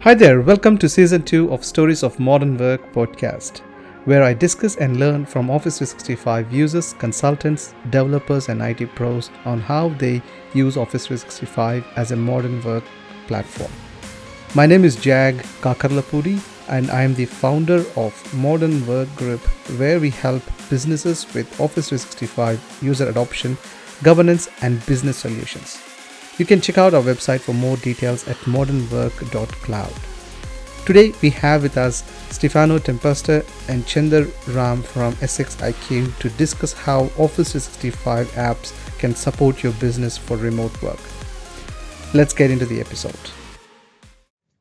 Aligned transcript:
Hi 0.00 0.14
there, 0.14 0.40
welcome 0.40 0.78
to 0.78 0.88
season 0.88 1.22
2 1.22 1.52
of 1.52 1.64
Stories 1.64 2.04
of 2.04 2.20
Modern 2.20 2.56
Work 2.58 2.92
podcast, 2.92 3.58
where 4.04 4.22
I 4.22 4.34
discuss 4.34 4.76
and 4.76 5.00
learn 5.00 5.26
from 5.26 5.50
Office 5.50 5.78
365 5.78 6.52
users, 6.52 6.92
consultants, 6.92 7.74
developers, 7.90 8.48
and 8.48 8.62
IT 8.62 8.94
pros 8.94 9.30
on 9.44 9.58
how 9.58 9.88
they 9.88 10.22
use 10.52 10.76
Office 10.76 11.06
365 11.06 11.84
as 11.96 12.12
a 12.12 12.16
modern 12.16 12.62
work 12.62 12.84
platform. 13.26 13.72
My 14.54 14.66
name 14.66 14.84
is 14.84 14.94
Jag 14.96 15.38
Kakarlapudi, 15.60 16.40
and 16.68 16.88
I 16.90 17.02
am 17.02 17.14
the 17.14 17.24
founder 17.24 17.82
of 17.96 18.34
Modern 18.34 18.86
Work 18.86 19.12
Group, 19.16 19.40
where 19.78 19.98
we 19.98 20.10
help 20.10 20.42
businesses 20.70 21.26
with 21.34 21.48
Office 21.58 21.88
365 21.88 22.78
user 22.80 23.08
adoption, 23.08 23.56
governance, 24.04 24.48
and 24.60 24.84
business 24.86 25.16
solutions. 25.16 25.80
You 26.38 26.44
can 26.44 26.60
check 26.60 26.76
out 26.76 26.92
our 26.92 27.02
website 27.02 27.40
for 27.40 27.54
more 27.54 27.78
details 27.78 28.28
at 28.28 28.36
modernwork.cloud. 28.46 29.92
Today 30.84 31.14
we 31.22 31.30
have 31.30 31.62
with 31.62 31.78
us 31.78 32.04
Stefano 32.30 32.78
Tempesta 32.78 33.42
and 33.70 33.86
Chandar 33.86 34.26
Ram 34.54 34.82
from 34.82 35.14
SXIQ 35.14 36.18
to 36.18 36.28
discuss 36.30 36.74
how 36.74 37.04
Office 37.16 37.52
365 37.52 38.28
apps 38.32 38.98
can 38.98 39.14
support 39.14 39.62
your 39.62 39.72
business 39.74 40.18
for 40.18 40.36
remote 40.36 40.82
work. 40.82 41.00
Let's 42.12 42.34
get 42.34 42.50
into 42.50 42.66
the 42.66 42.80
episode. 42.80 43.18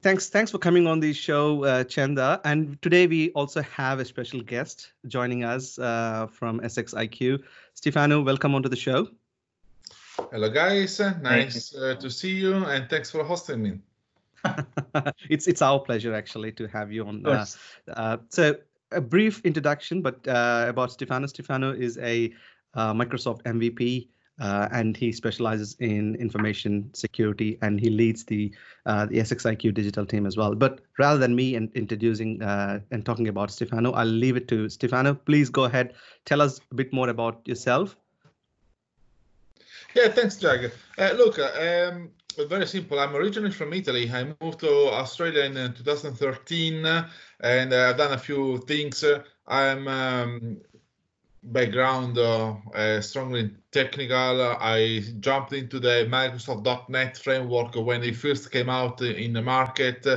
Thanks, 0.01 0.29
thanks 0.29 0.51
for 0.51 0.59
coming 0.59 0.87
on 0.87 1.01
the 1.01 1.11
show, 1.11 1.65
uh, 1.65 1.83
Chanda. 1.83 2.39
And 2.45 2.81
today 2.81 3.05
we 3.05 3.31
also 3.31 3.61
have 3.63 3.99
a 3.99 4.05
special 4.05 4.39
guest 4.39 4.93
joining 5.07 5.43
us 5.43 5.77
uh, 5.77 6.27
from 6.31 6.61
SXIQ. 6.61 7.43
Stefano, 7.73 8.21
welcome 8.21 8.55
onto 8.55 8.69
the 8.69 8.77
show. 8.77 9.09
Hello, 10.35 10.49
guys. 10.49 10.99
Nice 11.21 11.73
uh, 11.73 11.95
to 11.95 12.11
see 12.11 12.31
you, 12.31 12.55
and 12.65 12.89
thanks 12.89 13.09
for 13.09 13.23
hosting 13.23 13.63
me. 13.63 13.79
it's 15.29 15.47
it's 15.47 15.61
our 15.61 15.79
pleasure 15.79 16.13
actually 16.13 16.51
to 16.51 16.67
have 16.67 16.91
you 16.91 17.07
on. 17.07 17.25
Uh, 17.25 17.45
uh, 17.93 18.17
so 18.27 18.53
a 18.91 18.99
brief 18.99 19.39
introduction, 19.45 20.01
but 20.01 20.27
uh, 20.27 20.65
about 20.67 20.91
Stefano. 20.91 21.25
Stefano 21.27 21.71
is 21.71 21.97
a 21.99 22.33
uh, 22.73 22.93
Microsoft 22.93 23.43
MVP. 23.43 24.09
Uh, 24.37 24.67
and 24.73 24.97
he 24.97 25.13
specializes 25.13 25.77
in 25.79 26.15
information 26.15 26.89
security, 26.93 27.57
and 27.61 27.79
he 27.79 27.89
leads 27.89 28.25
the 28.25 28.53
the 28.85 29.19
SXIQ 29.23 29.73
digital 29.73 30.05
team 30.05 30.25
as 30.25 30.35
well. 30.35 30.53
But 30.53 30.81
rather 30.99 31.17
than 31.17 31.33
me 31.33 31.55
and 31.55 31.71
introducing 31.75 32.41
and 32.41 33.05
talking 33.05 33.29
about 33.29 33.51
Stefano, 33.51 33.93
I'll 33.93 34.05
leave 34.05 34.35
it 34.35 34.49
to 34.49 34.67
Stefano. 34.67 35.13
Please 35.13 35.49
go 35.49 35.63
ahead, 35.63 35.93
tell 36.25 36.41
us 36.41 36.59
a 36.71 36.75
bit 36.75 36.91
more 36.91 37.07
about 37.07 37.39
yourself 37.47 37.95
yeah, 39.95 40.09
thanks, 40.09 40.35
Jag. 40.37 40.71
Uh, 40.97 41.13
look, 41.13 41.39
uh, 41.39 41.89
um, 41.91 42.11
very 42.49 42.67
simple. 42.67 42.99
I'm 42.99 43.15
originally 43.15 43.51
from 43.51 43.73
Italy. 43.73 44.09
I 44.11 44.33
moved 44.41 44.59
to 44.59 44.89
Australia 44.89 45.43
in 45.43 45.57
uh, 45.57 45.73
2013, 45.73 46.85
and 47.39 47.73
uh, 47.73 47.89
I've 47.89 47.97
done 47.97 48.13
a 48.13 48.17
few 48.17 48.57
things. 48.67 49.03
I'm 49.47 49.87
um, 49.87 50.57
background 51.43 52.17
uh, 52.17 52.55
uh, 52.73 53.01
strongly 53.01 53.51
technical. 53.75 54.41
I 54.41 55.03
jumped 55.19 55.51
into 55.51 55.79
the 55.81 56.07
Microsoft.NET 56.09 57.17
framework 57.17 57.75
when 57.75 58.03
it 58.03 58.15
first 58.15 58.49
came 58.49 58.69
out 58.69 59.01
in 59.01 59.33
the 59.33 59.41
market, 59.41 60.07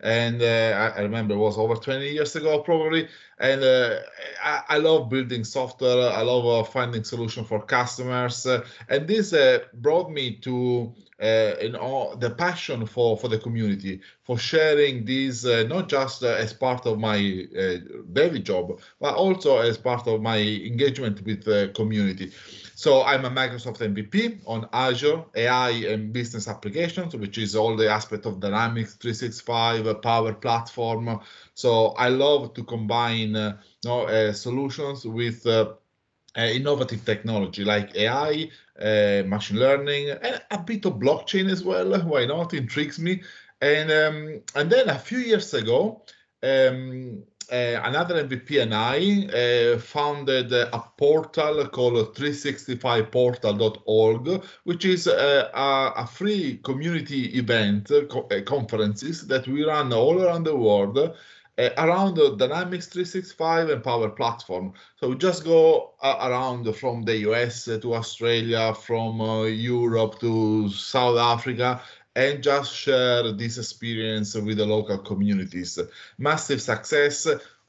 and 0.00 0.42
uh, 0.42 0.92
I, 0.96 1.00
remember 1.00 1.34
it 1.34 1.38
was 1.38 1.56
over 1.56 1.76
20 1.76 2.10
years 2.10 2.34
ago 2.34 2.58
probably. 2.58 3.08
And 3.38 3.62
uh, 3.62 4.00
I, 4.42 4.62
I, 4.68 4.78
love 4.78 5.10
building 5.10 5.44
software. 5.44 6.10
I 6.10 6.22
love 6.22 6.44
uh, 6.46 6.64
finding 6.68 7.04
solution 7.04 7.44
for 7.44 7.62
customers, 7.62 8.46
and 8.88 9.06
this 9.06 9.32
brought 9.74 10.10
me 10.10 10.36
to 10.38 10.92
uh, 11.22 11.54
you 11.62 11.70
know 11.70 12.14
the 12.18 12.30
passion 12.30 12.84
for 12.86 13.16
for 13.16 13.28
the 13.28 13.38
community 13.38 14.00
for 14.22 14.36
sharing 14.36 15.04
this 15.04 15.46
uh, 15.46 15.64
not 15.68 15.88
just 15.88 16.24
uh, 16.24 16.26
as 16.26 16.52
part 16.52 16.84
of 16.86 16.98
my 16.98 17.46
daily 18.12 18.40
job 18.40 18.80
but 19.00 19.14
also 19.14 19.58
as 19.58 19.78
part 19.78 20.08
of 20.08 20.20
my 20.20 20.38
engagement 20.38 21.24
with 21.24 21.44
the 21.44 21.70
community 21.74 22.32
so 22.74 23.02
I'm 23.02 23.24
a 23.24 23.30
Microsoft 23.30 23.78
MVP 23.80 24.40
on 24.46 24.68
Azure 24.72 25.24
AI 25.34 25.70
and 25.70 26.12
business 26.12 26.48
applications, 26.48 27.14
which 27.14 27.38
is 27.38 27.54
all 27.54 27.76
the 27.76 27.88
aspect 27.88 28.26
of 28.26 28.40
Dynamics 28.40 28.94
365 28.94 30.02
Power 30.02 30.34
Platform. 30.34 31.20
So 31.54 31.88
I 31.90 32.08
love 32.08 32.54
to 32.54 32.64
combine 32.64 33.36
uh, 33.36 33.58
you 33.82 33.90
know, 33.90 34.02
uh, 34.06 34.32
solutions 34.32 35.04
with 35.04 35.46
uh, 35.46 35.74
innovative 36.36 37.04
technology 37.04 37.64
like 37.64 37.94
AI, 37.94 38.50
uh, 38.80 39.22
machine 39.26 39.58
learning, 39.58 40.10
and 40.10 40.42
a 40.50 40.58
bit 40.58 40.84
of 40.84 40.94
blockchain 40.94 41.50
as 41.50 41.62
well. 41.62 42.00
Why 42.02 42.26
not? 42.26 42.54
Intrigues 42.54 42.98
me. 42.98 43.22
And 43.60 43.90
um, 43.90 44.42
and 44.56 44.70
then 44.70 44.88
a 44.88 44.98
few 44.98 45.18
years 45.18 45.54
ago, 45.54 46.02
um, 46.42 47.22
uh, 47.22 47.33
another 47.82 48.26
MVP 48.26 48.62
and 48.62 48.74
I 48.74 49.26
uh, 49.28 49.78
founded 49.78 50.52
a 50.52 50.82
portal 50.96 51.66
called 51.68 52.14
365portal.org, 52.14 54.42
which 54.64 54.84
is 54.84 55.06
a, 55.06 55.50
a, 55.54 55.92
a 55.96 56.06
free 56.06 56.60
community 56.64 57.38
event, 57.38 57.90
co- 58.10 58.28
conferences 58.44 59.26
that 59.26 59.46
we 59.46 59.64
run 59.64 59.92
all 59.92 60.22
around 60.22 60.44
the 60.44 60.56
world 60.56 61.14
uh, 61.56 61.70
around 61.78 62.16
the 62.16 62.36
Dynamics 62.36 62.86
365 62.86 63.70
and 63.70 63.84
Power 63.84 64.10
Platform. 64.10 64.72
So 64.96 65.10
we 65.10 65.16
just 65.16 65.44
go 65.44 65.92
uh, 66.02 66.16
around 66.22 66.72
from 66.74 67.02
the 67.02 67.16
US 67.28 67.66
to 67.66 67.94
Australia, 67.94 68.74
from 68.74 69.20
uh, 69.20 69.44
Europe 69.44 70.18
to 70.20 70.68
South 70.70 71.18
Africa, 71.18 71.80
and 72.16 72.42
just 72.42 72.74
share 72.74 73.32
this 73.32 73.58
experience 73.58 74.34
with 74.34 74.58
the 74.58 74.66
local 74.66 74.98
communities. 74.98 75.78
Massive 76.18 76.62
success. 76.62 77.26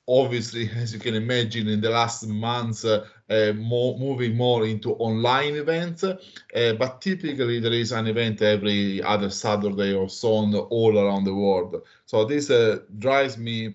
Obviously, 0.08 0.70
as 0.76 0.94
you 0.94 1.00
can 1.00 1.16
imagine, 1.16 1.68
in 1.68 1.82
the 1.82 1.90
last 1.90 2.28
months, 2.28 2.86
uh, 2.86 3.08
uh, 3.28 3.54
more, 3.54 3.98
moving 3.98 4.38
more 4.38 4.64
into 4.66 4.94
online 4.96 5.56
events, 5.56 6.04
uh, 6.04 6.18
but 6.54 7.02
typically 7.02 7.60
there 7.60 7.74
is 7.74 7.92
an 7.92 8.06
event 8.06 8.40
every 8.44 9.02
other 9.02 9.32
Saturday 9.32 9.94
or 9.94 10.08
so 10.08 10.36
on 10.36 10.54
all 10.54 11.00
around 11.00 11.24
the 11.24 11.34
world. 11.34 11.82
So 12.06 12.24
this 12.24 12.52
uh, 12.52 12.82
drives 13.00 13.40
me 13.40 13.74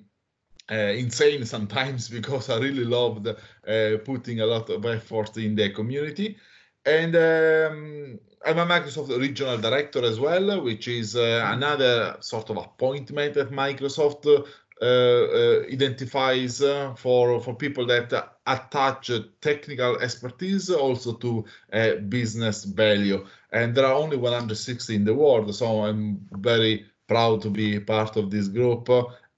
uh, 0.70 0.92
insane 0.94 1.44
sometimes 1.44 2.08
because 2.16 2.48
I 2.48 2.58
really 2.58 2.84
loved 2.84 3.26
uh, 3.26 3.98
putting 4.04 4.41
a 4.41 4.47
lot 4.47 4.70
of 4.70 4.87
effort 4.87 5.37
in 5.37 5.56
the 5.56 5.70
community. 5.70 6.37
And 6.87 7.16
um, 7.16 8.20
I'm 8.45 8.59
a 8.59 8.67
Microsoft 8.67 9.17
regional 9.19 9.59
director 9.59 10.03
as 10.03 10.19
well, 10.19 10.62
which 10.62 10.89
is 10.89 11.15
uh, 11.15 11.45
another 11.53 12.17
sort 12.21 12.49
of 12.51 12.56
appointment 12.56 13.34
that 13.34 13.51
Microsoft 13.51 14.27
uh, 14.27 14.45
uh, 14.83 15.67
identifies 15.71 16.62
uh, 16.62 16.95
for 16.95 17.39
for 17.43 17.55
people 17.55 17.84
that 17.84 18.39
attach 18.47 19.11
technical 19.43 19.99
expertise 19.99 20.71
also 20.71 21.12
to 21.12 21.45
business 22.09 22.65
value. 22.65 23.27
And 23.53 23.75
there 23.75 23.84
are 23.84 23.93
only 23.93 24.17
160 24.17 24.95
in 24.95 25.05
the 25.05 25.15
world, 25.15 25.55
so 25.55 25.84
I'm 25.84 26.27
very 26.33 26.87
proud 27.09 27.43
to 27.43 27.50
be 27.50 27.79
part 27.79 28.17
of 28.17 28.31
this 28.31 28.49
group 28.49 28.89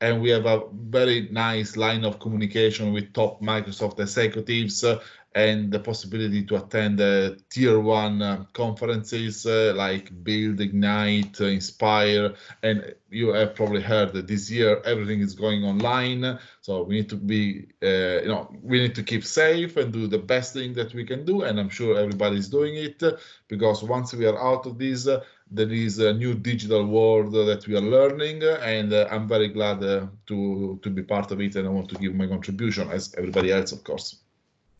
and 0.03 0.21
we 0.21 0.31
have 0.31 0.47
a 0.47 0.65
very 0.91 1.29
nice 1.31 1.77
line 1.77 2.05
of 2.05 2.19
communication 2.19 2.93
with 2.93 3.13
top 3.13 3.41
Microsoft 3.41 4.01
executives 4.01 4.83
uh, 4.83 5.01
and 5.35 5.73
the 5.73 5.79
possibility 5.79 6.45
to 6.45 6.57
attend 6.57 7.01
uh, 7.01 7.31
tier 7.51 7.81
one 7.81 8.21
uh, 8.23 8.45
conferences 8.53 9.47
uh, 9.47 9.73
like 9.77 10.11
Build, 10.25 10.61
Ignite, 10.61 11.41
uh, 11.41 11.47
Inspire. 11.47 12.35
And 12.63 12.95
you 13.11 13.29
have 13.29 13.55
probably 13.55 13.83
heard 13.83 14.13
that 14.13 14.27
this 14.27 14.51
year 14.51 14.81
everything 14.85 15.21
is 15.21 15.35
going 15.35 15.65
online. 15.65 16.39
So 16.61 16.83
we 16.83 16.97
need 16.97 17.09
to 17.11 17.17
be, 17.17 17.69
uh, 17.83 18.23
you 18.23 18.29
know, 18.29 18.55
we 18.63 18.81
need 18.81 18.95
to 18.95 19.03
keep 19.03 19.25
safe 19.25 19.77
and 19.77 19.93
do 19.93 20.07
the 20.07 20.19
best 20.19 20.53
thing 20.53 20.75
that 20.75 20.95
we 20.95 21.05
can 21.05 21.25
do. 21.25 21.43
And 21.43 21.59
I'm 21.59 21.71
sure 21.71 21.99
everybody's 21.99 22.49
doing 22.49 22.77
it 22.77 23.03
because 23.49 23.83
once 23.83 24.13
we 24.13 24.27
are 24.27 24.39
out 24.39 24.67
of 24.67 24.79
this, 24.79 25.09
there 25.55 25.71
is 25.71 25.99
a 25.99 26.15
new 26.15 26.35
digital 26.35 26.87
world 26.87 27.33
that 27.33 27.67
we 27.67 27.77
are 27.77 27.81
learning, 27.83 28.43
and 28.43 28.93
uh, 28.93 29.07
I'm 29.11 29.29
very 29.29 29.49
glad 29.49 29.85
uh, 29.85 30.07
to 30.27 30.79
to 30.83 30.91
be 30.91 31.03
part 31.03 31.31
of 31.31 31.41
it, 31.43 31.57
and 31.57 31.69
I 31.69 31.71
want 31.71 31.91
to 31.91 31.97
give 31.97 32.15
my 32.15 32.27
contribution 32.27 32.91
as 32.91 33.15
everybody 33.19 33.53
else, 33.53 33.73
of 33.73 33.85
course. 33.85 34.22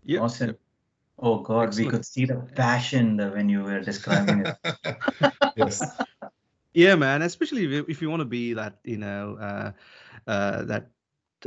Yeah. 0.05 0.21
Awesome. 0.21 0.57
Oh 1.19 1.39
God, 1.39 1.69
Excellent. 1.69 1.87
we 1.87 1.91
could 1.91 2.07
see 2.07 2.25
the 2.25 2.37
passion 2.57 3.17
when 3.17 3.49
you 3.49 3.63
were 3.63 3.81
describing 3.81 4.47
it. 4.47 5.33
yes. 5.57 5.97
Yeah, 6.75 6.95
man. 6.95 7.23
Especially 7.23 7.65
if, 7.77 7.89
if 7.89 8.03
you 8.03 8.11
want 8.11 8.21
to 8.21 8.27
be 8.27 8.55
that, 8.55 8.79
you 8.85 8.97
know, 8.97 9.37
uh, 9.41 9.73
uh, 10.27 10.65
that 10.65 10.89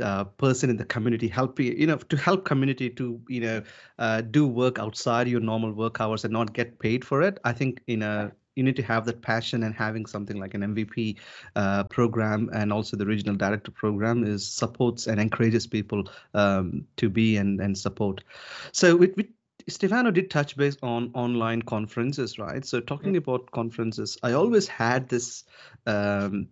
uh, 0.00 0.24
person 0.24 0.70
in 0.70 0.76
the 0.76 0.84
community 0.84 1.28
helping 1.28 1.78
you 1.78 1.86
know 1.86 1.96
to 1.96 2.16
help 2.16 2.44
community 2.44 2.90
to 2.90 3.20
you 3.28 3.40
know 3.40 3.62
uh, 3.98 4.20
do 4.20 4.46
work 4.46 4.78
outside 4.78 5.26
your 5.26 5.40
normal 5.40 5.72
work 5.72 6.00
hours 6.00 6.24
and 6.24 6.32
not 6.32 6.52
get 6.52 6.78
paid 6.78 7.02
for 7.04 7.22
it 7.22 7.38
i 7.44 7.52
think 7.52 7.80
you 7.86 7.96
know 7.96 8.30
you 8.56 8.62
need 8.62 8.76
to 8.76 8.82
have 8.82 9.04
that 9.04 9.22
passion 9.22 9.62
and 9.62 9.74
having 9.74 10.06
something 10.06 10.38
like 10.40 10.54
an 10.54 10.62
MVP 10.62 11.16
uh, 11.54 11.84
program 11.84 12.50
and 12.52 12.72
also 12.72 12.96
the 12.96 13.06
regional 13.06 13.36
director 13.36 13.70
program 13.70 14.24
is 14.24 14.46
supports 14.46 15.06
and 15.06 15.20
encourages 15.20 15.66
people 15.66 16.08
um, 16.34 16.84
to 16.96 17.08
be 17.08 17.36
and, 17.36 17.60
and 17.60 17.76
support. 17.76 18.24
So 18.72 18.96
with, 18.96 19.14
with 19.16 19.26
Stefano 19.68 20.10
did 20.10 20.30
touch 20.30 20.56
base 20.56 20.76
on 20.82 21.10
online 21.14 21.62
conferences, 21.62 22.38
right? 22.38 22.64
So 22.64 22.80
talking 22.80 23.12
mm-hmm. 23.12 23.30
about 23.30 23.50
conferences, 23.50 24.16
I 24.22 24.32
always 24.32 24.66
had 24.66 25.08
this 25.08 25.44
um, 25.86 26.48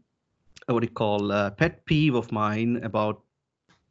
what 0.66 0.80
do 0.80 0.86
you 0.86 0.94
call 0.94 1.32
uh, 1.32 1.50
pet 1.50 1.84
peeve 1.84 2.14
of 2.14 2.32
mine 2.32 2.80
about 2.82 3.22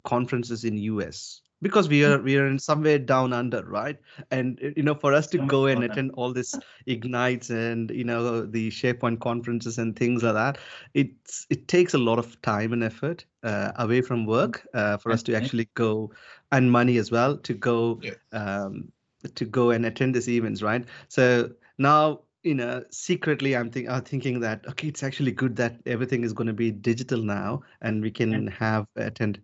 conferences 0.03 0.63
in 0.65 0.77
US 0.77 1.41
because 1.63 1.87
we 1.87 2.03
are 2.05 2.19
we 2.21 2.37
are 2.37 2.45
in 2.45 2.59
somewhere 2.59 2.99
down 2.99 3.33
under 3.33 3.63
right? 3.63 3.97
And 4.29 4.59
you 4.75 4.83
know 4.83 4.93
for 4.93 5.13
us 5.13 5.27
to 5.27 5.37
go 5.39 5.65
and 5.65 5.83
attend 5.83 6.11
all 6.15 6.33
this 6.33 6.53
ignites 6.85 7.49
and 7.49 7.89
you 7.89 8.03
know 8.03 8.45
the 8.45 8.69
sharepoint 8.69 9.21
conferences 9.21 9.77
and 9.77 9.95
things 9.95 10.21
like 10.23 10.33
that 10.33 10.57
it's 10.93 11.47
it 11.49 11.67
takes 11.67 11.93
a 11.93 11.97
lot 11.97 12.19
of 12.19 12.39
time 12.41 12.73
and 12.73 12.83
effort 12.83 13.25
uh, 13.43 13.71
away 13.77 14.01
from 14.01 14.25
work 14.25 14.67
uh, 14.73 14.97
for 14.97 15.11
us 15.11 15.23
to 15.23 15.35
actually 15.35 15.69
go 15.73 16.11
and 16.51 16.71
money 16.71 16.97
as 16.97 17.09
well 17.09 17.37
to 17.37 17.53
go 17.53 17.99
yeah. 18.03 18.11
um, 18.33 18.91
to 19.35 19.45
go 19.45 19.71
and 19.71 19.85
attend 19.85 20.13
these 20.13 20.29
events 20.29 20.61
right? 20.61 20.85
So 21.07 21.49
now 21.77 22.21
you 22.43 22.53
know 22.53 22.83
secretly 22.91 23.55
i'm 23.55 23.71
think 23.71 23.89
i'm 23.89 24.03
thinking 24.03 24.41
that 24.41 24.67
okay 24.67 24.89
it's 24.89 25.01
actually 25.01 25.31
good 25.31 25.55
that 25.55 25.77
everything 25.85 26.25
is 26.25 26.33
going 26.33 26.47
to 26.47 26.53
be 26.53 26.71
digital 26.71 27.21
now 27.21 27.61
and 27.81 28.01
we 28.01 28.11
can 28.11 28.47
have 28.47 28.85
attend 28.97 29.39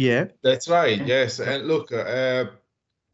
yeah 0.00 0.24
that's 0.42 0.68
right 0.68 1.06
yes 1.06 1.40
and 1.40 1.66
look 1.66 1.92
uh, 1.92 2.44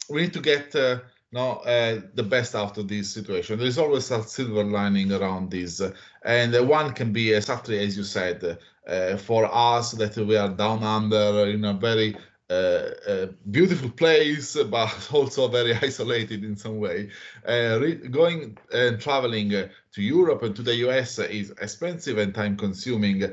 we 0.09 0.23
need 0.23 0.33
to 0.33 0.41
get 0.41 0.75
uh, 0.75 0.99
no, 1.33 1.57
uh, 1.57 2.01
the 2.15 2.23
best 2.23 2.55
out 2.55 2.79
of 2.79 2.89
this 2.89 3.13
situation. 3.13 3.59
There 3.59 3.67
is 3.67 3.79
always 3.79 4.11
a 4.11 4.23
silver 4.23 4.65
lining 4.65 5.13
around 5.13 5.51
this, 5.51 5.81
uh, 5.81 5.93
and 6.25 6.55
uh, 6.55 6.65
one 6.65 6.93
can 6.93 7.13
be 7.13 7.33
exactly 7.33 7.79
as 7.79 7.97
you 7.97 8.05
said. 8.05 8.59
Uh, 8.87 9.17
for 9.17 9.45
us, 9.53 9.91
that 9.93 10.17
we 10.17 10.37
are 10.37 10.49
down 10.49 10.85
under 10.85 11.47
in 11.49 11.65
a 11.65 11.75
very 11.75 12.15
uh, 12.15 12.19
a 12.51 13.29
beautiful 13.51 13.91
place, 13.91 14.57
but 14.71 15.09
also 15.13 15.49
very 15.49 15.75
isolated 15.75 16.45
in 16.45 16.57
some 16.57 16.79
way. 16.79 17.11
Uh, 17.47 17.79
going 18.11 18.57
and 18.73 19.01
traveling 19.01 19.51
to 19.51 20.03
Europe 20.03 20.43
and 20.43 20.55
to 20.55 20.63
the 20.63 20.75
US 20.87 21.19
is 21.19 21.51
expensive 21.61 22.19
and 22.19 22.35
time 22.35 22.57
consuming. 22.57 23.25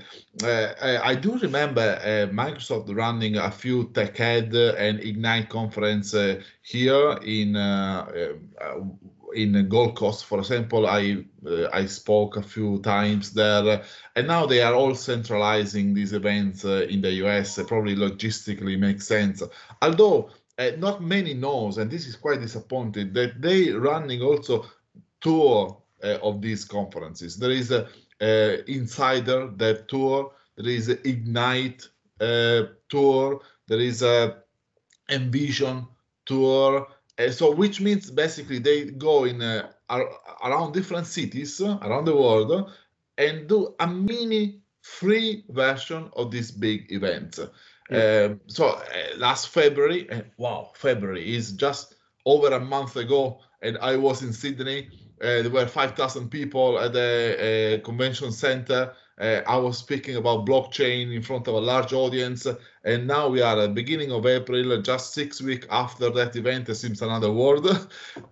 Uh, 0.43 0.73
I 0.81 1.15
do 1.15 1.37
remember 1.37 1.99
uh, 2.01 2.33
Microsoft 2.33 2.95
running 2.95 3.37
a 3.37 3.51
few 3.51 3.89
TechEd 3.89 4.75
and 4.77 4.99
Ignite 4.99 5.49
conference 5.49 6.15
here 6.61 7.11
in 7.23 7.55
in 9.35 9.67
Gold 9.69 9.95
Coast, 9.95 10.25
for 10.25 10.39
example, 10.39 10.87
I 10.87 11.25
uh, 11.45 11.67
I 11.73 11.85
spoke 11.85 12.37
a 12.37 12.41
few 12.41 12.79
times 12.81 13.33
there, 13.33 13.83
and 14.15 14.27
now 14.27 14.45
they 14.45 14.61
are 14.61 14.73
all 14.73 14.95
centralizing 14.95 15.93
these 15.93 16.13
events 16.13 16.65
uh, 16.65 16.85
in 16.89 17.01
the 17.01 17.11
US. 17.23 17.59
probably 17.67 17.95
logistically 17.95 18.77
makes 18.77 19.07
sense, 19.07 19.43
although 19.81 20.29
uh, 20.57 20.71
not 20.77 21.01
many 21.01 21.33
knows, 21.33 21.77
and 21.77 21.89
this 21.89 22.07
is 22.07 22.15
quite 22.15 22.41
disappointing 22.41 23.13
that 23.13 23.41
they 23.41 23.71
running 23.71 24.21
also 24.21 24.65
tour 25.21 25.81
uh, 26.03 26.17
of 26.21 26.41
these 26.41 26.65
conferences. 26.65 27.37
There 27.37 27.51
is 27.51 27.71
a 27.71 27.87
insider 28.67 29.47
that 29.57 29.87
tour. 29.87 30.31
There 30.55 30.69
is 30.71 30.89
a 30.89 31.07
Ignite 31.07 31.87
uh, 32.21 32.63
tour. 32.89 33.41
There 33.67 33.79
is 33.79 34.01
a 34.01 34.43
Envision 35.09 35.87
tour 36.25 36.87
uh, 37.19 37.29
so 37.29 37.51
which 37.51 37.79
means 37.81 38.09
basically 38.09 38.59
they 38.59 38.85
go 38.85 39.25
in 39.25 39.41
uh, 39.41 39.69
around 40.43 40.73
different 40.73 41.07
cities 41.07 41.61
around 41.61 42.05
the 42.05 42.15
world 42.15 42.71
and 43.17 43.47
do 43.47 43.75
a 43.79 43.87
mini 43.87 44.61
free 44.81 45.43
version 45.49 46.09
of 46.15 46.31
this 46.31 46.51
big 46.51 46.91
event. 46.91 47.39
Yeah. 47.89 48.27
Um, 48.31 48.41
so 48.47 48.69
uh, 48.69 48.81
last 49.17 49.49
February, 49.49 50.09
uh, 50.09 50.21
wow, 50.37 50.71
February 50.75 51.35
is 51.35 51.51
just 51.51 51.95
over 52.25 52.47
a 52.47 52.59
month 52.59 52.95
ago, 52.95 53.39
and 53.61 53.77
I 53.79 53.97
was 53.97 54.23
in 54.23 54.33
Sydney. 54.33 54.89
Uh, 55.21 55.41
there 55.41 55.49
were 55.49 55.67
5,000 55.67 56.29
people 56.29 56.79
at 56.79 56.93
the 56.93 57.79
uh, 57.79 57.85
convention 57.85 58.31
center 58.31 58.93
uh, 59.19 59.41
I 59.45 59.57
was 59.57 59.77
speaking 59.77 60.15
about 60.15 60.45
blockchain 60.45 61.13
in 61.13 61.21
front 61.21 61.47
of 61.47 61.53
a 61.53 61.59
large 61.59 61.93
audience, 61.93 62.47
and 62.83 63.05
now 63.05 63.27
we 63.27 63.41
are 63.41 63.57
at 63.59 63.61
the 63.61 63.69
beginning 63.69 64.11
of 64.11 64.25
April, 64.25 64.81
just 64.81 65.13
six 65.13 65.39
weeks 65.39 65.67
after 65.69 66.09
that 66.09 66.35
event. 66.35 66.67
It 66.69 66.75
seems 66.75 67.01
another 67.01 67.31
world, 67.31 67.67
uh, 67.67 67.77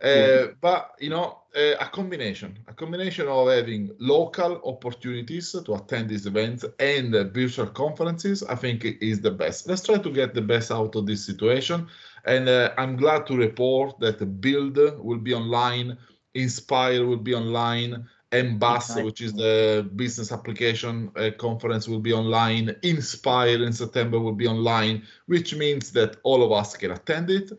yeah. 0.04 0.46
but 0.60 0.94
you 1.00 1.12
know, 1.12 1.40
uh, 1.56 1.76
a 1.80 1.86
combination, 1.86 2.58
a 2.68 2.74
combination 2.74 3.28
of 3.28 3.50
having 3.50 3.92
local 4.00 4.60
opportunities 4.66 5.52
to 5.52 5.74
attend 5.76 6.10
these 6.10 6.26
events 6.26 6.66
and 6.80 7.14
virtual 7.32 7.68
conferences. 7.68 8.42
I 8.44 8.56
think 8.56 8.84
is 8.86 9.22
the 9.22 9.32
best. 9.32 9.68
Let's 9.68 9.84
try 9.84 10.00
to 10.00 10.10
get 10.10 10.34
the 10.34 10.42
best 10.42 10.72
out 10.72 10.96
of 10.96 11.06
this 11.06 11.24
situation, 11.24 11.88
and 12.26 12.50
uh, 12.50 12.72
I'm 12.80 12.96
glad 12.96 13.28
to 13.28 13.38
report 13.38 14.00
that 14.00 14.42
Build 14.42 14.78
will 14.78 15.20
be 15.20 15.36
online, 15.36 15.98
Inspire 16.34 17.06
will 17.06 17.18
be 17.18 17.36
online. 17.36 18.08
MBAS, 18.32 19.04
which 19.04 19.22
is 19.22 19.34
the 19.34 19.90
business 19.96 20.32
application 20.32 21.12
uh, 21.16 21.32
conference, 21.38 21.88
will 21.88 22.00
be 22.00 22.14
online. 22.14 22.76
Inspire 22.84 23.64
in 23.64 23.74
September 23.74 24.20
will 24.20 24.36
be 24.36 24.48
online, 24.48 25.04
which 25.26 25.56
means 25.56 25.92
that 25.92 26.18
all 26.24 26.44
of 26.44 26.52
us 26.52 26.78
can 26.78 26.92
attend 26.92 27.30
it 27.30 27.52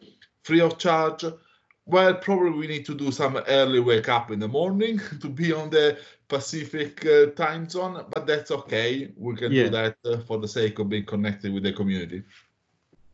free 0.43 0.61
of 0.61 0.79
charge. 0.79 1.25
Well, 1.85 2.15
probably 2.15 2.51
we 2.51 2.67
need 2.69 2.87
to 2.87 2.95
do 2.95 3.11
some 3.11 3.37
early 3.49 3.81
wake 3.81 4.09
up 4.09 4.31
in 4.31 4.39
the 4.39 4.49
morning 4.49 5.01
to 5.21 5.29
be 5.29 5.53
on 5.53 5.71
the 5.71 5.99
Pacific 6.29 7.05
uh, 7.05 7.27
time 7.33 7.69
zone, 7.69 8.05
but 8.11 8.27
that's 8.27 8.51
okay. 8.51 9.13
We 9.17 9.35
can 9.35 9.53
yeah. 9.53 9.65
do 9.65 9.71
that 9.71 9.97
uh, 10.05 10.19
for 10.19 10.39
the 10.39 10.49
sake 10.49 10.79
of 10.79 10.89
being 10.89 11.05
connected 11.05 11.53
with 11.53 11.65
the 11.65 11.73
community. 11.73 12.23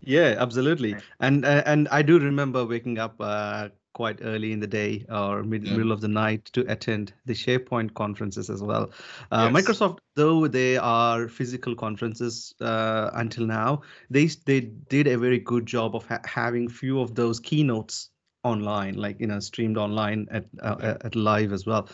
Yeah, 0.01 0.37
absolutely. 0.39 0.95
And 1.19 1.45
uh, 1.45 1.63
and 1.67 1.89
I 1.89 2.03
do 2.03 2.21
remember 2.21 2.65
waking 2.65 2.99
up 2.99 3.17
uh, 3.19 3.71
quite 3.99 4.21
early 4.23 4.53
in 4.53 4.61
the 4.61 4.67
day 4.81 5.05
or 5.11 5.43
mid- 5.43 5.67
yeah. 5.67 5.77
middle 5.77 5.91
of 5.91 6.01
the 6.01 6.13
night 6.17 6.45
to 6.57 6.61
attend 6.75 7.13
the 7.27 7.35
SharePoint 7.35 7.95
conferences 7.95 8.49
as 8.49 8.63
well. 8.63 8.93
Uh, 9.33 9.51
yes. 9.53 9.57
Microsoft, 9.57 9.99
though 10.15 10.47
they 10.47 10.77
are 10.77 11.27
physical 11.39 11.75
conferences 11.75 12.55
uh, 12.61 13.11
until 13.15 13.45
now, 13.47 13.81
they 14.09 14.27
they 14.51 14.61
did 14.95 15.09
a 15.09 15.19
very 15.19 15.41
good 15.41 15.67
job 15.67 15.97
of 15.97 16.07
ha- 16.07 16.23
having 16.25 16.69
few 16.69 17.01
of 17.01 17.17
those 17.17 17.41
keynotes 17.41 18.11
online 18.45 18.95
like 19.05 19.21
you 19.21 19.27
know 19.31 19.41
streamed 19.41 19.77
online 19.85 20.21
at 20.31 20.45
uh, 20.63 20.77
yeah. 20.81 20.97
at 21.09 21.17
live 21.17 21.53
as 21.53 21.67
well 21.67 21.89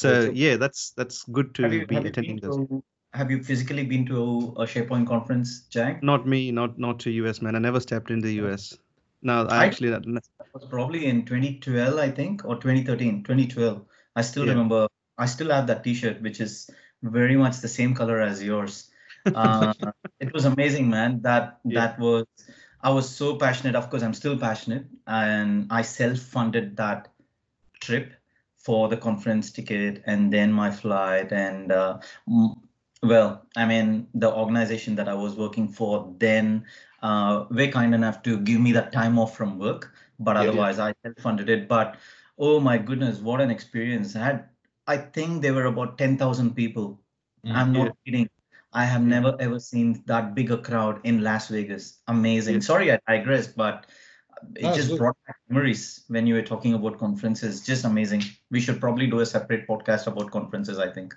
so 0.00 0.30
yeah 0.34 0.54
that's 0.62 0.90
that's 0.98 1.24
good 1.36 1.54
to 1.54 1.62
you, 1.74 1.86
be 1.86 1.96
attending 1.96 2.36
this 2.36 2.82
have 3.14 3.30
you 3.30 3.42
physically 3.42 3.84
been 3.92 4.04
to 4.04 4.18
a 4.64 4.66
sharepoint 4.72 5.06
conference 5.12 5.54
Jag 5.76 6.02
not 6.02 6.26
me 6.32 6.52
not 6.52 6.78
not 6.86 7.00
to 7.06 7.14
us 7.30 7.40
man 7.46 7.56
i 7.60 7.62
never 7.68 7.80
stepped 7.80 8.10
in 8.16 8.20
the 8.26 8.34
us 8.50 8.76
no, 9.26 9.46
I 9.46 9.66
actually 9.66 9.90
that 9.90 10.06
was 10.54 10.64
probably 10.64 11.06
in 11.06 11.24
2012, 11.24 11.98
I 11.98 12.10
think, 12.10 12.44
or 12.44 12.54
2013, 12.54 13.24
2012. 13.24 13.84
I 14.14 14.22
still 14.22 14.44
yeah. 14.44 14.52
remember. 14.52 14.88
I 15.18 15.26
still 15.26 15.50
have 15.50 15.66
that 15.66 15.82
T-shirt, 15.82 16.22
which 16.22 16.40
is 16.40 16.70
very 17.02 17.36
much 17.36 17.58
the 17.58 17.68
same 17.68 17.94
color 17.94 18.20
as 18.20 18.42
yours. 18.42 18.90
Uh, 19.26 19.72
it 20.20 20.32
was 20.32 20.44
amazing, 20.44 20.88
man. 20.88 21.20
That 21.22 21.58
yeah. 21.64 21.80
that 21.80 21.98
was. 21.98 22.24
I 22.82 22.90
was 22.90 23.08
so 23.08 23.36
passionate. 23.36 23.74
Of 23.74 23.90
course, 23.90 24.04
I'm 24.04 24.14
still 24.14 24.38
passionate, 24.38 24.86
and 25.06 25.66
I 25.70 25.82
self-funded 25.82 26.76
that 26.76 27.08
trip 27.80 28.12
for 28.66 28.88
the 28.88 28.96
conference 28.96 29.50
ticket 29.50 30.02
and 30.06 30.32
then 30.32 30.52
my 30.52 30.70
flight 30.70 31.32
and 31.32 31.70
uh, 31.70 31.98
well 33.02 33.46
i 33.56 33.64
mean 33.64 34.08
the 34.14 34.32
organization 34.32 34.96
that 34.96 35.08
i 35.08 35.14
was 35.14 35.34
working 35.34 35.68
for 35.68 36.12
then 36.18 36.64
uh, 37.06 37.46
were 37.50 37.68
kind 37.68 37.94
enough 37.94 38.22
to 38.26 38.38
give 38.38 38.60
me 38.60 38.72
that 38.72 38.92
time 38.92 39.18
off 39.18 39.36
from 39.36 39.58
work. 39.58 39.92
But 40.18 40.36
otherwise, 40.36 40.78
yeah. 40.78 40.86
I 40.86 40.94
self-funded 41.04 41.48
it. 41.56 41.68
But 41.68 41.96
oh 42.38 42.58
my 42.68 42.78
goodness, 42.78 43.18
what 43.18 43.40
an 43.40 43.50
experience! 43.50 44.16
I 44.16 44.24
had, 44.24 44.48
I 44.86 44.96
think 44.96 45.42
there 45.42 45.54
were 45.58 45.66
about 45.66 45.98
ten 45.98 46.16
thousand 46.16 46.54
people. 46.56 47.00
Mm, 47.44 47.54
I'm 47.54 47.72
not 47.72 47.86
yeah. 47.86 47.92
kidding. 48.04 48.30
I 48.72 48.84
have 48.84 49.02
never 49.02 49.36
ever 49.40 49.60
seen 49.60 50.02
that 50.06 50.34
bigger 50.34 50.56
crowd 50.56 51.00
in 51.04 51.22
Las 51.22 51.48
Vegas. 51.48 52.00
Amazing. 52.08 52.60
Sorry, 52.60 52.92
I 52.92 52.98
digress, 53.06 53.46
but 53.46 53.86
it 54.54 54.74
just 54.74 54.88
good. 54.88 54.98
brought 54.98 55.16
back 55.26 55.36
memories 55.48 56.04
when 56.08 56.26
you 56.26 56.34
were 56.34 56.42
talking 56.42 56.74
about 56.74 56.98
conferences. 56.98 57.64
Just 57.64 57.84
amazing. 57.84 58.22
We 58.50 58.60
should 58.60 58.80
probably 58.80 59.06
do 59.06 59.20
a 59.20 59.26
separate 59.26 59.66
podcast 59.66 60.06
about 60.06 60.30
conferences. 60.30 60.78
I 60.78 60.90
think. 60.90 61.14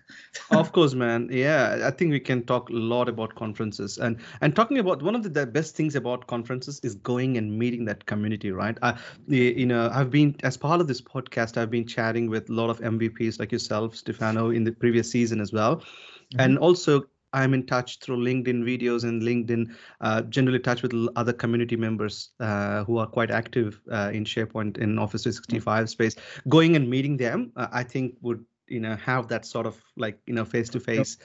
of 0.52 0.72
course, 0.72 0.94
man. 0.94 1.30
Yeah, 1.32 1.82
I 1.84 1.92
think 1.92 2.12
we 2.12 2.20
can 2.20 2.44
talk 2.44 2.70
a 2.70 2.74
lot 2.74 3.10
about 3.10 3.36
conferences 3.36 3.98
and 3.98 4.18
and 4.42 4.56
talking 4.56 4.80
about 4.80 5.02
one 5.02 5.16
of 5.16 5.24
the, 5.24 5.30
the 5.30 5.46
best 5.46 5.76
things 5.76 5.96
about 5.96 6.28
conferences 6.28 6.80
is 6.84 6.96
going 6.96 7.38
and 7.38 7.58
meeting 7.58 7.86
that 7.86 8.06
community, 8.06 8.52
right? 8.52 8.78
I, 8.82 8.98
you 9.28 9.66
know, 9.66 9.90
I've 9.94 10.12
been 10.12 10.36
as 10.44 10.58
part 10.58 10.82
of 10.82 10.88
this 10.88 11.02
podcast, 11.02 11.58
I've 11.58 11.72
been 11.72 11.88
chatting 11.88 12.30
with 12.30 12.50
a 12.50 12.54
lot 12.54 12.70
of 12.70 12.80
MVPs 12.80 13.40
like 13.40 13.52
yourself, 13.52 13.96
Stefano, 13.96 14.50
in 14.50 14.64
the 14.64 14.72
previous 14.72 15.12
season 15.12 15.42
as 15.42 15.52
well, 15.52 15.78
mm-hmm. 15.78 16.40
and 16.40 16.58
also 16.58 17.04
I'm 17.33 17.53
in 17.53 17.65
touch 17.65 18.00
through 18.00 18.17
LinkedIn 18.17 18.63
videos 18.63 19.03
and 19.03 19.21
LinkedIn, 19.21 19.75
uh, 20.01 20.21
generally 20.24 20.59
touch 20.59 20.81
with 20.81 20.93
other 21.15 21.33
community 21.33 21.75
members 21.75 22.31
uh, 22.39 22.83
who 22.86 22.98
are 22.98 23.07
quite 23.07 23.31
active 23.31 23.81
uh, 23.91 24.12
in 24.13 24.24
SharePoint 24.24 24.77
in 24.77 24.98
Office 24.98 25.24
365 25.24 25.89
space. 25.89 26.15
Going 26.48 26.75
and 26.75 26.89
meeting 26.89 27.17
them, 27.17 27.51
uh, 27.55 27.67
I 27.71 27.83
think 27.83 28.15
would 28.21 28.43
you 28.67 28.79
know 28.79 28.95
have 28.98 29.27
that 29.29 29.45
sort 29.45 29.65
of 29.65 29.81
like 29.98 30.19
you 30.27 30.33
know 30.33 30.45
face 30.45 30.69
to 30.69 30.79
face 30.79 31.17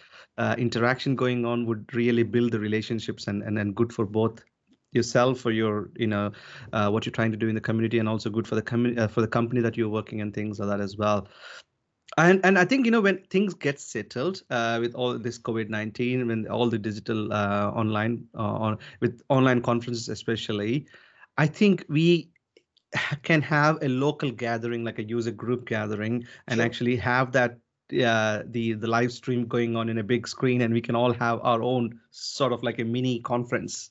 interaction 0.56 1.14
going 1.14 1.44
on 1.44 1.66
would 1.66 1.94
really 1.94 2.22
build 2.22 2.52
the 2.52 2.58
relationships 2.58 3.26
and 3.26 3.42
and, 3.42 3.58
and 3.58 3.74
good 3.74 3.92
for 3.92 4.06
both 4.06 4.42
yourself 4.94 5.40
for 5.40 5.50
your 5.50 5.90
you 5.96 6.06
know 6.06 6.30
uh, 6.72 6.88
what 6.88 7.04
you're 7.04 7.12
trying 7.12 7.32
to 7.32 7.36
do 7.36 7.48
in 7.48 7.54
the 7.54 7.60
community 7.60 7.98
and 7.98 8.08
also 8.08 8.30
good 8.30 8.46
for 8.46 8.54
the 8.54 8.62
community 8.62 9.00
uh, 9.00 9.08
for 9.08 9.20
the 9.20 9.28
company 9.28 9.60
that 9.60 9.76
you're 9.76 9.88
working 9.88 10.20
and 10.20 10.32
things 10.32 10.58
like 10.58 10.68
that 10.68 10.80
as 10.80 10.96
well 10.96 11.28
and 12.18 12.40
and 12.44 12.58
I 12.58 12.64
think 12.64 12.84
you 12.84 12.92
know 12.92 13.00
when 13.00 13.18
things 13.30 13.54
get 13.54 13.80
settled 13.80 14.42
uh, 14.50 14.78
with 14.80 14.94
all 14.94 15.18
this 15.18 15.38
COVID 15.38 15.68
nineteen, 15.68 16.26
when 16.28 16.46
all 16.48 16.68
the 16.68 16.78
digital 16.78 17.32
uh, 17.32 17.70
online 17.70 18.26
uh, 18.34 18.42
on 18.42 18.78
with 19.00 19.22
online 19.28 19.62
conferences 19.62 20.08
especially, 20.08 20.86
I 21.38 21.46
think 21.46 21.84
we 21.88 22.30
can 23.22 23.42
have 23.42 23.78
a 23.82 23.88
local 23.88 24.30
gathering 24.30 24.84
like 24.84 24.98
a 24.98 25.04
user 25.04 25.32
group 25.32 25.66
gathering 25.66 26.24
and 26.46 26.58
sure. 26.58 26.64
actually 26.64 26.96
have 26.96 27.32
that 27.32 27.58
uh, 28.04 28.42
the 28.46 28.74
the 28.74 28.86
live 28.86 29.12
stream 29.12 29.46
going 29.46 29.76
on 29.76 29.88
in 29.88 29.98
a 29.98 30.04
big 30.04 30.28
screen 30.28 30.62
and 30.62 30.72
we 30.72 30.80
can 30.80 30.94
all 30.94 31.12
have 31.12 31.40
our 31.42 31.62
own 31.62 31.98
sort 32.10 32.52
of 32.52 32.62
like 32.62 32.78
a 32.78 32.84
mini 32.84 33.20
conference. 33.20 33.90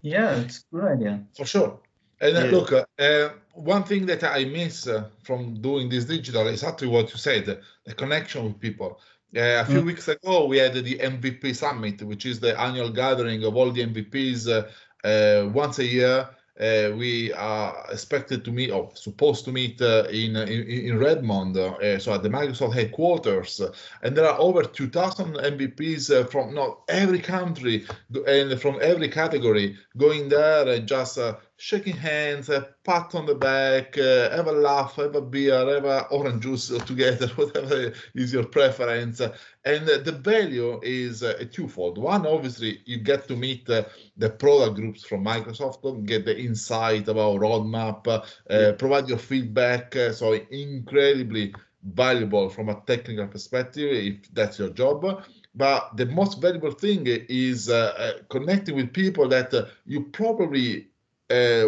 Yeah 0.00 0.34
it's 0.34 0.64
a 0.72 0.74
good 0.74 0.84
idea. 0.84 1.24
For 1.36 1.46
sure 1.46 1.78
and 2.22 2.36
uh, 2.36 2.40
yeah. 2.44 2.50
look, 2.50 2.72
uh, 2.72 3.28
one 3.52 3.82
thing 3.82 4.06
that 4.06 4.22
I 4.22 4.44
miss 4.44 4.86
uh, 4.86 5.08
from 5.22 5.60
doing 5.60 5.88
this 5.88 6.04
digital 6.04 6.46
is 6.46 6.62
actually 6.62 6.88
what 6.88 7.10
you 7.10 7.18
said, 7.18 7.60
the 7.84 7.94
connection 7.94 8.44
with 8.44 8.60
people. 8.60 9.00
Uh, 9.36 9.60
a 9.60 9.64
few 9.64 9.80
mm. 9.80 9.86
weeks 9.86 10.08
ago, 10.08 10.46
we 10.46 10.58
had 10.58 10.74
the 10.74 10.98
MVP 10.98 11.56
Summit, 11.56 12.02
which 12.02 12.24
is 12.26 12.38
the 12.38 12.58
annual 12.60 12.90
gathering 12.90 13.44
of 13.44 13.56
all 13.56 13.70
the 13.72 13.84
MVPs 13.84 14.46
uh, 14.48 15.06
uh, 15.06 15.48
once 15.48 15.78
a 15.78 15.84
year 15.84 16.28
uh, 16.60 16.90
we 16.96 17.32
are 17.32 17.86
expected 17.90 18.44
to 18.44 18.52
meet 18.52 18.70
or 18.70 18.90
supposed 18.94 19.44
to 19.44 19.52
meet 19.52 19.80
uh, 19.80 20.04
in, 20.10 20.36
in, 20.36 20.68
in 20.68 20.98
Redmond, 20.98 21.56
uh, 21.56 21.98
so 21.98 22.12
at 22.12 22.22
the 22.22 22.28
Microsoft 22.28 22.74
headquarters, 22.74 23.60
and 24.02 24.16
there 24.16 24.28
are 24.28 24.38
over 24.38 24.62
2,000 24.62 25.34
MVPs 25.34 26.14
uh, 26.14 26.24
from 26.24 26.54
not 26.54 26.80
every 26.88 27.20
country 27.20 27.86
and 28.26 28.60
from 28.60 28.78
every 28.82 29.08
category 29.08 29.76
going 29.96 30.28
there 30.28 30.68
and 30.68 30.86
just 30.86 31.18
uh, 31.18 31.36
shaking 31.56 31.96
hands, 31.96 32.48
a 32.48 32.68
pat 32.84 33.14
on 33.14 33.26
the 33.26 33.34
back, 33.34 33.96
uh, 33.96 34.30
have 34.30 34.48
a 34.48 34.52
laugh, 34.52 34.96
have 34.96 35.14
a 35.14 35.20
beer, 35.20 35.54
have 35.54 35.84
a 35.84 36.06
orange 36.10 36.42
juice 36.42 36.68
together, 36.86 37.28
whatever 37.36 37.92
is 38.14 38.32
your 38.32 38.44
preference. 38.44 39.20
And 39.20 39.86
the 39.86 40.12
value 40.12 40.80
is 40.82 41.22
uh, 41.22 41.44
twofold. 41.52 41.98
One, 41.98 42.26
obviously, 42.26 42.80
you 42.84 42.98
get 42.98 43.28
to 43.28 43.36
meet 43.36 43.68
uh, 43.70 43.84
the 44.16 44.30
product 44.30 44.76
groups 44.76 45.04
from 45.04 45.24
Microsoft, 45.24 46.06
get 46.06 46.24
the 46.24 46.38
insight 46.38 47.08
about 47.08 47.40
roadmap, 47.40 48.08
uh, 48.08 48.24
yeah. 48.50 48.72
provide 48.72 49.08
your 49.08 49.18
feedback. 49.18 49.94
Uh, 49.94 50.12
so 50.12 50.32
incredibly 50.50 51.54
valuable 51.84 52.48
from 52.48 52.68
a 52.68 52.80
technical 52.86 53.26
perspective, 53.26 53.90
if 53.92 54.32
that's 54.34 54.58
your 54.58 54.70
job 54.70 55.24
but 55.54 55.96
the 55.96 56.06
most 56.06 56.40
valuable 56.40 56.70
thing 56.70 57.06
is 57.06 57.68
uh, 57.68 57.92
uh, 57.98 58.12
connecting 58.30 58.74
with 58.74 58.92
people 58.92 59.28
that 59.28 59.52
uh, 59.52 59.66
you 59.84 60.04
probably 60.04 60.78
uh, 60.78 60.82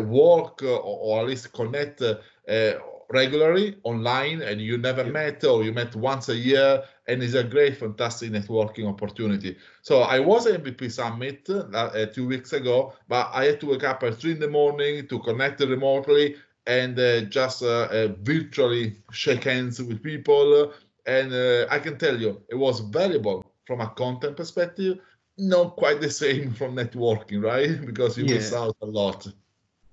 work 0.00 0.62
uh, 0.62 0.76
or, 0.76 1.20
at 1.20 1.26
least 1.26 1.52
connect 1.52 2.02
uh, 2.02 2.74
regularly 3.10 3.76
online 3.84 4.42
and 4.42 4.60
you 4.60 4.78
never 4.78 5.04
met 5.04 5.44
or 5.44 5.62
you 5.62 5.72
met 5.72 5.94
once 5.94 6.28
a 6.28 6.36
year 6.36 6.82
and 7.06 7.22
it's 7.22 7.34
a 7.34 7.44
great 7.44 7.76
fantastic 7.76 8.30
networking 8.30 8.88
opportunity. 8.88 9.56
So 9.82 10.00
i 10.00 10.18
was 10.18 10.46
at 10.46 10.62
mvp 10.62 10.90
summit 10.90 11.48
uh, 11.50 12.06
two 12.06 12.26
weeks 12.26 12.52
ago 12.52 12.94
but 13.08 13.30
i 13.32 13.44
had 13.44 13.60
to 13.60 13.66
wake 13.66 13.84
up 13.84 14.02
at 14.02 14.18
three 14.18 14.32
in 14.32 14.40
the 14.40 14.48
morning 14.48 15.06
to 15.08 15.18
connect 15.20 15.60
remotely 15.60 16.36
and 16.66 16.98
uh, 16.98 17.20
just 17.22 17.62
uh, 17.62 18.08
virtually 18.22 18.96
shake 19.12 19.44
hands 19.44 19.82
with 19.82 20.02
people. 20.02 20.72
And 21.06 21.34
i 21.70 21.78
can 21.78 21.98
tell 21.98 22.18
you 22.18 22.40
it 22.48 22.58
was 22.66 22.80
valuable 22.80 23.44
from 23.66 23.80
a 23.80 23.88
content 23.90 24.36
perspective 24.36 24.98
not 25.36 25.76
quite 25.76 26.00
the 26.00 26.10
same 26.24 26.52
from 26.52 26.76
networking 26.76 27.42
right? 27.42 27.84
Because 27.84 28.16
you 28.18 28.24
yeah. 28.24 28.34
miss 28.34 28.52
out 28.52 28.76
a 28.80 28.86
lot 28.86 29.26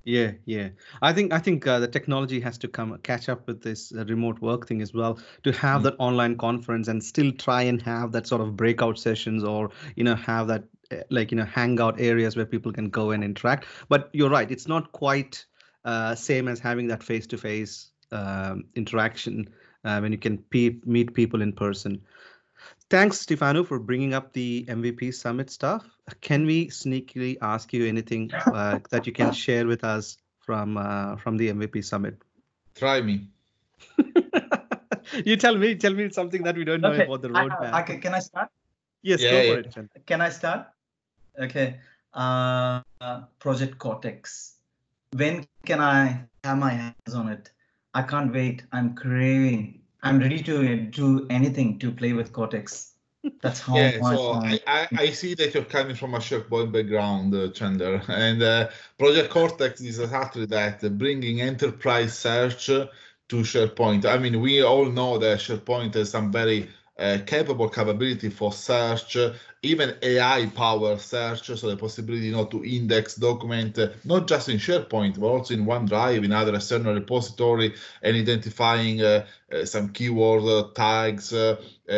yeah, 0.04 0.32
yeah. 0.46 0.70
I 1.02 1.14
think 1.14 1.34
I 1.34 1.40
think 1.40 1.68
uh, 1.68 1.80
the 1.80 1.88
technology 1.88 2.40
has 2.40 2.58
to 2.60 2.68
come 2.68 2.98
catch 3.04 3.30
up 3.30 3.48
with 3.48 3.62
this 3.62 3.94
uh, 3.94 4.06
remote 4.06 4.42
work 4.42 4.68
thing 4.68 4.82
as 4.82 4.94
well 4.94 5.20
to 5.44 5.52
have 5.54 5.82
mm. 5.82 5.84
that 5.86 5.96
online 6.00 6.38
conference 6.38 6.88
and 6.88 7.04
still 7.04 7.32
try 7.32 7.64
and 7.64 7.82
have 7.82 8.12
that 8.14 8.28
sort 8.28 8.42
of 8.42 8.56
breakout 8.56 8.98
sessions 8.98 9.44
or 9.44 9.70
you 9.96 10.04
know 10.04 10.16
have 10.16 10.48
that 10.48 10.64
uh, 10.92 10.98
like 11.10 11.32
you 11.32 11.38
know 11.38 11.46
hangout 11.46 12.00
areas 12.00 12.36
where 12.36 12.46
people 12.46 12.72
can 12.72 12.90
go 12.90 13.12
and 13.12 13.24
interact. 13.24 13.66
But 13.90 14.10
you're 14.14 14.30
right, 14.30 14.50
it's 14.50 14.68
not 14.68 14.92
quite 14.92 15.46
uh, 15.86 16.16
same 16.16 16.48
as 16.48 16.60
having 16.60 16.88
that 16.88 17.04
face-to-face 17.04 17.92
um, 18.12 18.66
interaction 18.76 19.50
uh, 19.84 20.00
when 20.00 20.12
you 20.12 20.18
can 20.18 20.38
pe- 20.38 20.80
meet 20.86 21.14
people 21.14 21.42
in 21.42 21.54
person. 21.54 22.02
Thanks, 22.90 23.20
Stefano, 23.20 23.64
for 23.64 23.80
bringing 23.80 24.14
up 24.14 24.34
the 24.34 24.66
MVP 24.68 25.14
Summit 25.14 25.50
stuff. 25.50 25.88
Can 26.22 26.46
we 26.46 26.68
sneakily 26.68 27.38
ask 27.42 27.74
you 27.74 27.86
anything 27.88 28.32
uh, 28.46 28.80
that 28.90 29.08
you 29.08 29.14
can 29.14 29.32
share 29.32 29.66
with 29.66 29.84
us 29.84 30.18
from 30.40 30.78
uh, 30.78 31.16
from 31.18 31.38
the 31.38 31.50
MVP 31.50 31.84
Summit? 31.84 32.22
Try 32.76 33.02
me. 33.02 33.28
you 35.26 35.36
tell 35.38 35.58
me. 35.58 35.76
Tell 35.76 35.94
me 35.94 36.10
something 36.10 36.44
that 36.44 36.56
we 36.56 36.64
don't 36.64 36.82
know 36.82 36.94
about 36.94 37.22
the 37.22 37.30
roadmap. 37.30 37.74
I, 37.74 37.80
I, 37.80 37.84
can 37.84 38.14
I 38.14 38.20
start? 38.20 38.50
Yes, 39.02 39.22
yeah, 39.22 39.32
go 39.32 39.42
yeah. 39.42 39.54
for 39.54 39.60
it. 39.60 40.06
Can 40.06 40.22
I 40.22 40.30
start? 40.30 40.68
Okay. 41.40 41.78
Uh, 42.14 42.82
Project 43.40 43.78
Cortex. 43.78 44.56
When 45.14 45.46
can 45.66 45.80
I 45.80 46.26
have 46.44 46.58
my 46.58 46.72
hands 46.72 47.14
on 47.16 47.30
it? 47.30 47.52
I 47.94 48.04
can't 48.04 48.34
wait. 48.34 48.64
I'm 48.72 48.96
craving 48.96 49.82
I'm 50.04 50.20
ready 50.20 50.42
to 50.44 50.78
do 50.78 51.28
anything 51.30 51.78
to 51.80 51.92
play 51.92 52.14
with 52.14 52.34
Cortex. 52.34 52.91
That's 53.42 53.60
how 53.60 53.76
yeah, 53.76 54.00
so 54.02 54.34
I, 54.34 54.60
I, 54.66 54.88
I, 54.98 55.10
see 55.12 55.36
that 55.36 55.54
you're 55.54 55.64
coming 55.64 55.96
from 55.96 56.16
a 56.16 56.18
SharePoint 56.18 56.72
background, 56.72 57.36
uh, 57.36 57.50
Chandler, 57.50 58.02
and 58.08 58.42
uh, 58.42 58.70
Project 58.98 59.30
Cortex 59.30 59.80
is 59.82 60.00
exactly 60.00 60.46
that, 60.48 60.84
uh, 60.84 60.90
bringing 60.90 61.42
enterprise 61.42 62.18
search 62.18 62.66
to 62.66 62.90
SharePoint. 63.30 64.06
I 64.06 64.18
mean, 64.18 64.42
we 64.42 64.64
all 64.64 64.86
know 64.86 65.18
that 65.20 65.40
SharePoint 65.40 65.94
has 65.94 66.10
some 66.10 66.32
very 66.32 66.70
uh, 67.02 67.18
capable 67.26 67.68
capability 67.68 68.30
for 68.30 68.54
search, 68.54 69.18
even 69.64 69.96
AI 70.04 70.46
power 70.56 70.98
search, 70.98 71.48
so 71.48 71.70
the 71.70 71.76
possibility 71.76 72.28
you 72.28 72.32
know, 72.32 72.46
to 72.46 72.64
index 72.64 73.16
document, 73.16 73.78
uh, 73.80 73.90
not 74.04 74.28
just 74.28 74.50
in 74.50 74.58
SharePoint, 74.58 75.20
but 75.20 75.26
also 75.26 75.54
in 75.56 75.66
OneDrive, 75.66 76.24
in 76.24 76.32
other 76.32 76.54
external 76.54 76.94
repository, 76.94 77.74
and 78.04 78.16
identifying 78.16 79.02
uh, 79.02 79.26
uh 79.52 79.66
some 79.66 79.90
keyword 79.90 80.44
uh, 80.44 80.70
tags 80.76 81.34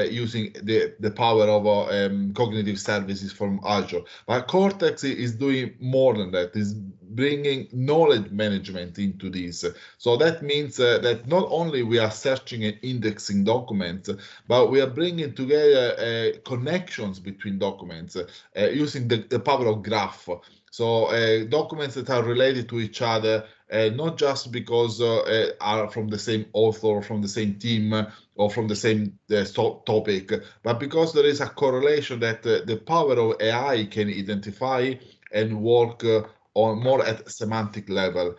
using 0.10 0.53
the, 0.63 0.95
the 1.00 1.12
power 1.12 1.48
of 1.50 1.67
um, 1.67 2.33
cognitive 2.33 2.79
services 2.79 3.31
from 3.31 3.60
Azure. 3.65 4.01
But 4.25 4.48
Cortex 4.48 5.03
is 5.03 5.36
doing 5.36 5.75
more 5.79 6.13
than 6.15 6.31
that, 6.31 6.55
is 6.55 6.75
bringing 7.15 7.67
knowledge 7.72 8.29
management 8.32 8.98
into 9.00 9.29
this. 9.29 9.65
So 9.98 10.17
that 10.17 10.41
means 10.41 10.79
uh, 10.79 11.00
that 11.00 11.27
not 11.27 11.48
only 11.50 11.84
we 11.84 12.00
are 12.00 12.12
searching 12.12 12.63
and 12.65 12.77
indexing 12.82 13.43
documents, 13.43 14.10
but 14.48 14.72
we 14.72 14.82
are 14.82 14.89
bringing 14.89 15.34
together 15.34 15.96
uh, 15.98 16.39
connections 16.48 17.20
between 17.20 17.60
documents 17.60 18.15
uh, 18.15 18.25
using 18.55 19.08
the, 19.08 19.17
the 19.29 19.39
power 19.39 19.67
of 19.67 19.84
graph. 19.84 20.27
So 20.72 21.05
uh, 21.05 21.43
documents 21.46 21.96
that 21.96 22.10
are 22.10 22.24
related 22.24 22.67
to 22.70 22.79
each 22.79 23.01
other, 23.01 23.46
uh, 23.72 23.89
not 23.93 24.17
just 24.17 24.51
because 24.51 25.01
uh, 25.01 25.51
are 25.62 25.89
from 25.89 26.08
the 26.08 26.17
same 26.17 26.46
author, 26.53 27.01
from 27.01 27.22
the 27.22 27.27
same 27.27 27.60
team, 27.60 27.93
or 28.36 28.50
from 28.50 28.67
the 28.67 28.75
same 28.75 29.17
topic, 29.86 30.32
but 30.63 30.79
because 30.79 31.13
there 31.13 31.25
is 31.25 31.41
a 31.41 31.48
correlation 31.48 32.20
that 32.20 32.41
the 32.41 32.82
power 32.88 33.13
of 33.20 33.39
AI 33.39 33.86
can 33.91 34.10
identify 34.10 34.93
and 35.32 35.62
work 35.62 36.03
on 36.55 36.81
more 36.81 37.05
at 37.05 37.29
semantic 37.31 37.89
level. 37.89 38.36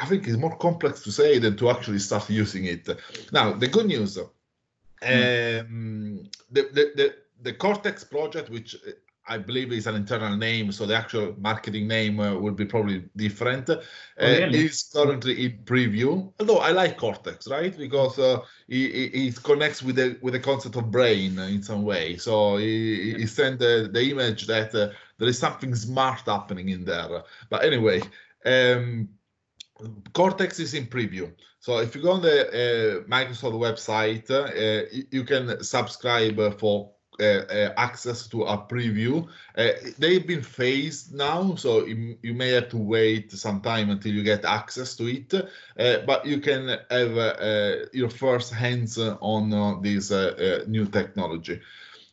I 0.00 0.06
think 0.06 0.26
it's 0.26 0.36
more 0.36 0.56
complex 0.56 1.00
to 1.02 1.12
say 1.12 1.38
than 1.38 1.56
to 1.58 1.70
actually 1.70 1.98
start 1.98 2.28
using 2.30 2.64
it. 2.64 2.88
Now, 3.32 3.52
the 3.52 3.68
good 3.68 3.86
news, 3.86 4.18
mm. 5.02 5.60
um, 5.60 6.22
the, 6.50 6.62
the, 6.62 6.92
the, 6.96 7.14
the 7.42 7.52
Cortex 7.52 8.02
project, 8.04 8.48
which 8.48 8.76
I 9.26 9.38
believe 9.38 9.72
is 9.72 9.86
an 9.86 9.94
internal 9.94 10.36
name, 10.36 10.70
so 10.70 10.84
the 10.84 10.96
actual 10.96 11.34
marketing 11.38 11.88
name 11.88 12.20
uh, 12.20 12.34
will 12.34 12.52
be 12.52 12.66
probably 12.66 13.04
different. 13.16 13.70
Uh, 13.70 13.80
oh, 14.20 14.38
really? 14.38 14.66
Is 14.66 14.82
currently 14.82 15.46
in 15.46 15.52
preview. 15.64 16.30
Although 16.38 16.58
I 16.58 16.72
like 16.72 16.98
Cortex, 16.98 17.48
right? 17.48 17.76
Because 17.76 18.18
uh, 18.18 18.40
it, 18.68 19.14
it, 19.14 19.42
connects 19.42 19.82
with 19.82 19.96
the 19.96 20.18
with 20.20 20.34
the 20.34 20.40
concept 20.40 20.76
of 20.76 20.90
brain 20.90 21.38
in 21.38 21.62
some 21.62 21.84
way. 21.84 22.18
So 22.18 22.58
he, 22.58 23.26
sent 23.26 23.60
the, 23.60 23.88
the 23.90 24.10
image 24.10 24.46
that 24.46 24.74
uh, 24.74 24.90
there 25.18 25.28
is 25.28 25.38
something 25.38 25.74
smart 25.74 26.20
happening 26.26 26.68
in 26.70 26.84
there. 26.84 27.24
But 27.50 27.64
anyway. 27.64 28.02
Um, 28.44 29.08
Cortex 30.12 30.60
is 30.60 30.74
in 30.74 30.86
preview. 30.86 31.32
So 31.58 31.78
if 31.78 31.96
you 31.96 32.02
go 32.02 32.12
on 32.12 32.22
the 32.22 32.46
uh, 32.46 33.08
Microsoft 33.08 33.54
website, 33.54 34.30
uh, 34.30 34.86
you 35.10 35.24
can 35.24 35.62
subscribe 35.64 36.58
for 36.60 36.92
uh, 37.20 37.24
uh, 37.24 37.74
access 37.76 38.26
to 38.26 38.42
a 38.42 38.58
preview. 38.58 39.28
Uh, 39.56 39.68
they've 39.98 40.26
been 40.26 40.42
phased 40.42 41.14
now, 41.14 41.54
so 41.54 41.86
you, 41.86 42.18
you, 42.22 42.34
may 42.34 42.48
have 42.48 42.68
to 42.68 42.76
wait 42.76 43.30
some 43.30 43.60
time 43.60 43.90
until 43.90 44.12
you 44.12 44.24
get 44.24 44.44
access 44.44 44.96
to 44.96 45.06
it. 45.06 45.32
Uh, 45.32 46.04
but 46.06 46.26
you 46.26 46.40
can 46.40 46.76
have 46.90 47.88
your 47.92 48.10
first 48.10 48.52
hands 48.52 48.98
on 48.98 49.80
this 49.80 50.10
new 50.66 50.86
technology. 50.86 51.60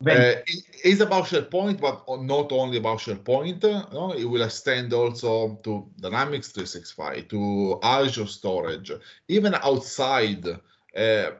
Uh, 0.07 0.41
it's 0.83 1.01
about 1.01 1.25
SharePoint, 1.25 1.79
but 1.79 2.03
not 2.21 2.51
only 2.51 2.77
about 2.77 2.99
SharePoint. 2.99 3.61
No? 3.93 4.13
It 4.13 4.25
will 4.25 4.41
extend 4.41 4.93
also 4.93 5.59
to 5.63 5.87
Dynamics 5.99 6.49
365, 6.49 7.27
to 7.29 7.79
Azure 7.83 8.27
Storage, 8.27 8.91
even 9.27 9.55
outside. 9.55 10.45
Uh, 10.95 11.31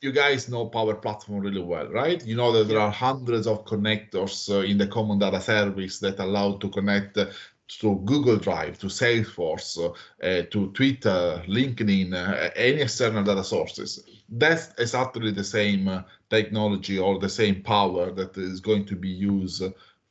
you 0.00 0.12
guys 0.12 0.50
know 0.50 0.66
Power 0.66 0.94
Platform 0.96 1.40
really 1.40 1.62
well, 1.62 1.88
right? 1.88 2.24
You 2.26 2.36
know 2.36 2.52
that 2.52 2.68
there 2.68 2.78
are 2.78 2.90
hundreds 2.90 3.46
of 3.46 3.64
connectors 3.64 4.50
uh, 4.50 4.60
in 4.60 4.76
the 4.76 4.86
Common 4.86 5.18
Data 5.18 5.40
Service 5.40 5.98
that 6.00 6.18
allow 6.18 6.58
to 6.58 6.68
connect 6.68 7.16
uh, 7.16 7.26
to 7.68 7.96
Google 8.04 8.36
Drive, 8.36 8.78
to 8.78 8.86
Salesforce, 8.86 9.78
uh, 10.22 10.42
to 10.50 10.70
Twitter, 10.72 11.42
LinkedIn, 11.48 12.12
uh, 12.12 12.50
any 12.56 12.82
external 12.82 13.24
data 13.24 13.42
sources. 13.42 14.04
That's 14.28 14.68
exactly 14.78 15.30
the 15.30 15.44
same 15.44 15.88
uh, 15.88 16.02
technology 16.30 16.98
or 16.98 17.18
the 17.18 17.28
same 17.28 17.62
power 17.62 18.10
that 18.12 18.36
is 18.36 18.60
going 18.60 18.84
to 18.86 18.96
be 18.96 19.08
used 19.08 19.62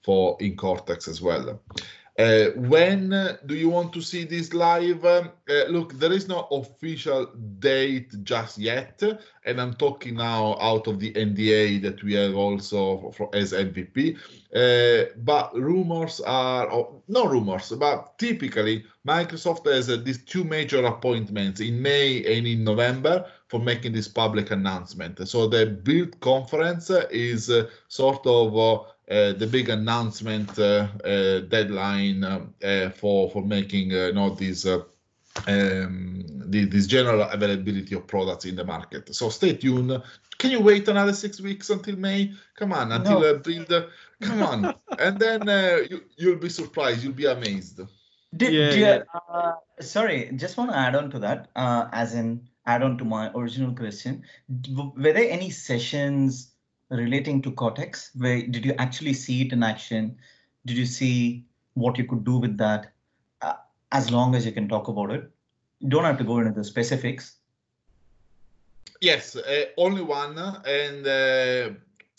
for 0.04 0.36
in 0.40 0.58
Cortex 0.58 1.08
as 1.08 1.22
well. 1.22 1.60
Uh, 2.20 2.50
when 2.56 3.12
uh, 3.12 3.38
do 3.48 3.56
you 3.56 3.70
want 3.70 3.92
to 3.92 4.00
see 4.00 4.24
this 4.24 4.54
live? 4.54 5.04
Uh, 5.04 5.24
look, 5.70 5.94
there 5.94 6.12
is 6.12 6.28
no 6.28 6.48
official 6.52 7.26
date 7.58 8.24
just 8.24 8.60
yet, 8.60 9.02
and 9.46 9.60
I'm 9.60 9.74
talking 9.74 10.18
now 10.18 10.56
out 10.62 10.86
of 10.86 11.00
the 11.00 11.12
NDA 11.14 11.82
that 11.82 12.04
we 12.04 12.14
have 12.14 12.36
also 12.36 13.12
for, 13.18 13.36
as 13.36 13.52
MVP. 13.52 14.18
Uh, 14.54 15.10
but 15.24 15.56
rumors 15.56 16.20
are, 16.22 16.72
oh, 16.72 17.02
no 17.08 17.26
rumors, 17.26 17.70
but 17.72 18.20
typically 18.20 18.86
Microsoft 19.08 19.66
has 19.66 19.90
uh, 19.90 19.98
these 19.98 20.24
two 20.24 20.44
major 20.44 20.86
appointments 20.86 21.62
in 21.62 21.82
May 21.82 22.38
and 22.38 22.46
in 22.46 22.64
November 22.64 23.26
for 23.48 23.60
making 23.60 23.94
this 23.94 24.08
public 24.08 24.52
announcement. 24.52 25.28
So 25.28 25.48
the 25.48 25.66
Build 25.66 26.20
conference 26.20 26.92
is 27.10 27.50
uh, 27.50 27.70
sort 27.88 28.26
of 28.28 28.86
the 29.08 29.48
big 29.50 29.70
announcement 29.70 30.58
uh, 30.60 30.88
uh, 31.04 31.40
deadline 31.42 32.52
for 32.96 33.30
for 33.30 33.44
making 33.44 33.92
you 33.92 34.14
know 34.14 34.30
these 34.30 34.66
um, 35.48 36.24
the, 36.28 36.66
this 36.66 36.88
general 36.88 37.22
availability 37.24 37.96
of 37.96 38.08
products 38.08 38.46
in 38.46 38.56
the 38.56 38.64
market. 38.64 39.14
So 39.16 39.30
stay 39.30 39.54
tuned. 39.54 40.02
Can 40.38 40.52
you 40.52 40.62
wait 40.62 40.88
another 40.88 41.14
six 41.14 41.40
weeks 41.42 41.70
until 41.70 41.96
May? 41.96 42.34
Come 42.56 42.74
on, 42.74 42.92
until 42.92 43.22
no. 43.22 43.36
uh, 43.36 43.38
build. 43.40 43.72
come 44.22 44.44
on, 44.44 44.76
and 45.00 45.20
then 45.20 45.48
uh, 45.50 45.80
you, 45.90 46.04
you'll 46.18 46.38
be 46.38 46.50
surprised. 46.50 47.04
You'll 47.04 47.14
be 47.14 47.26
amazed. 47.26 47.82
Did, 48.36 48.54
yeah, 48.54 48.70
did, 48.70 48.80
yeah. 48.80 49.04
Uh, 49.30 49.54
sorry, 49.80 50.32
just 50.36 50.58
want 50.58 50.72
to 50.72 50.78
add 50.78 50.96
on 50.96 51.12
to 51.12 51.20
that. 51.20 51.50
as 51.56 52.14
in 52.14 52.48
add 52.66 52.82
on 52.82 52.98
to 52.98 53.06
my 53.06 53.30
original 53.36 53.76
question, 53.76 54.24
were 54.98 55.14
there 55.14 55.30
any 55.30 55.50
sessions 55.50 56.53
relating 56.90 57.42
to 57.42 57.52
Cortex? 57.52 58.12
Where 58.16 58.42
did 58.42 58.66
you 58.66 58.74
actually 58.78 59.14
see 59.14 59.42
it 59.42 59.54
in 59.54 59.64
action? 59.64 60.18
Did 60.66 60.78
you 60.78 60.86
see 60.86 61.46
what 61.74 61.98
you 61.98 62.06
could 62.06 62.24
do 62.24 62.38
with 62.38 62.58
that? 62.58 62.92
Uh, 63.42 63.56
as 63.92 64.12
long 64.12 64.36
as 64.36 64.46
you 64.46 64.52
can 64.52 64.68
talk 64.68 64.88
about 64.88 65.12
it, 65.12 65.30
you 65.80 65.90
don't 65.90 66.06
have 66.06 66.18
to 66.18 66.24
go 66.24 66.40
into 66.40 66.52
the 66.52 66.64
specifics. 66.64 67.38
Yes, 69.02 69.36
uh, 69.36 69.66
only 69.78 70.02
one, 70.02 70.38
and 70.38 71.06
uh, 71.06 71.74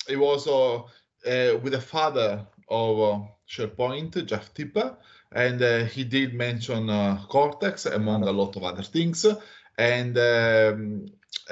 it 0.07 0.17
was 0.19 0.47
uh, 0.47 0.77
uh, 0.77 1.59
with 1.63 1.73
the 1.73 1.81
father 1.81 2.47
of 2.69 3.01
uh, 3.01 3.27
SharePoint, 3.49 4.27
Jeff 4.27 4.53
Teper, 4.53 4.95
and 5.33 5.89
he 5.89 6.05
did 6.05 6.35
mention 6.35 6.87
Cortex 7.29 7.87
among 7.87 8.25
a 8.25 8.31
lot 8.31 8.55
of 8.57 8.65
other 8.65 8.83
things. 8.83 9.25
And 9.79 10.17
um, 10.19 11.07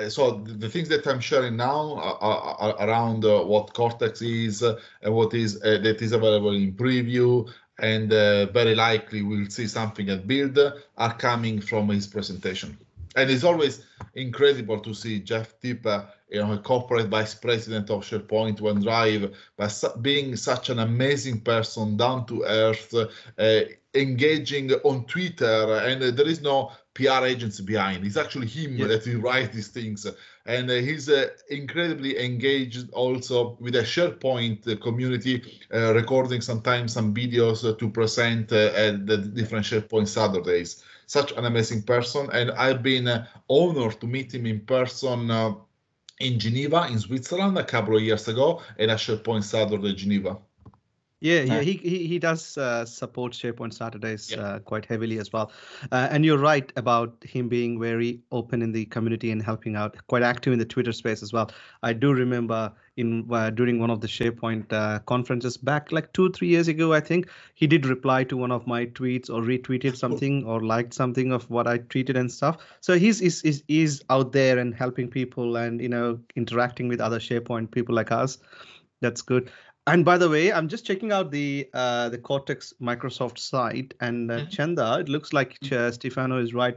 so 0.09 0.39
the 0.45 0.69
things 0.69 0.89
that 0.89 1.07
I'm 1.07 1.21
sharing 1.21 1.57
now 1.57 1.95
are, 1.95 2.19
are, 2.21 2.57
are 2.61 2.89
around 2.89 3.25
uh, 3.25 3.43
what 3.43 3.73
Cortex 3.75 4.23
is 4.23 4.63
uh, 4.63 4.79
and 5.03 5.15
what 5.15 5.35
is 5.35 5.63
uh, 5.63 5.79
that 5.83 6.01
is 6.01 6.13
available 6.13 6.55
in 6.55 6.73
preview, 6.73 7.51
and 7.79 8.13
uh, 8.13 8.47
very 8.47 8.75
likely 8.75 9.23
we'll 9.23 9.51
see 9.51 9.67
something 9.67 10.09
at 10.09 10.27
build 10.27 10.59
are 10.97 11.15
coming 11.15 11.61
from 11.61 11.89
his 11.89 12.07
presentation. 12.07 12.79
And 13.15 13.31
it's 13.31 13.45
always 13.45 13.85
incredible 14.15 14.81
to 14.81 14.95
see 14.95 15.21
Jeff 15.21 15.61
Teper, 15.61 16.09
you 16.31 16.41
know, 16.41 16.53
a 16.53 16.59
corporate 16.59 17.09
vice 17.09 17.35
president 17.35 17.91
of 17.91 18.03
SharePoint 18.03 18.61
OneDrive, 18.61 19.35
but 19.57 20.03
being 20.03 20.37
such 20.37 20.71
an 20.71 20.79
amazing 20.79 21.41
person, 21.41 21.97
down 21.97 22.27
to 22.27 22.43
earth, 22.45 22.95
uh, 22.95 23.61
engaging 23.95 24.73
on 24.85 25.05
Twitter, 25.05 25.83
and 25.85 26.17
there 26.17 26.29
is 26.29 26.41
no 26.41 26.73
PR 26.95 27.25
agency 27.25 27.63
behind. 27.63 28.05
It's 28.05 28.17
actually 28.17 28.47
him 28.47 28.77
yeah. 28.77 28.87
that 28.87 29.07
will 29.07 29.21
write 29.21 29.53
these 29.53 29.69
things, 29.69 30.07
and 30.47 30.71
uh, 30.71 30.75
he's 30.75 31.09
uh, 31.09 31.29
incredibly 31.51 32.19
engaged 32.19 32.91
also 32.93 33.57
with 33.61 33.75
the 33.75 33.81
SharePoint 33.81 34.81
community, 34.81 35.61
uh, 35.73 35.95
recording 35.95 36.41
sometimes 36.41 36.93
some 36.93 37.15
videos 37.15 37.79
to 37.79 37.91
present 37.91 38.53
uh, 38.53 38.73
at 38.75 39.07
the 39.07 39.19
different 39.19 39.67
SharePoint 39.67 40.09
Saturdays. 40.09 40.83
Such 41.13 41.31
an 41.39 41.45
amazing 41.45 41.83
person, 41.83 42.31
and 42.33 42.51
I've 42.53 42.83
been 42.83 43.07
uh, 43.07 43.27
honored 43.47 44.01
to 44.01 44.07
meet 44.07 44.33
him 44.35 44.47
in 44.47 44.61
person 44.61 45.31
uh, 45.31 45.53
in 46.21 46.39
Geneva, 46.39 46.87
in 46.91 46.99
Switzerland, 46.99 47.59
a 47.59 47.65
couple 47.65 47.97
of 47.97 48.03
years 48.03 48.29
ago, 48.29 48.63
at 48.79 48.89
a 48.89 48.95
SharePoint 48.95 49.45
Saturday 49.45 49.95
Geneva. 49.95 50.39
Yeah, 51.21 51.43
yeah, 51.43 51.61
he 51.61 51.75
he, 51.75 52.07
he 52.07 52.19
does 52.19 52.59
uh, 52.59 52.87
support 52.87 53.33
SharePoint 53.33 53.75
Saturdays 53.75 54.33
yeah. 54.33 54.41
uh, 54.43 54.59
quite 54.61 54.87
heavily 54.87 55.19
as 55.19 55.33
well. 55.33 55.53
Uh, 55.93 56.09
and 56.11 56.25
you're 56.25 56.39
right 56.39 56.73
about 56.77 57.15
him 57.23 57.49
being 57.49 57.79
very 57.79 58.23
open 58.31 58.63
in 58.63 58.73
the 58.73 58.87
community 58.87 59.31
and 59.33 59.43
helping 59.43 59.77
out, 59.77 59.97
quite 60.07 60.23
active 60.23 60.53
in 60.53 60.59
the 60.59 60.65
Twitter 60.65 60.93
space 60.93 61.23
as 61.23 61.33
well. 61.33 61.51
I 61.83 61.93
do 61.93 62.13
remember 62.15 62.73
in 62.97 63.27
uh, 63.33 63.51
during 63.51 63.79
one 63.79 63.91
of 63.91 64.01
the 64.01 64.07
SharePoint 64.07 64.73
uh, 64.73 64.99
conferences 65.01 65.57
back 65.57 65.93
like 65.93 66.13
two 66.13 66.31
three 66.31 66.49
years 66.49 66.69
ago, 66.69 66.93
I 66.93 67.01
think 67.01 67.29
he 67.55 67.67
did 67.67 67.87
reply 67.87 68.25
to 68.25 68.37
one 68.37 68.53
of 68.53 68.67
my 68.67 68.87
tweets 68.87 69.31
or 69.31 69.41
retweeted 69.43 69.97
something 69.97 70.45
or 70.45 70.61
liked 70.61 70.95
something 70.95 71.33
of 71.33 71.49
what 71.51 71.67
I 71.67 71.79
tweeted 71.79 72.19
and 72.19 72.31
stuff. 72.31 72.59
So 72.81 72.99
he's 72.99 73.21
is 73.21 73.43
is 73.43 73.63
is 73.69 74.03
out 74.11 74.33
there 74.33 74.59
and 74.59 74.75
helping 74.75 75.09
people 75.09 75.57
and 75.57 75.81
you 75.81 75.89
know 75.89 76.21
interacting 76.37 76.89
with 76.89 77.01
other 77.01 77.19
SharePoint 77.19 77.71
people 77.71 77.95
like 77.95 78.13
us 78.13 78.39
that's 79.01 79.23
good 79.23 79.51
and 79.87 80.05
by 80.05 80.17
the 80.17 80.29
way, 80.29 80.53
I'm 80.53 80.69
just 80.69 80.87
checking 80.87 81.11
out 81.11 81.33
the 81.33 81.69
uh, 81.75 82.09
the 82.09 82.19
Cortex 82.19 82.73
Microsoft 82.81 83.39
site, 83.39 83.95
and 84.01 84.31
uh, 84.31 84.39
mm-hmm. 84.39 84.51
Chanda, 84.51 84.99
it 85.01 85.09
looks 85.09 85.33
like 85.33 85.59
uh, 85.73 85.91
Stefano 85.91 86.39
is 86.39 86.55
right. 86.55 86.77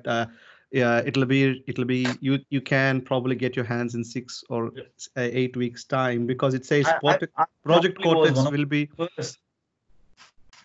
Yeah, 0.76 1.02
it'll 1.06 1.26
be 1.26 1.64
it'll 1.68 1.86
be 1.86 2.06
you 2.20 2.40
you 2.50 2.60
can 2.60 3.00
probably 3.00 3.38
get 3.38 3.56
your 3.56 3.64
hands 3.64 3.96
in 3.96 4.04
six 4.04 4.44
or 4.50 4.72
yeah. 4.76 4.84
Uh, 5.16 5.30
eight 5.42 5.56
weeks 5.56 5.86
time 5.86 6.28
because 6.28 6.54
it 6.54 6.66
says 6.66 6.86
I, 6.86 7.00
Project, 7.00 7.34
I, 7.38 7.44
I 7.44 7.46
Project 7.64 8.04
Cortex 8.04 8.38
will 8.52 8.66
be. 8.66 8.90
First. 8.98 9.40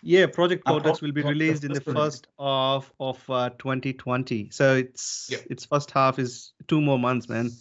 Yeah, 0.03 0.25
Project 0.25 0.65
Cortex 0.65 1.01
will 1.01 1.13
be 1.13 1.21
released 1.21 1.63
in 1.63 1.71
the 1.71 1.79
first 1.79 2.27
half 2.37 2.91
of 2.99 3.23
uh, 3.29 3.51
2020. 3.51 4.49
So 4.49 4.75
it's 4.75 5.29
yeah. 5.31 5.37
its 5.49 5.63
first 5.63 5.91
half 5.91 6.19
is 6.19 6.51
two 6.67 6.81
more 6.81 6.99
months, 6.99 7.29
man 7.29 7.51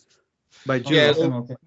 by 0.67 0.81
June. 0.81 0.95
Yeah, 0.95 1.13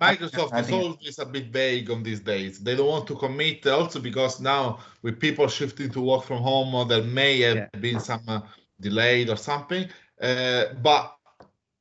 Microsoft 0.01 0.59
is 0.59 0.69
always 0.69 1.19
a 1.19 1.25
bit 1.25 1.47
vague 1.47 1.89
on 1.89 2.03
these 2.03 2.19
days. 2.19 2.59
They 2.59 2.75
don't 2.75 2.87
want 2.87 3.07
to 3.07 3.15
commit, 3.15 3.65
also 3.67 4.01
because 4.01 4.41
now 4.41 4.79
with 5.01 5.17
people 5.17 5.47
shifting 5.47 5.91
to 5.91 6.01
work 6.01 6.23
from 6.23 6.39
home, 6.39 6.87
there 6.89 7.03
may 7.03 7.39
have 7.41 7.55
yeah. 7.55 7.79
been 7.79 8.01
some 8.01 8.23
uh, 8.27 8.41
delayed 8.81 9.29
or 9.29 9.37
something. 9.37 9.87
Uh, 10.23 10.73
but 10.81 11.17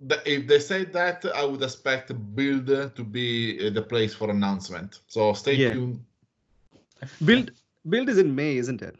the, 0.00 0.20
if 0.26 0.46
they 0.48 0.58
say 0.58 0.84
that, 0.84 1.24
I 1.34 1.44
would 1.44 1.62
expect 1.62 2.12
Build 2.34 2.66
to 2.66 3.04
be 3.04 3.66
uh, 3.66 3.70
the 3.70 3.82
place 3.82 4.12
for 4.12 4.30
announcement. 4.30 5.00
So 5.06 5.32
stay 5.32 5.54
yeah. 5.54 5.72
tuned. 5.72 6.00
Build 7.24 7.52
Build 7.88 8.08
is 8.08 8.18
in 8.18 8.34
May, 8.34 8.56
isn't 8.56 8.82
it? 8.82 8.96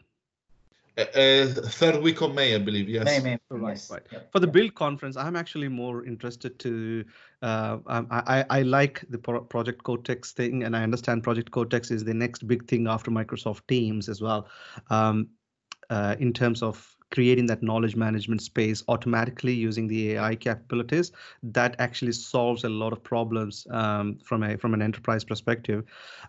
Uh, 0.95 1.01
uh, 1.01 1.47
third 1.47 2.01
week 2.03 2.21
of 2.21 2.35
May, 2.35 2.53
I 2.53 2.59
believe. 2.59 2.87
Yes. 2.87 3.05
May, 3.05 3.19
May. 3.19 3.39
Right. 3.49 3.71
Yes. 3.71 3.89
right. 3.89 4.03
Yeah. 4.11 4.19
For 4.31 4.39
the 4.39 4.47
build 4.47 4.75
conference, 4.75 5.17
I'm 5.17 5.35
actually 5.35 5.67
more 5.67 6.05
interested 6.05 6.59
to. 6.59 7.03
Uh, 7.41 7.79
um, 7.87 8.07
I 8.11 8.45
I 8.49 8.61
like 8.61 9.03
the 9.09 9.17
pro- 9.17 9.41
Project 9.41 9.83
Cortex 9.83 10.31
thing, 10.33 10.63
and 10.63 10.75
I 10.75 10.83
understand 10.83 11.23
Project 11.23 11.51
Cortex 11.51 11.91
is 11.91 12.03
the 12.03 12.13
next 12.13 12.47
big 12.47 12.67
thing 12.67 12.87
after 12.87 13.09
Microsoft 13.09 13.61
Teams 13.67 14.07
as 14.07 14.21
well. 14.21 14.47
Um, 14.89 15.29
uh, 15.89 16.15
in 16.19 16.31
terms 16.31 16.61
of 16.61 16.92
creating 17.13 17.45
that 17.45 17.61
knowledge 17.61 17.95
management 17.95 18.41
space 18.41 18.83
automatically 18.87 19.53
using 19.53 19.87
the 19.87 20.13
AI 20.13 20.35
capabilities 20.35 21.11
that 21.43 21.75
actually 21.77 22.11
solves 22.11 22.63
a 22.63 22.69
lot 22.69 22.91
of 22.91 23.03
problems 23.03 23.67
um, 23.69 24.17
from 24.23 24.43
a 24.43 24.57
from 24.57 24.73
an 24.73 24.81
enterprise 24.81 25.23
perspective. 25.23 25.83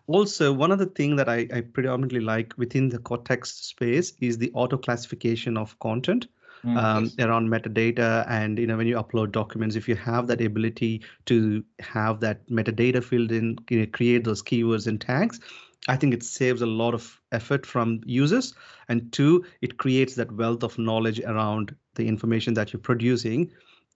Also, 0.06 0.52
one 0.52 0.70
of 0.70 0.78
the 0.78 0.86
things 1.00 1.16
that 1.16 1.28
I, 1.28 1.48
I 1.52 1.62
predominantly 1.62 2.20
like 2.20 2.54
within 2.58 2.90
the 2.90 2.98
Cortex 2.98 3.54
space 3.54 4.12
is 4.20 4.38
the 4.38 4.52
auto 4.52 4.76
classification 4.76 5.56
of 5.56 5.78
content. 5.78 6.28
Mm, 6.64 6.78
um, 6.82 7.10
around 7.18 7.50
metadata 7.50 8.24
and 8.26 8.58
you 8.58 8.66
know 8.66 8.78
when 8.78 8.86
you 8.86 8.96
upload 8.96 9.32
documents 9.32 9.76
if 9.76 9.86
you 9.86 9.94
have 9.96 10.28
that 10.28 10.40
ability 10.40 11.02
to 11.26 11.62
have 11.78 12.20
that 12.20 12.48
metadata 12.48 13.04
filled 13.04 13.32
in 13.32 13.58
you 13.68 13.80
know, 13.80 13.86
create 13.92 14.24
those 14.24 14.42
keywords 14.42 14.86
and 14.86 14.98
tags 14.98 15.40
I 15.88 15.96
think 15.96 16.14
it 16.14 16.22
saves 16.22 16.62
a 16.62 16.66
lot 16.66 16.94
of 16.94 17.20
effort 17.32 17.66
from 17.66 18.00
users. 18.06 18.54
And 18.88 19.12
two, 19.12 19.44
it 19.60 19.76
creates 19.76 20.14
that 20.14 20.32
wealth 20.32 20.62
of 20.62 20.78
knowledge 20.78 21.20
around 21.20 21.74
the 21.94 22.08
information 22.08 22.54
that 22.54 22.72
you're 22.72 22.80
producing. 22.80 23.50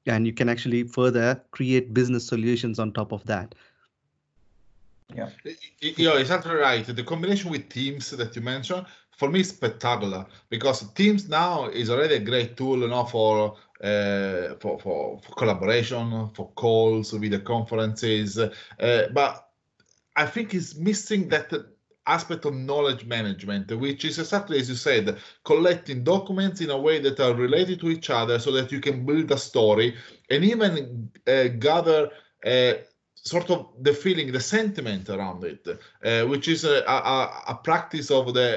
And 0.06 0.26
you 0.26 0.32
can 0.32 0.48
actually 0.48 0.84
further 0.84 1.42
create 1.50 1.94
business 1.94 2.26
solutions 2.26 2.78
on 2.78 2.92
top 2.92 3.12
of 3.12 3.24
that. 3.24 3.54
Yeah, 5.14 5.30
you 5.80 6.04
know, 6.04 6.16
exactly 6.16 6.54
right. 6.54 6.84
The 6.84 7.02
combination 7.02 7.50
with 7.50 7.70
Teams 7.70 8.10
that 8.10 8.36
you 8.36 8.42
mentioned 8.42 8.84
for 9.16 9.30
me 9.30 9.40
is 9.40 9.48
spectacular 9.48 10.26
because 10.50 10.92
Teams 10.92 11.28
now 11.28 11.68
is 11.68 11.88
already 11.88 12.16
a 12.16 12.20
great 12.20 12.58
tool 12.58 12.80
you 12.80 12.88
know, 12.88 13.04
for 13.04 13.56
uh, 13.82 14.54
for, 14.60 14.78
for, 14.80 15.20
for 15.20 15.32
collaboration, 15.36 16.28
for 16.34 16.50
calls, 16.50 17.12
video 17.12 17.38
conferences. 17.38 18.38
Uh, 18.38 19.08
but 19.12 19.48
I 20.16 20.26
think 20.26 20.52
it's 20.52 20.74
missing 20.76 21.28
that 21.28 21.52
aspect 22.08 22.44
of 22.44 22.54
knowledge 22.54 23.04
management, 23.04 23.70
which 23.78 24.04
is 24.04 24.18
exactly 24.18 24.58
as 24.58 24.68
you 24.68 24.74
said, 24.74 25.18
collecting 25.44 26.02
documents 26.02 26.60
in 26.60 26.70
a 26.70 26.78
way 26.78 26.98
that 27.00 27.20
are 27.20 27.34
related 27.34 27.80
to 27.80 27.90
each 27.90 28.10
other 28.10 28.38
so 28.38 28.50
that 28.52 28.72
you 28.72 28.80
can 28.80 29.04
build 29.04 29.30
a 29.30 29.38
story 29.38 29.94
and 30.30 30.44
even 30.44 31.10
uh, 31.26 31.48
gather 31.58 32.10
uh, 32.44 32.74
sort 33.14 33.50
of 33.50 33.68
the 33.82 33.92
feeling, 33.92 34.32
the 34.32 34.40
sentiment 34.40 35.08
around 35.10 35.44
it, 35.44 35.66
uh, 35.68 36.26
which 36.26 36.48
is 36.48 36.64
a, 36.64 36.82
a, 36.86 37.42
a, 37.48 37.54
practice 37.62 38.10
of 38.10 38.32
the 38.32 38.48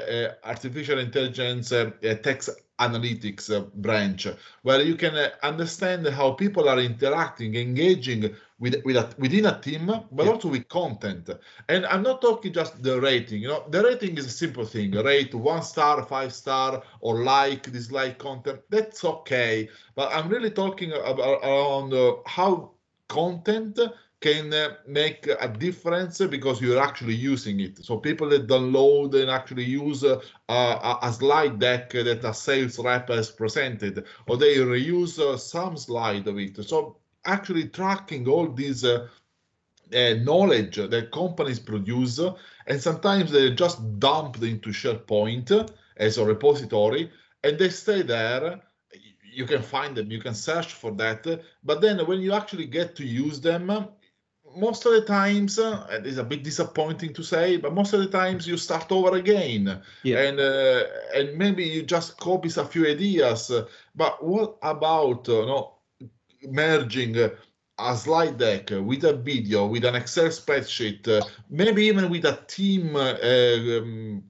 uh, 0.44 0.48
artificial 0.48 1.00
intelligence 1.00 1.72
uh, 1.72 1.90
text 2.24 2.50
analytics 2.88 3.50
uh, 3.56 3.62
branch, 3.76 4.28
where 4.64 4.82
you 4.82 4.96
can 4.96 5.16
uh, 5.16 5.30
understand 5.44 6.08
how 6.08 6.32
people 6.32 6.68
are 6.68 6.80
interacting, 6.80 7.56
engaging 7.56 8.36
with, 8.60 8.76
with 8.86 8.96
a, 8.96 9.10
within 9.18 9.46
a 9.46 9.60
team, 9.60 9.88
but 10.12 10.26
yeah. 10.26 10.32
also 10.32 10.48
with 10.50 10.68
content. 10.68 11.30
And 11.70 11.86
I'm 11.86 12.04
not 12.04 12.22
talking 12.22 12.54
just 12.54 12.82
the 12.84 13.00
rating. 13.00 13.42
You 13.42 13.50
know, 13.50 13.64
the 13.70 13.84
rating 13.84 14.18
is 14.18 14.26
a 14.26 14.30
simple 14.44 14.66
thing. 14.66 14.92
Rate 14.92 15.34
one 15.34 15.64
star, 15.64 16.04
five 16.04 16.34
star, 16.34 16.84
or 17.00 17.24
like, 17.24 17.72
dislike 17.72 18.18
content. 18.18 18.60
That's 18.70 19.04
okay. 19.04 19.70
But 19.96 20.14
I'm 20.14 20.30
really 20.30 20.52
talking 20.52 20.92
about 20.92 21.40
around 21.44 21.94
uh, 21.94 22.16
how 22.26 22.72
content 23.08 23.80
can 24.22 24.54
uh, 24.54 24.76
make 24.88 25.28
a 25.28 25.48
difference 25.48 26.20
because 26.20 26.62
you're 26.62 26.82
actually 26.82 27.16
using 27.16 27.60
it. 27.60 27.84
So 27.84 27.98
people 27.98 28.30
that 28.30 28.48
download 28.48 29.20
and 29.20 29.32
actually 29.32 29.64
use 29.64 30.04
uh, 30.04 30.22
a, 30.48 30.98
a, 31.02 31.12
slide 31.12 31.58
deck 31.58 31.90
that 31.94 32.24
a 32.24 32.34
sales 32.34 32.78
rep 32.78 33.10
has 33.10 33.32
presented, 33.32 34.06
or 34.28 34.38
they 34.38 34.58
reuse 34.58 35.18
uh, 35.18 35.38
some 35.38 35.76
slide 35.76 36.28
of 36.28 36.38
it. 36.38 36.64
So 36.64 36.98
actually 37.26 37.70
tracking 37.70 38.28
all 38.28 38.48
these 38.48 38.86
uh, 38.86 39.08
uh, 39.92 40.14
knowledge 40.22 40.76
that 40.76 41.12
companies 41.12 41.60
produce, 41.60 42.20
and 42.68 42.80
sometimes 42.80 43.32
they're 43.32 43.56
just 43.56 44.00
dumped 44.00 44.44
into 44.44 44.70
SharePoint 44.70 45.72
as 45.98 46.20
a 46.20 46.26
repository, 46.26 47.12
and 47.44 47.58
they 47.58 47.70
stay 47.70 48.04
there 48.04 48.62
you 49.34 49.46
can 49.46 49.62
find 49.62 49.96
them, 49.96 50.12
you 50.12 50.20
can 50.20 50.36
search 50.36 50.74
for 50.74 50.92
that. 50.92 51.26
But 51.64 51.80
then 51.80 52.06
when 52.06 52.20
you 52.20 52.34
actually 52.34 52.66
get 52.66 52.98
to 52.98 53.06
use 53.06 53.40
them, 53.40 53.88
most 54.56 54.86
of 54.86 54.94
the 54.94 55.02
times, 55.02 55.60
uh, 55.60 55.86
it's 56.04 56.18
a 56.18 56.24
bit 56.24 56.44
disappointing 56.44 57.14
to 57.14 57.24
say, 57.24 57.58
but 57.58 57.74
most 57.74 57.94
of 57.94 58.00
the 58.00 58.08
times 58.08 58.48
you 58.48 58.58
start 58.58 58.92
over 58.92 59.16
again, 59.18 59.82
yeah. 60.04 60.20
and 60.20 60.40
uh, 60.40 60.84
and 61.16 61.38
maybe 61.38 61.64
you 61.64 61.84
just 61.84 62.18
copy 62.18 62.50
a 62.56 62.66
few 62.66 62.88
ideas. 62.88 63.52
But 63.96 64.24
what 64.24 64.58
about 64.62 65.28
uh, 65.30 65.46
no, 65.46 65.76
merging 66.50 67.16
a 67.80 67.98
slide 67.98 68.38
deck 68.38 68.70
with 68.72 69.04
a 69.04 69.14
video, 69.14 69.66
with 69.68 69.86
an 69.86 69.96
Excel 69.96 70.28
spreadsheet, 70.28 71.08
uh, 71.08 71.26
maybe 71.50 71.86
even 71.86 72.10
with 72.10 72.26
a 72.26 72.40
team 72.48 72.96
uh, 72.96 73.16
um, 73.24 74.24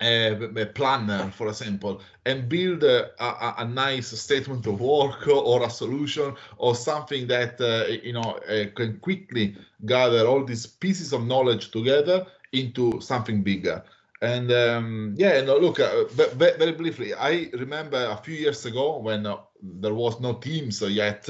a 0.00 0.66
planner, 0.74 1.30
for 1.30 1.48
example, 1.48 2.00
and 2.26 2.48
build 2.48 2.82
a, 2.82 3.10
a, 3.22 3.54
a, 3.58 3.64
nice 3.64 4.08
statement 4.08 4.66
of 4.66 4.80
work 4.80 5.26
or 5.28 5.64
a 5.64 5.70
solution 5.70 6.34
or 6.58 6.74
something 6.74 7.26
that 7.28 7.60
uh, 7.60 7.90
you 8.02 8.12
know 8.12 8.38
uh, 8.48 8.66
can 8.74 8.98
quickly 8.98 9.56
gather 9.86 10.26
all 10.26 10.44
these 10.44 10.66
pieces 10.66 11.12
of 11.12 11.24
knowledge 11.24 11.70
together 11.70 12.26
into 12.52 13.00
something 13.00 13.42
bigger. 13.42 13.82
And 14.20 14.50
um, 14.52 15.14
yeah, 15.16 15.38
and 15.38 15.46
look, 15.46 15.78
uh, 15.80 16.04
very 16.08 16.72
briefly, 16.72 17.14
I 17.14 17.50
remember 17.52 18.06
a 18.10 18.16
few 18.16 18.34
years 18.34 18.64
ago 18.64 18.98
when 18.98 19.26
uh, 19.26 19.36
there 19.62 19.94
was 19.94 20.18
no 20.20 20.34
Teams 20.34 20.80
yet 20.82 21.28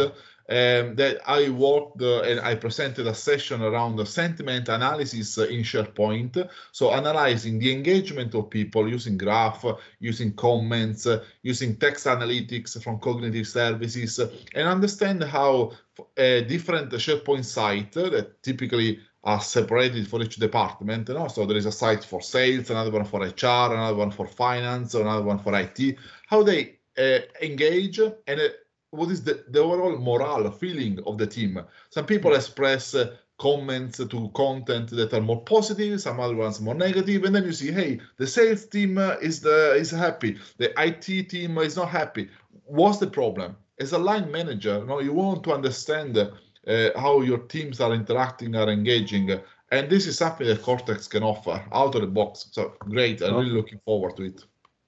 um, 0.49 0.95
that 0.97 1.21
I 1.27 1.49
worked 1.49 2.03
uh, 2.03 2.23
and 2.23 2.41
I 2.41 2.55
presented 2.55 3.07
a 3.07 3.15
session 3.15 3.63
around 3.63 3.97
the 3.97 4.05
sentiment 4.05 4.69
analysis 4.69 5.39
in 5.39 5.63
SharePoint. 5.63 6.49
So 6.73 6.93
analyzing 6.93 7.59
the 7.59 7.73
engagement 7.73 8.35
of 8.35 8.51
people 8.51 8.89
using 8.89 9.17
graph, 9.17 9.65
using 10.01 10.35
comments, 10.35 11.07
using 11.43 11.77
text 11.77 12.07
analytics 12.07 12.83
from 12.83 12.99
cognitive 12.99 13.49
services, 13.49 14.19
and 14.19 14.69
understand 14.69 15.25
how 15.25 15.73
a 16.17 16.43
different 16.43 16.91
SharePoint 16.91 17.45
site 17.45 17.93
that 17.93 18.43
typically 18.43 19.01
are 19.25 19.41
separated 19.41 20.07
for 20.07 20.23
each 20.23 20.37
department. 20.37 21.09
You 21.09 21.15
know? 21.15 21.29
So 21.29 21.47
there 21.47 21.57
is 21.57 21.67
a 21.67 21.73
site 21.73 22.05
for 22.05 22.21
sales, 22.21 22.69
another 22.69 22.91
one 22.91 23.05
for 23.05 23.21
HR, 23.23 23.73
another 23.73 23.97
one 23.97 24.11
for 24.11 24.27
finance, 24.27 24.95
another 24.95 25.23
one 25.23 25.39
for 25.39 25.59
IT, 25.59 25.97
how 26.27 26.43
they 26.43 26.79
uh, 26.99 27.21
engage 27.43 27.99
and 27.99 28.41
uh, 28.41 28.49
what 28.95 29.11
is 29.11 29.23
the, 29.25 29.45
the 29.49 29.61
overall 29.61 29.97
morale 29.99 30.51
feeling 30.51 30.99
of 31.07 31.19
the 31.19 31.27
team? 31.27 31.61
Some 31.91 32.07
people 32.07 32.31
mm. 32.31 32.37
express 32.37 32.95
uh, 32.95 33.17
comments 33.39 33.99
to 33.99 34.31
content 34.35 34.91
that 34.91 35.13
are 35.13 35.21
more 35.21 35.43
positive 35.43 36.01
some 36.01 36.21
other 36.21 36.37
ones 36.37 36.61
more 36.61 36.75
negative 36.75 37.25
and 37.25 37.35
then 37.35 37.43
you 37.43 37.53
see 37.53 37.73
hey 37.73 37.99
the 38.17 38.27
sales 38.27 38.65
team 38.67 38.97
uh, 38.97 39.17
is 39.21 39.41
the 39.41 39.75
is 39.75 39.91
happy. 39.91 40.39
The 40.59 40.73
it 40.81 41.29
team 41.29 41.59
is 41.59 41.77
not 41.77 41.89
happy. 41.89 42.29
What's 42.67 42.99
the 42.99 43.09
problem? 43.09 43.57
As 43.81 43.93
a 43.93 43.99
line 43.99 44.31
manager 44.31 44.79
you 44.79 44.87
know, 44.87 45.01
you 45.01 45.13
want 45.13 45.43
to 45.45 45.53
understand 45.53 46.17
uh, 46.17 46.91
how 46.97 47.23
your 47.23 47.39
teams 47.39 47.81
are 47.81 47.93
interacting 47.93 48.55
are 48.55 48.69
engaging 48.69 49.41
and 49.73 49.91
this 49.91 50.07
is 50.07 50.17
something 50.17 50.47
that 50.47 50.63
cortex 50.63 51.09
can 51.09 51.25
offer 51.25 51.61
out 51.73 51.97
of 51.97 52.03
the 52.03 52.07
box. 52.07 52.47
So 52.53 52.75
great. 52.79 53.21
I'm 53.21 53.35
really 53.35 53.51
looking 53.51 53.81
forward 53.85 54.17
to 54.19 54.23
it 54.25 54.45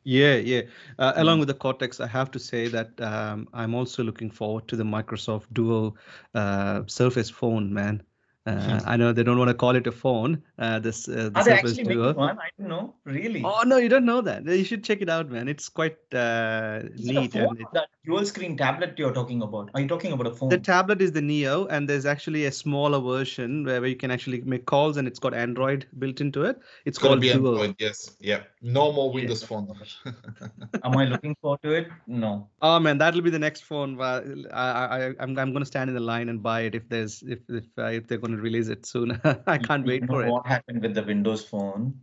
yeah, 0.06 0.36
yeah. 0.36 0.62
Uh, 0.98 1.12
mm. 1.12 1.20
Along 1.20 1.38
with 1.40 1.48
the 1.48 1.54
Cortex, 1.54 2.00
I 2.00 2.06
have 2.06 2.30
to 2.30 2.38
say 2.38 2.68
that 2.68 3.00
um, 3.00 3.48
I'm 3.52 3.74
also 3.74 4.04
looking 4.04 4.30
forward 4.30 4.68
to 4.68 4.76
the 4.76 4.84
Microsoft 4.84 5.46
Duo 5.52 5.96
uh, 6.34 6.82
Surface 6.86 7.28
phone, 7.28 7.74
man. 7.74 8.02
Uh, 8.46 8.80
I 8.86 8.96
know 8.96 9.12
they 9.12 9.24
don't 9.24 9.38
want 9.38 9.48
to 9.48 9.54
call 9.54 9.74
it 9.74 9.88
a 9.88 9.92
phone. 9.92 10.40
Uh, 10.58 10.78
this 10.78 11.06
uh, 11.06 11.28
the 11.28 11.32
Are 11.34 11.44
they 11.44 11.52
actually 11.52 11.84
making 11.84 12.14
one? 12.14 12.38
I 12.38 12.48
don't 12.58 12.68
know. 12.68 12.94
Really? 13.04 13.42
Oh 13.44 13.62
no, 13.66 13.76
you 13.76 13.90
don't 13.90 14.06
know 14.06 14.22
that. 14.22 14.46
You 14.46 14.64
should 14.64 14.82
check 14.82 15.02
it 15.02 15.10
out, 15.10 15.30
man. 15.30 15.48
It's 15.48 15.68
quite 15.68 15.98
uh, 16.14 16.82
neat. 16.96 17.34
It 17.34 17.42
and 17.42 17.60
it, 17.60 17.66
that 17.74 17.88
dual 18.06 18.24
screen 18.24 18.56
tablet 18.56 18.98
you're 18.98 19.12
talking 19.12 19.42
about? 19.42 19.70
Are 19.74 19.80
you 19.80 19.88
talking 19.88 20.12
about 20.12 20.28
a 20.28 20.30
phone? 20.30 20.48
The 20.48 20.58
tablet 20.58 21.02
is 21.02 21.12
the 21.12 21.20
Neo, 21.20 21.66
and 21.66 21.86
there's 21.86 22.06
actually 22.06 22.46
a 22.46 22.52
smaller 22.52 23.00
version 23.00 23.64
where, 23.64 23.80
where 23.80 23.90
you 23.90 23.96
can 23.96 24.10
actually 24.10 24.40
make 24.42 24.64
calls, 24.64 24.96
and 24.96 25.06
it's 25.06 25.18
got 25.18 25.34
Android 25.34 25.86
built 25.98 26.20
into 26.20 26.44
it. 26.44 26.56
It's, 26.56 26.96
it's 26.96 26.98
called 26.98 27.20
be 27.20 27.32
Duo. 27.32 27.52
Android, 27.52 27.76
yes, 27.78 28.16
yeah. 28.20 28.44
No 28.62 28.92
more 28.92 29.12
Windows 29.12 29.42
yeah. 29.42 29.48
Phone. 29.48 29.76
Am 30.84 30.96
I 30.96 31.04
looking 31.04 31.36
forward 31.42 31.60
to 31.62 31.72
it? 31.72 31.88
No. 32.06 32.48
Oh 32.62 32.80
man, 32.80 32.96
that'll 32.98 33.20
be 33.20 33.30
the 33.30 33.38
next 33.38 33.64
phone. 33.64 34.00
I, 34.00 34.22
I, 34.52 35.06
I'm, 35.20 35.38
I'm 35.38 35.52
going 35.52 35.60
to 35.60 35.66
stand 35.66 35.90
in 35.90 35.94
the 35.94 36.00
line 36.00 36.28
and 36.28 36.42
buy 36.42 36.62
it 36.62 36.74
if 36.74 36.88
there's 36.88 37.22
if 37.22 37.40
if, 37.48 37.64
uh, 37.76 37.86
if 37.86 38.06
they're 38.06 38.18
going 38.18 38.36
to 38.36 38.42
release 38.42 38.68
it 38.68 38.86
soon. 38.86 39.20
I 39.46 39.58
can't 39.58 39.86
wait 39.86 40.06
for 40.06 40.24
it. 40.24 40.32
What 40.46 40.52
happened 40.52 40.82
with 40.82 40.94
the 40.94 41.02
Windows 41.02 41.44
Phone? 41.44 42.00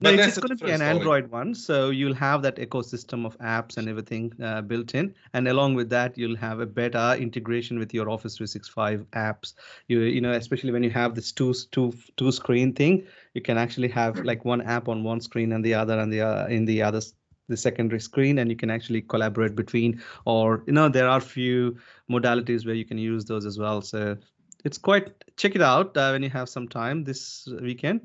No, 0.00 0.10
it's, 0.10 0.28
it's 0.28 0.38
going 0.38 0.56
to 0.56 0.64
be 0.64 0.70
an 0.70 0.76
story. 0.76 0.90
Android 0.90 1.28
one, 1.28 1.52
so 1.52 1.90
you'll 1.90 2.14
have 2.14 2.40
that 2.42 2.54
ecosystem 2.54 3.26
of 3.26 3.36
apps 3.38 3.78
and 3.78 3.88
everything 3.88 4.32
uh, 4.40 4.62
built 4.62 4.94
in, 4.94 5.12
and 5.32 5.48
along 5.48 5.74
with 5.74 5.90
that, 5.90 6.16
you'll 6.16 6.36
have 6.36 6.60
a 6.60 6.66
better 6.66 7.16
integration 7.18 7.80
with 7.80 7.92
your 7.92 8.08
Office 8.08 8.36
365 8.36 9.06
apps. 9.10 9.54
You 9.88 10.02
you 10.02 10.20
know, 10.20 10.30
especially 10.30 10.70
when 10.70 10.84
you 10.84 10.90
have 10.90 11.16
this 11.16 11.32
two 11.32 11.52
two 11.72 11.92
two 12.16 12.30
screen 12.30 12.72
thing, 12.72 13.04
you 13.34 13.42
can 13.42 13.58
actually 13.58 13.88
have 13.88 14.20
like 14.24 14.44
one 14.44 14.60
app 14.60 14.88
on 14.88 15.02
one 15.02 15.20
screen 15.20 15.50
and 15.50 15.64
the 15.64 15.74
other 15.74 15.98
and 15.98 16.12
the 16.12 16.20
uh, 16.20 16.46
in 16.46 16.64
the 16.64 16.80
other 16.80 17.00
the 17.48 17.56
secondary 17.56 18.00
screen 18.00 18.38
and 18.38 18.50
you 18.50 18.56
can 18.56 18.70
actually 18.70 19.02
collaborate 19.02 19.54
between 19.54 20.00
or 20.24 20.62
you 20.66 20.72
know 20.72 20.88
there 20.88 21.08
are 21.08 21.20
few 21.20 21.76
modalities 22.10 22.64
where 22.64 22.74
you 22.74 22.86
can 22.86 22.96
use 22.96 23.26
those 23.26 23.44
as 23.44 23.58
well 23.58 23.82
so 23.82 24.16
it's 24.64 24.78
quite 24.78 25.12
check 25.36 25.54
it 25.54 25.62
out 25.62 25.96
uh, 25.96 26.10
when 26.10 26.22
you 26.22 26.30
have 26.30 26.48
some 26.48 26.68
time 26.68 27.04
this 27.04 27.48
weekend. 27.60 28.00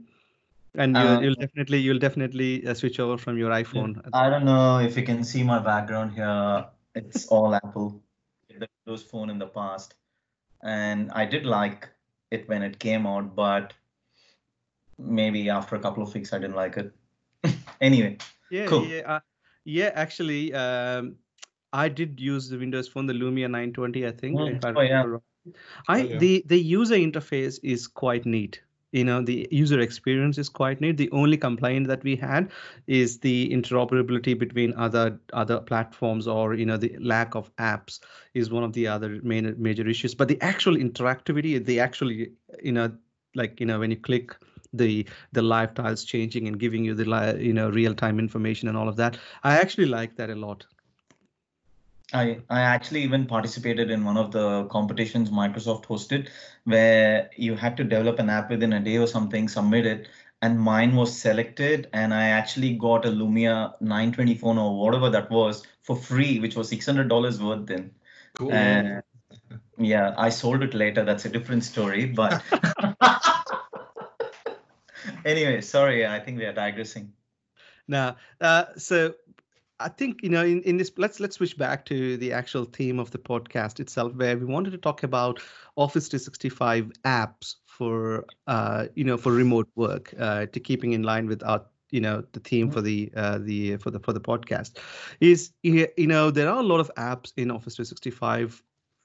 And 0.76 0.96
you'll, 0.96 1.08
um, 1.08 1.24
you'll 1.24 1.36
definitely 1.36 1.80
you'll 1.80 2.00
definitely 2.00 2.66
uh, 2.68 2.74
switch 2.74 3.00
over 3.00 3.18
from 3.18 3.38
your 3.38 3.50
iphone. 3.52 4.02
I 4.14 4.30
don't 4.30 4.46
know 4.46 4.80
if 4.80 4.96
you 4.96 5.04
can 5.04 5.24
see 5.24 5.42
my 5.42 5.60
background 5.60 6.14
here. 6.14 6.66
It's 6.96 7.28
all 7.28 7.56
apple. 7.56 8.02
Those 8.86 9.02
phone 9.02 9.30
in 9.30 9.40
the 9.40 9.48
past. 9.48 9.96
And 10.62 11.10
i 11.12 11.26
did 11.26 11.46
like 11.46 11.88
it 12.32 12.48
when 12.50 12.62
it 12.62 12.78
came 12.80 13.08
out 13.08 13.36
but 13.36 13.74
maybe 14.98 15.50
after 15.50 15.76
a 15.76 15.80
couple 15.80 16.04
of 16.04 16.14
weeks 16.14 16.34
i 16.34 16.38
didn't 16.38 16.56
like 16.56 16.78
it. 16.78 16.94
Anyway 17.82 18.18
yeah 18.52 18.66
cool. 18.66 18.86
yeah 18.86 19.02
uh, 19.06 19.20
yeah 19.64 19.92
actually 19.96 20.54
um, 20.54 21.16
i 21.72 21.88
did 21.88 22.20
use 22.20 22.50
the 22.50 22.58
windows 22.58 22.90
phone 22.90 23.06
the 23.06 23.14
lumia 23.14 23.50
920 23.50 24.06
i 24.06 24.12
think 24.12 24.38
mm, 24.38 24.66
I 24.66 24.74
oh, 24.76 24.82
yeah. 24.82 25.18
I 25.88 26.02
oh, 26.02 26.04
yeah. 26.04 26.18
the 26.18 26.44
the 26.48 26.60
user 26.60 26.96
interface 26.96 27.60
is 27.64 27.88
quite 27.88 28.26
neat. 28.26 28.62
You 28.92 29.04
know 29.04 29.22
the 29.22 29.48
user 29.52 29.80
experience 29.80 30.38
is 30.38 30.50
quite 30.50 30.82
neat. 30.82 30.98
The 30.98 31.12
only 31.12 31.38
complaint 31.38 31.88
that 31.88 32.04
we 32.04 32.16
had 32.16 32.52
is 32.88 33.20
the 33.20 33.50
interoperability 33.50 34.38
between 34.38 34.74
other 34.76 35.20
other 35.34 35.60
platforms 35.60 36.28
or 36.28 36.56
you 36.56 36.66
know 36.66 36.78
the 36.78 36.96
lack 37.00 37.36
of 37.36 37.56
apps 37.58 38.00
is 38.34 38.50
one 38.50 38.64
of 38.64 38.74
the 38.74 38.88
other 38.88 39.20
main 39.22 39.56
major 39.58 39.88
issues. 39.88 40.16
But 40.16 40.28
the 40.28 40.42
actual 40.42 40.76
interactivity 40.76 41.64
the 41.64 41.80
actually 41.80 42.32
you 42.64 42.72
know 42.72 42.92
like 43.36 43.60
you 43.60 43.66
know 43.66 43.80
when 43.80 43.92
you 43.92 43.98
click 43.98 44.36
the 44.74 45.06
the 45.32 45.42
live 45.42 45.74
tiles 45.74 46.04
changing 46.04 46.48
and 46.48 46.60
giving 46.60 46.84
you 46.84 46.94
the 46.94 47.38
you 47.40 47.54
know 47.54 47.70
real 47.70 47.94
time 47.94 48.20
information 48.20 48.68
and 48.68 48.78
all 48.78 48.88
of 48.88 48.96
that 48.96 49.18
i 49.44 49.58
actually 49.58 49.86
like 49.86 50.16
that 50.16 50.30
a 50.30 50.36
lot 50.36 50.66
I, 52.14 52.40
I 52.50 52.62
actually 52.62 53.04
even 53.04 53.26
participated 53.26 53.92
in 53.92 54.04
one 54.04 54.18
of 54.18 54.32
the 54.32 54.66
competitions 54.66 55.30
Microsoft 55.30 55.86
hosted 55.86 56.30
where 56.64 57.30
you 57.36 57.56
had 57.56 57.78
to 57.78 57.84
develop 57.84 58.20
an 58.20 58.30
app 58.30 58.50
within 58.50 58.74
a 58.74 58.80
day 58.80 58.98
or 58.98 59.08
something, 59.08 59.48
submit 59.48 59.86
it, 59.86 60.08
and 60.42 60.60
mine 60.60 60.96
was 60.96 61.16
selected. 61.16 61.88
And 61.94 62.14
I 62.14 62.30
actually 62.30 62.76
got 62.76 63.06
a 63.06 63.10
Lumia 63.10 63.74
920 63.82 64.36
phone 64.36 64.58
or 64.58 64.80
whatever 64.80 65.10
that 65.10 65.30
was 65.30 65.64
for 65.82 65.96
free, 65.96 66.40
which 66.40 66.56
was 66.56 66.72
$600 66.72 67.42
worth 67.42 67.68
then. 67.68 67.92
Cool. 68.34 68.54
And 68.54 69.04
yeah, 69.78 70.14
I 70.18 70.30
sold 70.30 70.64
it 70.64 70.74
later. 70.74 71.06
That's 71.06 71.26
a 71.26 71.30
different 71.30 71.64
story. 71.64 72.06
But 72.06 72.42
anyway, 75.26 75.62
sorry, 75.62 76.08
I 76.08 76.20
think 76.20 76.40
we 76.40 76.46
are 76.46 76.54
digressing. 76.54 77.14
Now, 77.88 78.18
uh, 78.40 78.66
so 78.78 79.16
I 79.80 79.90
think 79.90 80.22
you 80.22 80.30
know 80.30 80.44
in, 80.44 80.62
in 80.64 80.78
this 80.78 80.92
let's 80.98 81.20
let's 81.20 81.38
switch 81.38 81.58
back 81.58 81.86
to 81.86 82.18
the 82.18 82.34
actual 82.34 82.66
theme 82.66 83.00
of 83.00 83.12
the 83.12 83.18
podcast 83.18 83.80
itself, 83.80 84.14
where 84.16 84.38
we 84.38 84.46
wanted 84.46 84.72
to 84.72 84.78
talk 84.78 85.04
about 85.04 85.40
Office 85.76 86.08
365 86.08 86.92
apps 87.06 87.56
for 87.66 88.26
uh, 88.48 88.88
you 88.96 89.04
know 89.04 89.18
for 89.18 89.32
remote 89.32 89.70
work 89.76 90.14
uh, 90.20 90.46
to 90.48 90.60
keeping 90.60 90.94
in 90.94 91.04
line 91.04 91.28
with 91.28 91.44
our 91.44 91.64
you 91.92 92.02
know 92.02 92.24
the 92.34 92.40
theme 92.40 92.70
for 92.70 92.82
the 92.82 93.12
uh, 93.16 93.38
the 93.40 93.78
for 93.78 93.92
the 93.92 94.00
for 94.00 94.14
the 94.14 94.22
podcast. 94.22 94.78
Is 95.20 95.52
you 95.64 95.88
know 95.98 96.32
there 96.32 96.50
are 96.50 96.60
a 96.60 96.64
lot 96.64 96.80
of 96.80 96.92
apps 96.98 97.32
in 97.38 97.52
Office 97.52 97.76
365 97.76 98.62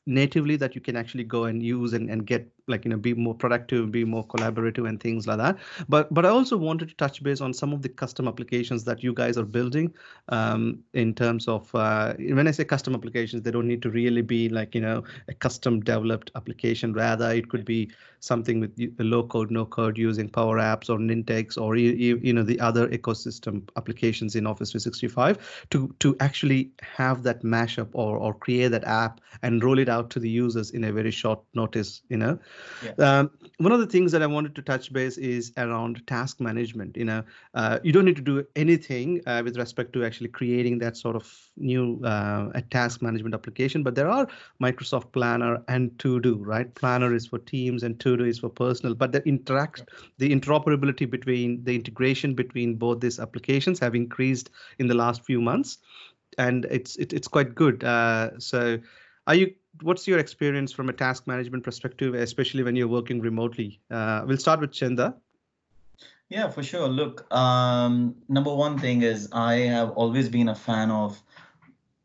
natively 0.06 0.56
that 0.56 0.74
you 0.74 0.80
can 0.80 0.96
actually 0.96 1.24
go 1.24 1.44
and 1.44 1.62
use 1.62 1.94
and, 1.94 2.10
and 2.10 2.26
get 2.26 2.53
like 2.66 2.84
you 2.84 2.90
know 2.90 2.96
be 2.96 3.14
more 3.14 3.34
productive 3.34 3.90
be 3.90 4.04
more 4.04 4.26
collaborative 4.26 4.88
and 4.88 5.00
things 5.00 5.26
like 5.26 5.38
that. 5.38 5.58
But 5.88 6.12
but 6.12 6.24
i 6.24 6.28
also 6.28 6.56
wanted 6.56 6.88
to 6.88 6.94
touch 6.96 7.22
base 7.22 7.40
on 7.40 7.52
some 7.52 7.72
of 7.72 7.82
the 7.82 7.88
custom 7.88 8.28
applications 8.28 8.84
that 8.84 9.02
you 9.02 9.12
guys 9.12 9.36
are 9.36 9.44
building 9.44 9.92
um, 10.28 10.78
in 10.92 11.14
terms 11.14 11.48
of 11.48 11.74
uh, 11.74 12.14
when 12.18 12.48
i 12.48 12.50
say 12.50 12.64
custom 12.64 12.94
applications 12.94 13.42
they 13.42 13.50
don't 13.50 13.68
need 13.68 13.82
to 13.82 13.90
really 13.90 14.22
be 14.22 14.48
like 14.48 14.74
you 14.74 14.80
know 14.80 15.02
a 15.28 15.34
custom 15.34 15.80
developed 15.80 16.30
application. 16.34 16.92
Rather 16.92 17.30
it 17.32 17.48
could 17.48 17.64
be 17.64 17.90
something 18.20 18.60
with 18.60 18.72
low 18.98 19.22
code 19.22 19.50
no 19.50 19.66
code 19.66 19.98
using 19.98 20.28
power 20.28 20.56
apps 20.58 20.88
or 20.88 20.98
nintex 20.98 21.58
or 21.60 21.76
you, 21.76 22.18
you 22.22 22.32
know 22.32 22.42
the 22.42 22.58
other 22.58 22.88
ecosystem 22.88 23.68
applications 23.76 24.34
in 24.34 24.46
office 24.46 24.70
365 24.70 25.66
to 25.70 25.94
to 25.98 26.16
actually 26.20 26.70
have 26.80 27.22
that 27.22 27.42
mashup 27.42 27.88
or 27.92 28.16
or 28.16 28.32
create 28.32 28.68
that 28.68 28.84
app 28.84 29.20
and 29.42 29.62
roll 29.62 29.78
it 29.78 29.88
out 29.88 30.08
to 30.10 30.18
the 30.18 30.28
users 30.28 30.70
in 30.70 30.84
a 30.84 30.92
very 30.92 31.10
short 31.10 31.40
notice 31.54 32.02
you 32.08 32.16
know 32.16 32.38
yeah. 32.84 33.18
Um, 33.18 33.30
one 33.58 33.72
of 33.72 33.80
the 33.80 33.86
things 33.86 34.12
that 34.12 34.22
I 34.22 34.26
wanted 34.26 34.54
to 34.56 34.62
touch 34.62 34.92
base 34.92 35.16
is 35.16 35.52
around 35.56 36.06
task 36.06 36.40
management. 36.40 36.96
You 36.96 37.04
know, 37.04 37.22
uh, 37.54 37.78
you 37.82 37.92
don't 37.92 38.04
need 38.04 38.16
to 38.16 38.22
do 38.22 38.44
anything 38.56 39.22
uh, 39.26 39.42
with 39.44 39.56
respect 39.56 39.92
to 39.94 40.04
actually 40.04 40.28
creating 40.28 40.78
that 40.78 40.96
sort 40.96 41.16
of 41.16 41.32
new 41.56 42.00
uh, 42.04 42.50
a 42.54 42.62
task 42.62 43.02
management 43.02 43.34
application, 43.34 43.82
but 43.82 43.94
there 43.94 44.08
are 44.08 44.26
Microsoft 44.62 45.12
Planner 45.12 45.62
and 45.68 45.96
To 46.00 46.20
Do. 46.20 46.36
Right, 46.36 46.72
Planner 46.74 47.14
is 47.14 47.26
for 47.26 47.38
teams 47.38 47.82
and 47.82 47.98
To 48.00 48.16
Do 48.16 48.24
is 48.24 48.38
for 48.38 48.48
personal. 48.48 48.94
But 48.94 49.12
the 49.12 49.26
interact, 49.26 49.84
the 50.18 50.30
interoperability 50.34 51.08
between 51.08 51.62
the 51.64 51.74
integration 51.74 52.34
between 52.34 52.74
both 52.74 53.00
these 53.00 53.20
applications 53.20 53.78
have 53.78 53.94
increased 53.94 54.50
in 54.78 54.88
the 54.88 54.94
last 54.94 55.24
few 55.24 55.40
months, 55.40 55.78
and 56.38 56.66
it's 56.70 56.96
it, 56.96 57.12
it's 57.12 57.28
quite 57.28 57.54
good. 57.54 57.84
Uh, 57.84 58.38
so, 58.38 58.78
are 59.26 59.34
you 59.34 59.54
what's 59.82 60.06
your 60.06 60.18
experience 60.18 60.72
from 60.72 60.88
a 60.88 60.92
task 60.92 61.26
management 61.26 61.64
perspective, 61.64 62.14
especially 62.14 62.62
when 62.62 62.76
you're 62.76 62.88
working 62.88 63.20
remotely? 63.20 63.80
Uh, 63.90 64.24
we'll 64.26 64.38
start 64.38 64.60
with 64.60 64.72
Chenda. 64.72 65.14
Yeah, 66.28 66.48
for 66.48 66.62
sure. 66.62 66.88
Look, 66.88 67.32
um, 67.32 68.16
number 68.28 68.54
one 68.54 68.78
thing 68.78 69.02
is 69.02 69.28
I 69.32 69.54
have 69.56 69.90
always 69.90 70.28
been 70.28 70.48
a 70.48 70.54
fan 70.54 70.90
of 70.90 71.22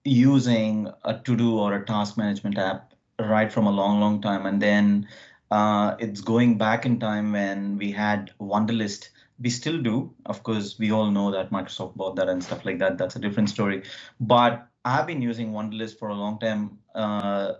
using 0.03 0.91
a 1.03 1.17
to-do 1.19 1.58
or 1.58 1.73
a 1.73 1.86
task 1.86 2.17
management 2.17 2.58
app 2.58 2.93
right 3.19 3.51
from 3.51 3.65
a 3.65 3.71
long, 3.71 3.99
long 3.99 4.21
time. 4.21 4.45
And 4.45 4.62
then 4.62 5.08
uh, 5.51 5.95
it's 5.99 6.21
going 6.21 6.58
back 6.58 6.86
in 6.86 6.99
time 6.99 7.32
when 7.32 7.77
we 7.77 7.91
had 7.91 8.32
Wunderlist. 8.39 9.10
We 9.41 9.49
still 9.49 9.82
do. 9.82 10.13
Of 10.25 10.43
course, 10.43 10.77
we 10.77 10.91
all 10.91 11.10
know 11.12 11.32
that 11.32 11.49
Microsoft 11.49 11.95
bought 11.95 12.15
that 12.17 12.27
and 12.27 12.43
stuff 12.43 12.65
like 12.65 12.79
that. 12.79 12.97
That's 12.97 13.15
a 13.15 13.19
different 13.19 13.49
story. 13.49 13.84
But 14.19 14.68
I've 14.86 15.08
been 15.08 15.22
using 15.22 15.52
Wunderlist 15.52 16.00
for 16.00 16.10
a 16.10 16.15
long 16.15 16.39
time 16.39 16.80
uh, 16.96 17.54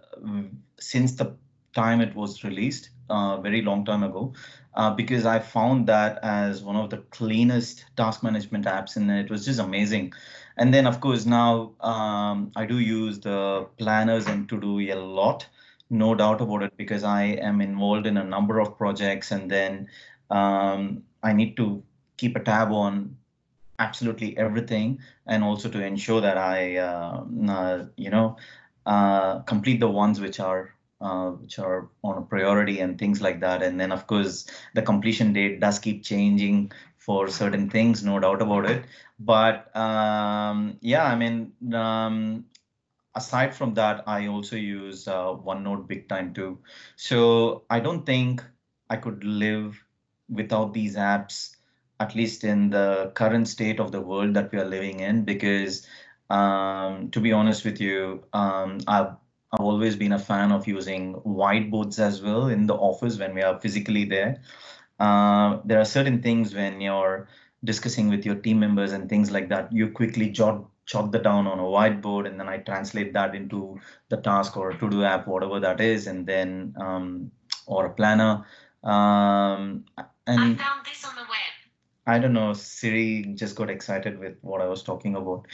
since 0.80 1.14
the 1.14 1.36
time 1.74 2.02
it 2.02 2.16
was 2.16 2.44
released, 2.44 2.90
uh, 3.10 3.40
very 3.42 3.62
long 3.62 3.86
time 3.86 4.04
ago, 4.04 4.34
uh, 4.76 4.92
because 4.92 5.26
I 5.26 5.40
found 5.40 5.88
that 5.88 6.20
as 6.24 6.64
one 6.64 6.76
of 6.76 6.90
the 6.90 6.98
cleanest 7.12 7.86
task 7.98 8.24
management 8.24 8.66
apps, 8.66 8.96
and 8.96 9.12
it 9.12 9.30
was 9.30 9.46
just 9.46 9.60
amazing. 9.60 10.14
And 10.58 10.74
then, 10.74 10.88
of 10.88 11.02
course, 11.02 11.26
now 11.26 11.74
um, 11.82 12.52
I 12.56 12.66
do 12.66 12.80
use 12.80 13.20
the 13.20 13.68
planners 13.78 14.28
and 14.28 14.48
to 14.50 14.60
do 14.60 14.80
a 14.80 14.96
lot, 14.96 15.46
no 15.90 16.16
doubt 16.16 16.42
about 16.42 16.64
it, 16.64 16.78
because 16.78 17.04
I 17.04 17.24
am 17.24 17.62
involved 17.62 18.08
in 18.08 18.18
a 18.18 18.24
number 18.24 18.60
of 18.60 18.78
projects, 18.78 19.32
and 19.32 19.52
then 19.52 19.90
um, 20.30 21.04
I 21.22 21.34
need 21.34 21.58
to 21.58 21.84
keep 22.18 22.36
a 22.36 22.40
tab 22.40 22.72
on 22.72 23.18
absolutely 23.80 24.38
everything 24.38 25.00
and 25.26 25.44
also 25.44 25.70
to 25.70 25.84
ensure 25.84 26.22
that 26.22 26.38
I, 26.38 26.78
uh, 26.78 27.24
uh, 27.50 27.86
you 27.96 28.10
know, 28.10 28.38
uh, 28.86 29.40
complete 29.40 29.80
the 29.80 29.90
ones 29.90 30.20
which 30.20 30.40
are 30.40 30.74
uh, 31.02 31.32
which 31.32 31.60
are 31.60 31.90
on 32.04 32.18
a 32.18 32.22
priority 32.22 32.82
and 32.82 33.00
things 33.00 33.22
like 33.22 33.40
that. 33.40 33.64
And 33.64 33.80
then, 33.80 33.92
of 33.94 34.06
course, 34.06 34.46
the 34.74 34.82
completion 34.82 35.32
date 35.32 35.62
does 35.62 35.80
keep 35.80 36.04
changing 36.04 36.74
for 36.98 37.30
certain 37.30 37.70
things, 37.70 38.04
no 38.04 38.20
doubt 38.20 38.42
about 38.42 38.70
it. 38.70 38.86
But 39.18 39.74
um, 39.76 40.78
yeah, 40.82 41.06
I 41.06 41.16
mean, 41.16 41.54
um, 41.74 42.46
aside 43.16 43.56
from 43.56 43.74
that, 43.76 44.04
I 44.08 44.28
also 44.28 44.56
use 44.58 45.08
uh, 45.08 45.34
OneNote 45.34 45.88
big 45.88 46.10
time 46.10 46.34
too. 46.34 46.60
So 46.98 47.64
I 47.70 47.80
don't 47.80 48.06
think 48.06 48.44
I 48.90 48.98
could 48.98 49.24
live 49.24 49.84
without 50.30 50.74
these 50.74 50.96
apps 50.96 51.56
at 52.00 52.16
least 52.16 52.44
in 52.44 52.70
the 52.70 53.12
current 53.16 53.48
state 53.48 53.80
of 53.80 53.92
the 53.92 54.02
world 54.02 54.34
that 54.36 54.52
we 54.52 54.60
are 54.60 54.66
living 54.66 55.00
in, 55.00 55.24
because 55.26 55.88
um, 56.30 57.10
to 57.12 57.20
be 57.20 57.32
honest 57.32 57.66
with 57.66 57.82
you, 57.82 58.24
um, 58.34 58.80
I've 58.88 59.16
I've 59.52 59.62
always 59.62 59.96
been 59.96 60.14
a 60.14 60.20
fan 60.20 60.52
of 60.52 60.68
using 60.68 61.16
whiteboards 61.16 61.98
as 61.98 62.22
well 62.22 62.50
in 62.50 62.68
the 62.68 62.76
office 62.76 63.18
when 63.18 63.34
we 63.34 63.42
are 63.42 63.60
physically 63.60 64.06
there. 64.06 64.42
Uh, 65.00 65.60
there 65.66 65.80
are 65.80 65.86
certain 65.86 66.22
things 66.22 66.54
when 66.54 66.82
you're 66.82 67.28
discussing 67.64 68.10
with 68.10 68.26
your 68.26 68.36
team 68.36 68.60
members 68.60 68.92
and 68.92 69.10
things 69.10 69.32
like 69.32 69.50
that, 69.50 69.72
you 69.72 69.90
quickly 69.90 70.30
jot 70.30 70.66
jot 70.86 71.12
that 71.12 71.24
down 71.24 71.46
on 71.46 71.60
a 71.60 71.64
whiteboard, 71.64 72.28
and 72.28 72.40
then 72.40 72.50
I 72.50 72.58
translate 72.58 73.14
that 73.14 73.36
into 73.36 73.80
the 74.10 74.18
task 74.18 74.58
or 74.58 74.74
to-do 74.74 75.04
app, 75.04 75.28
whatever 75.28 75.60
that 75.60 75.80
is, 75.82 76.08
and 76.08 76.26
then 76.26 76.74
um, 76.80 77.32
or 77.68 77.86
a 77.86 77.90
planner. 77.92 78.46
Um, 78.84 79.86
and 80.26 80.40
I 80.40 80.56
found 80.56 80.86
this 80.86 81.06
on 81.06 81.14
the 81.16 81.22
web. 81.22 81.49
I 82.10 82.18
don't 82.18 82.34
know. 82.34 82.54
Siri 82.54 83.24
just 83.36 83.56
got 83.56 83.70
excited 83.70 84.18
with 84.18 84.38
what 84.42 84.62
I 84.62 84.66
was 84.66 84.82
talking 84.82 85.16
about. 85.16 85.46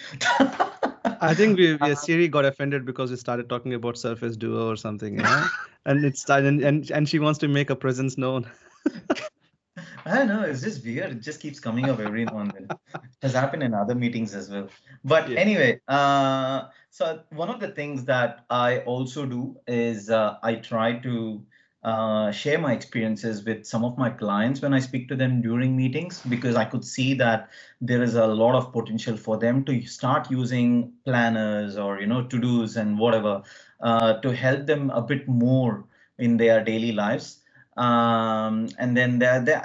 I 1.19 1.33
think 1.33 1.57
we, 1.57 1.77
yeah, 1.81 1.93
Siri 2.05 2.29
got 2.29 2.45
offended 2.45 2.85
because 2.85 3.11
we 3.11 3.17
started 3.17 3.49
talking 3.49 3.73
about 3.73 3.97
Surface 3.97 4.37
Duo 4.37 4.69
or 4.69 4.77
something, 4.77 5.19
yeah? 5.19 5.49
and 5.85 6.05
it's 6.05 6.29
and, 6.29 6.63
and 6.63 6.89
and 6.91 7.09
she 7.09 7.19
wants 7.19 7.39
to 7.39 7.49
make 7.49 7.69
a 7.69 7.75
presence 7.75 8.17
known. 8.17 8.49
I 10.05 10.15
don't 10.15 10.27
know. 10.27 10.43
It's 10.43 10.61
just 10.61 10.85
weird. 10.85 11.11
It 11.11 11.21
just 11.21 11.41
keeps 11.41 11.59
coming 11.59 11.89
up 11.89 11.99
every 11.99 12.23
now 12.23 12.37
and 12.37 12.51
then. 12.51 12.67
It 12.93 13.01
has 13.23 13.33
happened 13.33 13.63
in 13.63 13.73
other 13.73 13.95
meetings 13.95 14.33
as 14.33 14.49
well. 14.49 14.69
But 15.03 15.29
yeah. 15.29 15.39
anyway, 15.39 15.81
uh, 15.89 16.67
so 16.89 17.21
one 17.31 17.49
of 17.49 17.59
the 17.59 17.69
things 17.69 18.05
that 18.05 18.45
I 18.49 18.79
also 18.79 19.25
do 19.25 19.57
is 19.67 20.09
uh, 20.09 20.37
I 20.41 20.55
try 20.55 20.99
to 20.99 21.43
uh, 21.86 22.32
share 22.32 22.58
my 22.58 22.74
experiences 22.74 23.43
with 23.45 23.63
some 23.63 23.86
of 23.86 23.95
my 23.95 24.10
clients 24.10 24.60
when 24.60 24.74
I 24.74 24.80
speak 24.80 25.08
to 25.10 25.15
them 25.15 25.39
during 25.39 25.78
meetings 25.78 26.19
because 26.28 26.56
I 26.56 26.65
could 26.65 26.84
see 26.84 27.13
that 27.13 27.50
there 27.80 28.02
is 28.02 28.15
a 28.15 28.26
lot 28.26 28.56
of 28.56 28.74
potential 28.74 29.15
for 29.15 29.38
them 29.38 29.63
to 29.65 29.86
start 29.86 30.32
using 30.32 30.93
planners 31.06 31.78
or 31.78 32.00
you 32.02 32.08
know 32.08 32.24
to 32.24 32.39
dos 32.39 32.76
and 32.76 32.98
whatever 32.98 33.43
uh, 33.82 34.13
to 34.21 34.36
help 34.36 34.65
them 34.65 34.89
a 34.89 35.02
bit 35.02 35.28
more 35.28 35.86
in 36.17 36.38
their 36.38 36.63
daily 36.63 36.91
lives. 36.91 37.41
Um, 37.78 38.69
and 38.80 38.98
then 38.98 39.19
they 39.19 39.39
they 39.45 39.60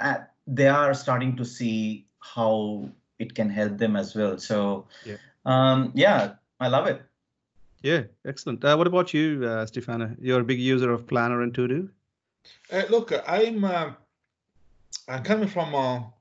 they 0.45 0.67
are 0.67 0.93
starting 0.93 1.35
to 1.37 1.45
see 1.45 2.05
how 2.19 2.87
it 3.17 3.33
can 3.33 3.49
help 3.49 3.79
them 3.79 3.95
as 3.95 4.13
well. 4.13 4.37
So 4.37 4.85
yeah, 5.05 5.17
um, 5.45 5.91
yeah 5.95 6.33
I 6.59 6.67
love 6.67 6.85
it. 6.85 7.01
Yeah, 7.81 8.03
excellent. 8.27 8.63
Uh, 8.63 8.75
what 8.75 8.85
about 8.85 9.11
you, 9.11 9.43
uh, 9.43 9.65
Stefano? 9.65 10.15
You're 10.21 10.41
a 10.41 10.43
big 10.43 10.59
user 10.59 10.91
of 10.91 11.07
Planner 11.07 11.41
and 11.41 11.55
To 11.55 11.67
Do. 11.67 11.89
Uh, 12.71 12.83
look, 12.89 13.11
I'm 13.27 13.63
uh, 13.63 13.91
I'm 15.07 15.23
coming 15.23 15.47
from 15.47 15.73
a, 15.73 16.11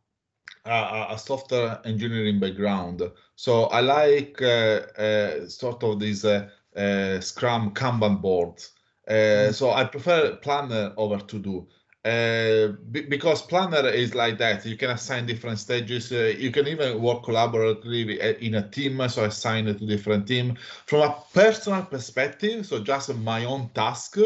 a, 0.65 1.07
a, 1.11 1.19
software 1.19 1.81
engineering 1.85 2.41
background, 2.41 3.03
so 3.37 3.65
I 3.65 3.81
like 3.81 4.41
uh, 4.43 4.81
uh 4.99 5.49
sort 5.49 5.83
of 5.83 6.01
these 6.01 6.25
uh, 6.25 6.49
uh, 6.77 7.21
Scrum 7.21 7.73
Kanban 7.73 8.21
boards. 8.21 8.73
Mm-hmm. 9.09 9.53
So 9.53 9.71
I 9.71 9.85
prefer 9.85 10.37
Planner 10.37 10.93
over 10.97 11.19
To 11.19 11.39
Do. 11.39 11.67
uh, 12.05 12.69
because 12.91 13.43
planner 13.43 13.87
is 13.87 14.15
like 14.15 14.39
that 14.39 14.65
you 14.65 14.77
can 14.77 14.89
assign 14.91 15.27
different 15.27 15.59
stages 15.59 16.11
uh, 16.13 16.33
you 16.39 16.51
can 16.51 16.67
even 16.67 17.03
work 17.03 17.23
collaboratively 17.23 18.39
in 18.41 18.55
a 18.55 18.69
team 18.71 19.07
so 19.09 19.25
assign 19.25 19.69
it 19.69 19.79
to 19.79 19.87
different 19.87 20.27
team 20.27 20.57
from 20.87 21.03
a 21.03 21.15
personal 21.35 21.83
perspective 21.83 22.65
so 22.65 22.83
just 22.83 23.15
my 23.17 23.45
own 23.45 23.69
task 23.75 24.17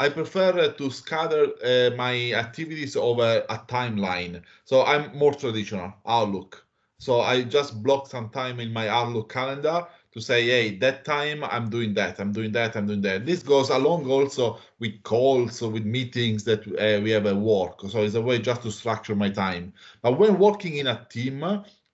I 0.00 0.08
prefer 0.08 0.72
to 0.72 0.90
scatter 0.90 1.44
uh, 1.62 1.94
my 1.94 2.32
activities 2.32 2.96
over 2.96 3.44
a 3.50 3.58
timeline. 3.58 4.40
So 4.64 4.82
I'm 4.82 5.14
more 5.14 5.34
traditional 5.34 5.92
Outlook. 6.06 6.64
So 6.96 7.20
I 7.20 7.42
just 7.42 7.82
block 7.82 8.06
some 8.06 8.30
time 8.30 8.60
in 8.60 8.72
my 8.72 8.88
Outlook 8.88 9.30
calendar 9.30 9.86
to 10.12 10.20
say, 10.20 10.46
hey, 10.46 10.78
that 10.78 11.04
time 11.04 11.44
I'm 11.44 11.68
doing 11.68 11.92
that, 11.94 12.18
I'm 12.18 12.32
doing 12.32 12.50
that, 12.52 12.76
I'm 12.76 12.86
doing 12.86 13.02
that. 13.02 13.26
This 13.26 13.42
goes 13.42 13.68
along 13.68 14.10
also 14.10 14.58
with 14.78 15.02
calls, 15.02 15.60
with 15.60 15.84
meetings 15.84 16.44
that 16.44 16.66
uh, 16.66 17.02
we 17.02 17.10
have 17.10 17.26
at 17.26 17.36
work. 17.36 17.82
So 17.90 18.02
it's 18.02 18.14
a 18.14 18.22
way 18.22 18.38
just 18.38 18.62
to 18.62 18.70
structure 18.70 19.14
my 19.14 19.28
time. 19.28 19.74
But 20.00 20.18
when 20.18 20.38
working 20.38 20.78
in 20.78 20.86
a 20.86 21.06
team, 21.10 21.44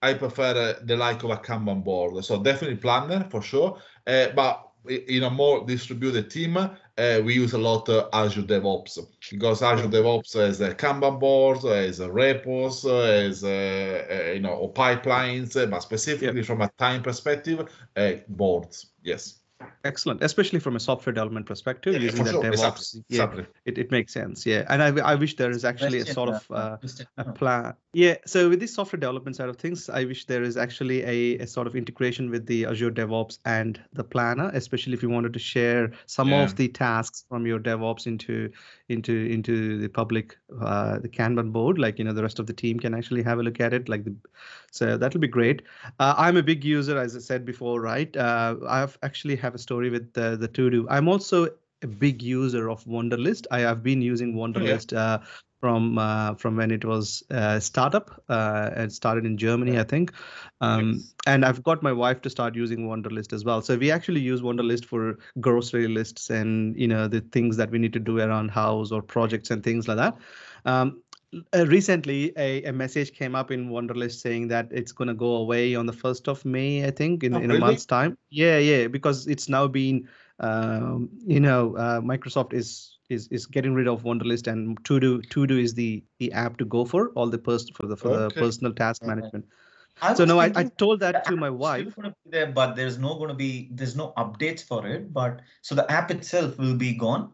I 0.03 0.15
prefer 0.15 0.77
uh, 0.79 0.85
the 0.85 0.97
like 0.97 1.25
of 1.25 1.31
a 1.31 1.39
Kanban 1.39 1.83
board. 1.83 2.25
So 2.25 2.41
definitely 2.41 2.77
planner 2.77 3.27
for 3.31 3.43
sure. 3.43 3.83
Uh, 4.07 4.29
but 4.29 4.63
in 4.89 5.25
a 5.25 5.31
more 5.31 5.67
distributed 5.67 6.31
team, 6.31 6.57
uh, 6.99 7.21
we 7.23 7.35
use 7.35 7.53
a 7.53 7.59
lot 7.59 7.89
uh, 7.89 8.09
Azure 8.13 8.43
DevOps 8.43 8.99
because 9.31 9.63
Azure 9.63 9.89
DevOps 9.89 10.35
has 10.35 10.61
a 10.61 10.75
Kanban 10.75 11.21
board, 11.21 11.59
has 11.63 12.01
a 12.01 12.11
repos, 12.11 12.83
has 12.83 13.45
a, 13.45 14.07
a, 14.09 14.35
you 14.35 14.41
know 14.41 14.73
pipelines, 14.75 15.55
but 15.71 15.81
specifically 15.81 16.43
from 16.43 16.63
a 16.63 16.71
time 16.79 17.03
perspective, 17.03 17.69
uh, 17.97 18.13
boards. 18.29 18.93
Yes. 19.03 19.41
Excellent, 19.85 20.23
especially 20.23 20.59
from 20.59 20.77
a 20.77 20.81
software 20.81 21.13
development 21.13 21.47
perspective, 21.47 21.95
yeah, 21.95 22.01
using 22.01 22.25
that 22.25 22.33
sure. 22.33 22.43
DevOps. 22.43 22.53
Exactly. 22.53 23.05
Yeah, 23.09 23.23
exactly. 23.23 23.47
It, 23.65 23.79
it 23.79 23.91
makes 23.91 24.13
sense. 24.13 24.45
Yeah, 24.45 24.65
and 24.69 24.83
I, 24.83 24.89
I 25.13 25.15
wish 25.15 25.37
there 25.37 25.51
is 25.51 25.65
actually 25.65 26.01
a 26.01 26.07
sort 26.07 26.29
of 26.29 26.51
uh, 26.51 26.77
a 27.17 27.33
plan. 27.33 27.75
Yeah, 27.93 28.17
so 28.27 28.49
with 28.51 28.61
this 28.61 28.75
software 28.75 28.99
development 28.99 29.37
side 29.37 29.49
of 29.49 29.57
things, 29.57 29.89
I 29.89 30.05
wish 30.05 30.27
there 30.27 30.43
is 30.43 30.57
actually 30.57 31.03
a, 31.05 31.39
a 31.43 31.47
sort 31.47 31.67
of 31.67 31.77
integration 31.77 32.31
with 32.31 32.47
the 32.47 32.67
Azure 32.67 32.91
DevOps 32.91 33.39
and 33.45 33.81
the 33.93 34.05
Planner, 34.05 34.51
especially 34.53 34.93
if 34.93 35.03
you 35.03 35.09
wanted 35.09 35.33
to 35.33 35.39
share 35.39 35.93
some 36.07 36.31
yeah. 36.31 36.43
of 36.43 36.57
the 36.57 36.69
tasks 36.69 37.25
from 37.29 37.47
your 37.47 37.59
DevOps 37.59 38.07
into 38.07 38.51
into 38.89 39.27
into 39.27 39.79
the 39.79 39.89
public 39.89 40.39
uh, 40.61 40.99
the 40.99 41.09
Kanban 41.09 41.53
board, 41.53 41.79
like 41.79 41.99
you 41.99 42.05
know 42.05 42.13
the 42.13 42.23
rest 42.23 42.39
of 42.39 42.47
the 42.47 42.53
team 42.53 42.79
can 42.79 42.95
actually 42.95 43.23
have 43.23 43.39
a 43.39 43.43
look 43.43 43.61
at 43.61 43.73
it. 43.73 43.89
Like 43.89 44.05
the, 44.05 44.15
so 44.71 44.97
that'll 44.97 45.21
be 45.21 45.29
great. 45.29 45.63
Uh, 45.99 46.15
I'm 46.17 46.37
a 46.37 46.43
big 46.43 46.65
user, 46.65 46.99
as 46.99 47.17
I 47.17 47.21
said 47.21 47.45
before, 47.45 47.81
right? 47.81 48.17
Uh, 48.17 48.57
I've 48.69 48.99
actually 49.03 49.37
have 49.37 49.55
a 49.55 49.59
story 49.59 49.91
with 49.91 50.13
the 50.13 50.37
the 50.37 50.49
To 50.49 50.71
Do. 50.71 50.87
I'm 50.89 51.09
also 51.09 51.49
a 51.83 51.87
big 51.87 52.23
user 52.23 52.71
of 52.71 52.85
Wunderlist. 52.85 53.47
I 53.51 53.61
have 53.61 53.83
been 53.83 54.01
using 54.03 54.35
Wunderlist 54.35 54.93
yeah. 54.93 55.19
Uh, 55.63 55.67
from 55.67 55.99
uh, 55.99 56.35
from 56.35 56.57
when 56.57 56.71
it 56.71 56.85
was 56.85 57.23
a 57.31 57.61
startup. 57.61 58.23
Uh, 58.29 58.71
it 58.77 58.93
started 58.93 59.27
in 59.27 59.37
Germany, 59.37 59.79
I 59.79 59.85
think. 59.85 60.13
Um, 60.61 60.93
yes. 60.93 61.15
And 61.27 61.45
I've 61.45 61.63
got 61.63 61.83
my 61.83 61.93
wife 61.93 62.23
to 62.23 62.31
start 62.31 62.55
using 62.55 62.87
Wunderlist 62.87 63.33
as 63.33 63.45
well. 63.45 63.63
So 63.63 63.77
we 63.77 63.91
actually 63.91 64.21
use 64.21 64.43
Wunderlist 64.43 64.85
for 64.85 65.19
grocery 65.41 65.89
lists 65.89 66.31
and 66.31 66.77
you 66.77 66.89
know 66.89 67.09
the 67.09 67.21
things 67.21 67.57
that 67.57 67.71
we 67.71 67.79
need 67.79 67.93
to 67.95 68.01
do 68.01 68.19
around 68.19 68.51
house 68.51 68.93
or 68.93 69.03
projects 69.03 69.51
and 69.51 69.63
things 69.63 69.89
like 69.89 69.97
that. 69.97 70.17
Um, 70.65 71.03
uh, 71.55 71.67
recently 71.67 72.33
a, 72.37 72.63
a 72.65 72.73
message 72.73 73.13
came 73.13 73.35
up 73.35 73.51
in 73.51 73.69
Wunderlist 73.69 74.21
saying 74.21 74.49
that 74.49 74.69
it's 74.71 74.93
going 74.93 75.09
to 75.09 75.15
go 75.15 75.37
away 75.37 75.75
on 75.75 75.87
the 75.87 75.93
1st 75.93 76.29
of 76.29 76.45
May, 76.45 76.87
I 76.87 76.91
think, 76.91 77.25
in, 77.25 77.35
oh, 77.35 77.39
in 77.39 77.49
really? 77.49 77.57
a 77.57 77.61
month's 77.61 77.87
time. 77.87 78.17
Yeah, 78.31 78.59
yeah, 78.59 78.87
because 78.89 79.27
it's 79.27 79.49
now 79.49 79.67
been, 79.67 80.09
um, 80.41 81.11
you 81.27 81.41
know, 81.41 81.77
uh, 81.77 82.01
Microsoft 82.01 82.55
is 82.55 82.96
is 83.09 83.29
is 83.29 83.47
getting 83.47 83.75
rid 83.75 83.89
of 83.89 84.03
Wunderlist 84.03 84.47
and 84.47 84.83
To 84.85 84.99
Do 85.01 85.23
To 85.23 85.47
Do 85.47 85.59
is 85.59 85.75
the 85.75 86.03
the 86.19 86.33
app 86.33 86.59
to 86.59 86.65
go 86.65 86.85
for 86.85 87.11
all 87.11 87.29
the 87.29 87.39
pers- 87.39 87.71
for 87.71 87.87
the 87.87 87.97
for 87.97 88.11
okay. 88.11 88.35
the 88.35 88.41
personal 88.41 88.73
task 88.73 89.03
okay. 89.03 89.15
management. 89.15 89.47
I 90.03 90.13
so 90.15 90.25
no, 90.27 90.39
I, 90.39 90.53
I 90.55 90.65
told 90.65 91.01
that 91.01 91.25
to 91.25 91.37
my 91.37 91.49
wife. 91.49 91.97
Going 91.97 92.11
to 92.11 92.17
be 92.25 92.31
there, 92.31 92.53
but 92.53 92.77
there's 92.77 92.99
no 92.99 93.15
going 93.15 93.29
to 93.29 93.35
be 93.35 93.71
there's 93.73 93.97
no 93.97 94.13
updates 94.19 94.63
for 94.63 94.87
it. 94.87 95.13
But 95.13 95.41
so 95.63 95.75
the 95.75 95.91
app 95.91 96.11
itself 96.11 96.59
will 96.59 96.75
be 96.75 96.93
gone. 96.93 97.31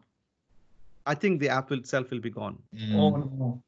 I 1.05 1.15
think 1.15 1.41
the 1.41 1.49
app 1.49 1.71
itself 1.71 2.11
will 2.11 2.21
be 2.21 2.29
gone. 2.29 2.57
Mm. 2.73 2.95
Oh 2.95 3.09
no. 3.17 3.61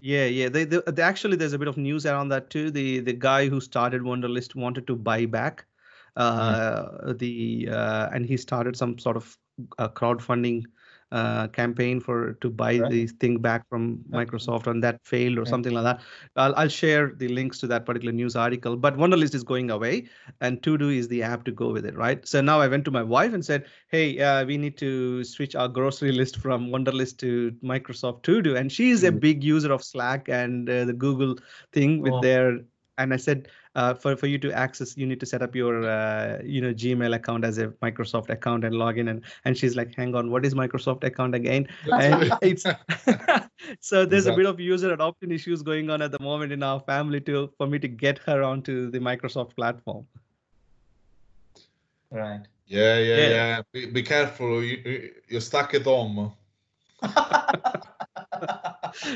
Yeah, 0.00 0.26
yeah. 0.26 0.50
They, 0.50 0.64
they, 0.64 0.80
they, 0.86 1.02
actually 1.02 1.36
there's 1.36 1.54
a 1.54 1.58
bit 1.58 1.68
of 1.68 1.78
news 1.78 2.04
around 2.04 2.28
that 2.28 2.50
too. 2.50 2.70
The 2.70 3.00
the 3.00 3.14
guy 3.14 3.48
who 3.48 3.60
started 3.60 4.02
Wunderlist 4.02 4.54
wanted 4.54 4.86
to 4.88 4.94
buy 4.94 5.24
back 5.24 5.64
uh, 6.16 6.84
mm. 7.06 7.18
the 7.18 7.68
uh, 7.70 8.08
and 8.12 8.26
he 8.26 8.36
started 8.36 8.76
some 8.76 8.98
sort 8.98 9.16
of 9.16 9.36
uh, 9.78 9.88
crowdfunding 9.88 10.64
uh, 11.12 11.46
campaign 11.48 12.00
for 12.00 12.34
to 12.40 12.50
buy 12.50 12.78
right. 12.78 12.90
the 12.90 13.06
thing 13.06 13.38
back 13.38 13.68
from 13.68 13.98
Microsoft 14.10 14.66
and 14.66 14.82
that 14.82 14.98
failed 15.04 15.38
or 15.38 15.42
right. 15.42 15.48
something 15.48 15.72
like 15.72 15.84
that. 15.84 16.00
I'll, 16.34 16.54
I'll 16.56 16.68
share 16.68 17.12
the 17.16 17.28
links 17.28 17.58
to 17.60 17.66
that 17.68 17.86
particular 17.86 18.12
news 18.12 18.34
article. 18.34 18.76
But 18.76 18.96
Wunderlist 18.96 19.34
is 19.34 19.44
going 19.44 19.70
away, 19.70 20.08
and 20.40 20.62
To 20.62 20.76
Do 20.76 20.88
is 20.88 21.08
the 21.08 21.22
app 21.22 21.44
to 21.44 21.52
go 21.52 21.70
with 21.70 21.86
it, 21.86 21.96
right? 21.96 22.26
So 22.26 22.40
now 22.40 22.60
I 22.60 22.68
went 22.68 22.84
to 22.86 22.90
my 22.90 23.02
wife 23.02 23.32
and 23.32 23.44
said, 23.44 23.66
"Hey, 23.88 24.18
uh, 24.18 24.44
we 24.44 24.56
need 24.58 24.76
to 24.78 25.22
switch 25.24 25.54
our 25.54 25.68
grocery 25.68 26.12
list 26.12 26.38
from 26.38 26.68
Wunderlist 26.68 27.18
to 27.18 27.52
Microsoft 27.62 28.22
To 28.24 28.42
Do," 28.42 28.56
and 28.56 28.70
she's 28.70 29.02
mm. 29.02 29.08
a 29.08 29.12
big 29.12 29.44
user 29.44 29.72
of 29.72 29.84
Slack 29.84 30.28
and 30.28 30.68
uh, 30.68 30.84
the 30.84 30.92
Google 30.92 31.36
thing 31.72 32.00
with 32.00 32.14
oh. 32.14 32.20
their. 32.20 32.60
And 32.98 33.12
I 33.12 33.18
said, 33.18 33.48
uh, 33.76 33.92
for 33.94 34.16
for 34.16 34.26
you 34.26 34.38
to 34.38 34.50
access, 34.52 34.96
you 34.96 35.06
need 35.06 35.20
to 35.20 35.26
set 35.26 35.42
up 35.42 35.54
your 35.54 35.84
uh, 35.88 36.40
you 36.42 36.60
know 36.60 36.72
Gmail 36.72 37.14
account 37.14 37.44
as 37.44 37.58
a 37.58 37.68
Microsoft 37.84 38.30
account 38.30 38.64
and 38.64 38.74
log 38.74 38.98
in. 38.98 39.08
And 39.08 39.22
and 39.44 39.56
she's 39.56 39.76
like, 39.76 39.94
hang 39.94 40.14
on, 40.14 40.30
what 40.30 40.46
is 40.46 40.54
Microsoft 40.54 41.04
account 41.04 41.34
again? 41.34 41.68
And 41.92 42.32
it's 42.42 42.64
so 43.80 44.06
there's 44.06 44.26
exactly. 44.26 44.32
a 44.32 44.36
bit 44.36 44.46
of 44.46 44.60
user 44.60 44.92
adoption 44.92 45.30
issues 45.30 45.62
going 45.62 45.90
on 45.90 46.00
at 46.00 46.10
the 46.10 46.18
moment 46.18 46.52
in 46.52 46.62
our 46.62 46.80
family 46.80 47.20
to 47.22 47.50
for 47.58 47.66
me 47.66 47.78
to 47.78 47.88
get 47.88 48.18
her 48.20 48.42
onto 48.42 48.90
the 48.90 48.98
Microsoft 48.98 49.54
platform. 49.54 50.06
Right. 52.10 52.40
Yeah, 52.66 52.98
yeah, 52.98 53.16
yeah. 53.16 53.28
yeah. 53.28 53.62
Be, 53.72 53.86
be 53.86 54.02
careful. 54.02 54.62
You, 54.62 55.10
you're 55.28 55.40
stuck 55.40 55.74
at 55.74 55.82
home. 55.82 56.32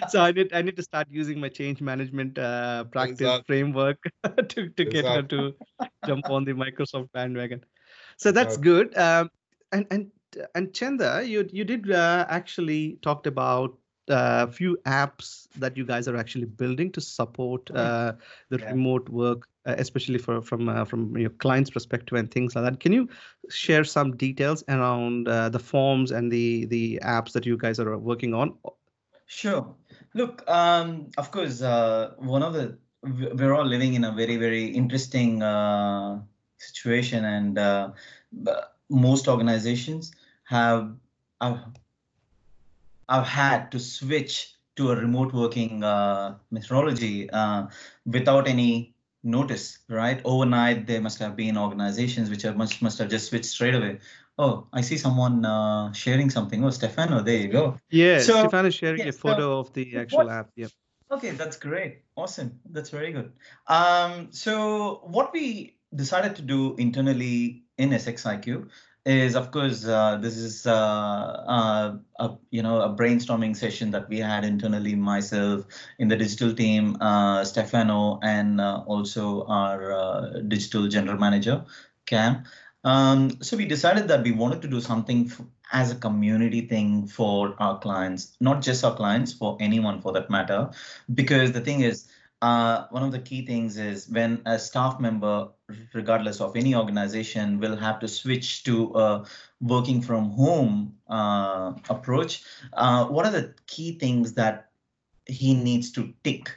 so 0.09 0.21
I 0.21 0.33
need 0.33 0.53
I 0.53 0.63
need 0.63 0.77
to 0.77 0.83
start 0.83 1.09
using 1.11 1.41
my 1.41 1.49
change 1.49 1.81
management 1.81 2.39
uh, 2.39 2.85
practice 2.85 3.21
exactly. 3.21 3.45
framework 3.47 3.99
to 4.49 4.69
to 4.69 4.85
get 4.85 5.05
her 5.05 5.23
to 5.23 5.55
jump 6.07 6.31
on 6.31 6.45
the 6.45 6.53
Microsoft 6.53 7.13
bandwagon. 7.13 7.65
So 8.17 8.33
that's 8.33 8.57
exactly. 8.57 8.73
good. 8.73 8.99
Um, 8.99 9.31
and 9.73 9.87
and 9.91 10.11
and 10.55 10.75
Chanda, 10.75 11.23
you 11.25 11.49
you 11.53 11.65
did 11.65 11.91
uh, 11.91 12.27
actually 12.29 12.99
talked 13.03 13.27
about 13.27 13.77
a 14.09 14.15
uh, 14.15 14.47
few 14.47 14.77
apps 14.87 15.47
that 15.57 15.77
you 15.77 15.85
guys 15.85 16.09
are 16.09 16.17
actually 16.17 16.47
building 16.47 16.91
to 16.93 17.01
support 17.01 17.71
uh, 17.71 18.13
the 18.49 18.59
yeah. 18.59 18.71
remote 18.71 19.09
work, 19.09 19.47
uh, 19.67 19.75
especially 19.79 20.19
for 20.19 20.41
from 20.43 20.69
uh, 20.69 20.85
from 20.85 21.17
your 21.17 21.31
client's 21.31 21.71
perspective 21.71 22.19
and 22.19 22.31
things 22.31 22.57
like 22.57 22.65
that. 22.65 22.81
Can 22.81 22.93
you 22.93 23.09
share 23.49 23.85
some 23.85 24.17
details 24.17 24.65
around 24.69 25.29
uh, 25.29 25.49
the 25.49 25.59
forms 25.59 26.11
and 26.11 26.31
the 26.33 26.67
the 26.67 26.99
apps 27.05 27.33
that 27.33 27.47
you 27.47 27.57
guys 27.57 27.79
are 27.79 27.97
working 27.99 28.35
on? 28.35 28.55
Sure. 29.31 29.77
Look, 30.13 30.43
um, 30.51 31.07
of 31.17 31.31
course, 31.31 31.63
uh, 31.63 32.15
one 32.19 32.43
of 32.43 32.53
the 32.53 32.79
we're 33.03 33.55
all 33.55 33.65
living 33.65 33.95
in 33.95 34.03
a 34.05 34.11
very 34.13 34.37
very 34.37 34.67
interesting 34.67 35.41
uh, 35.41 36.21
situation, 36.59 37.25
and 37.25 37.57
uh, 37.57 37.93
most 38.91 39.29
organizations 39.29 40.13
have 40.45 40.97
have, 41.41 41.65
have 43.09 43.27
had 43.27 43.71
to 43.73 43.79
switch 43.79 44.55
to 44.77 44.91
a 44.91 44.97
remote 44.97 45.33
working 45.33 45.85
uh, 45.85 46.37
methodology 46.51 47.29
uh, 47.31 47.67
without 48.07 48.49
any 48.49 48.95
notice, 49.23 49.79
right? 49.89 50.21
Overnight, 50.25 50.87
there 50.87 51.01
must 51.01 51.19
have 51.19 51.37
been 51.37 51.57
organizations 51.57 52.31
which 52.31 52.43
have 52.43 52.57
must 52.57 52.83
must 52.83 52.99
have 52.99 53.09
just 53.09 53.29
switched 53.29 53.47
straight 53.47 53.75
away. 53.75 54.01
Oh, 54.41 54.67
I 54.73 54.81
see 54.81 54.97
someone 54.97 55.45
uh, 55.45 55.93
sharing 55.93 56.31
something. 56.31 56.65
Oh, 56.65 56.71
Stefano, 56.71 57.21
there 57.21 57.37
you 57.37 57.49
go. 57.49 57.79
Yeah, 57.91 58.21
so, 58.21 58.41
Stefano 58.41 58.69
is 58.69 58.75
sharing 58.75 59.07
a 59.07 59.13
photo 59.13 59.41
so 59.41 59.59
of 59.59 59.73
the 59.75 59.99
actual 59.99 60.25
what, 60.25 60.33
app. 60.33 60.51
Yep. 60.57 60.71
Okay, 61.11 61.31
that's 61.33 61.59
great. 61.59 62.05
Awesome. 62.17 62.59
That's 62.71 62.89
very 62.89 63.13
good. 63.13 63.33
Um, 63.67 64.29
so 64.31 65.03
what 65.05 65.35
we 65.35 65.77
decided 65.95 66.37
to 66.37 66.43
do 66.43 66.75
internally 66.77 67.65
in 67.77 67.91
SXIQ 67.91 68.71
is, 69.05 69.37
of 69.37 69.51
course, 69.51 69.85
uh, 69.85 70.17
this 70.17 70.39
is 70.39 70.67
uh, 70.67 70.73
uh, 70.73 71.97
a 72.19 72.31
you 72.51 72.63
know 72.63 72.81
a 72.81 72.89
brainstorming 72.97 73.55
session 73.55 73.91
that 73.91 74.09
we 74.09 74.21
had 74.21 74.47
internally, 74.47 74.95
myself 74.95 75.67
in 75.99 76.09
the 76.09 76.17
digital 76.17 76.55
team, 76.55 76.97
uh, 77.03 77.45
Stefano, 77.45 78.21
and 78.23 78.59
uh, 78.59 78.85
also 78.87 79.45
our 79.45 79.93
uh, 79.93 80.41
digital 80.49 80.89
general 80.89 81.19
manager, 81.19 81.65
Cam. 82.07 82.45
Um, 82.85 83.43
so 83.43 83.57
we 83.57 83.67
decided 83.67 84.09
that 84.09 84.23
we 84.23 84.33
wanted 84.33 84.63
to 84.63 84.69
do 84.69 84.81
something 84.81 85.31
as 85.73 85.93
a 85.93 85.97
community 85.97 86.63
thing 86.63 87.07
for 87.07 87.55
our 87.59 87.79
clients, 87.79 88.37
not 88.41 88.63
just 88.63 88.85
our 88.85 88.95
clients, 88.95 89.33
for 89.33 89.57
anyone 89.61 90.01
for 90.01 90.13
that 90.13 90.31
matter. 90.31 90.71
Because 91.13 91.53
the 91.53 91.61
thing 91.61 91.81
is, 91.81 92.09
uh, 92.43 92.87
one 92.91 93.03
of 93.03 93.13
the 93.13 93.19
key 93.19 93.45
things 93.45 93.77
is 93.77 94.09
when 94.09 94.41
a 94.47 94.59
staff 94.59 94.99
member, 94.99 95.49
regardless 95.93 96.41
of 96.41 96.57
any 96.57 96.75
organization, 96.75 97.61
will 97.61 97.77
have 97.77 98.01
to 98.01 98.09
switch 98.09 98.65
to 98.65 98.93
a 98.95 99.27
working 99.61 100.01
from 100.01 100.31
home 100.31 100.95
uh, 101.09 101.75
approach, 101.91 102.43
uh, 102.73 103.05
what 103.05 103.27
are 103.27 103.33
the 103.33 103.55
key 103.67 103.99
things 103.99 104.33
that 104.33 104.71
he 105.27 105.55
needs 105.55 105.93
to 105.93 106.15
tick 106.25 106.51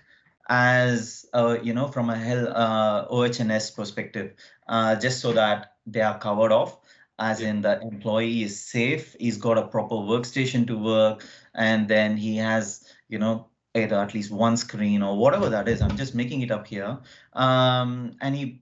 as 0.50 1.26
you 1.62 1.74
know 1.74 1.88
from 1.88 2.10
a 2.10 2.18
hell 2.18 2.48
uh, 2.56 3.06
OHS 3.10 3.72
perspective, 3.72 4.34
uh, 4.68 4.96
just 4.96 5.20
so 5.20 5.34
that 5.34 5.73
they 5.86 6.02
are 6.02 6.18
covered 6.18 6.52
off, 6.52 6.80
as 7.20 7.42
in 7.42 7.62
the 7.62 7.80
employee 7.82 8.44
is 8.44 8.60
safe, 8.60 9.16
he's 9.20 9.38
got 9.38 9.58
a 9.58 9.68
proper 9.68 9.96
workstation 9.96 10.66
to 10.68 10.78
work, 10.78 11.26
and 11.54 11.88
then 11.88 12.18
he 12.18 12.38
has 12.38 12.86
you 13.10 13.20
know 13.20 13.48
either 13.76 13.96
at 13.96 14.14
least 14.14 14.32
one 14.32 14.56
screen 14.58 15.02
or 15.02 15.18
whatever 15.18 15.50
that 15.50 15.68
is. 15.68 15.82
I'm 15.82 15.98
just 15.98 16.16
making 16.16 16.42
it 16.42 16.52
up 16.52 16.68
here, 16.68 16.98
um, 17.34 18.16
and 18.22 18.36
he 18.36 18.62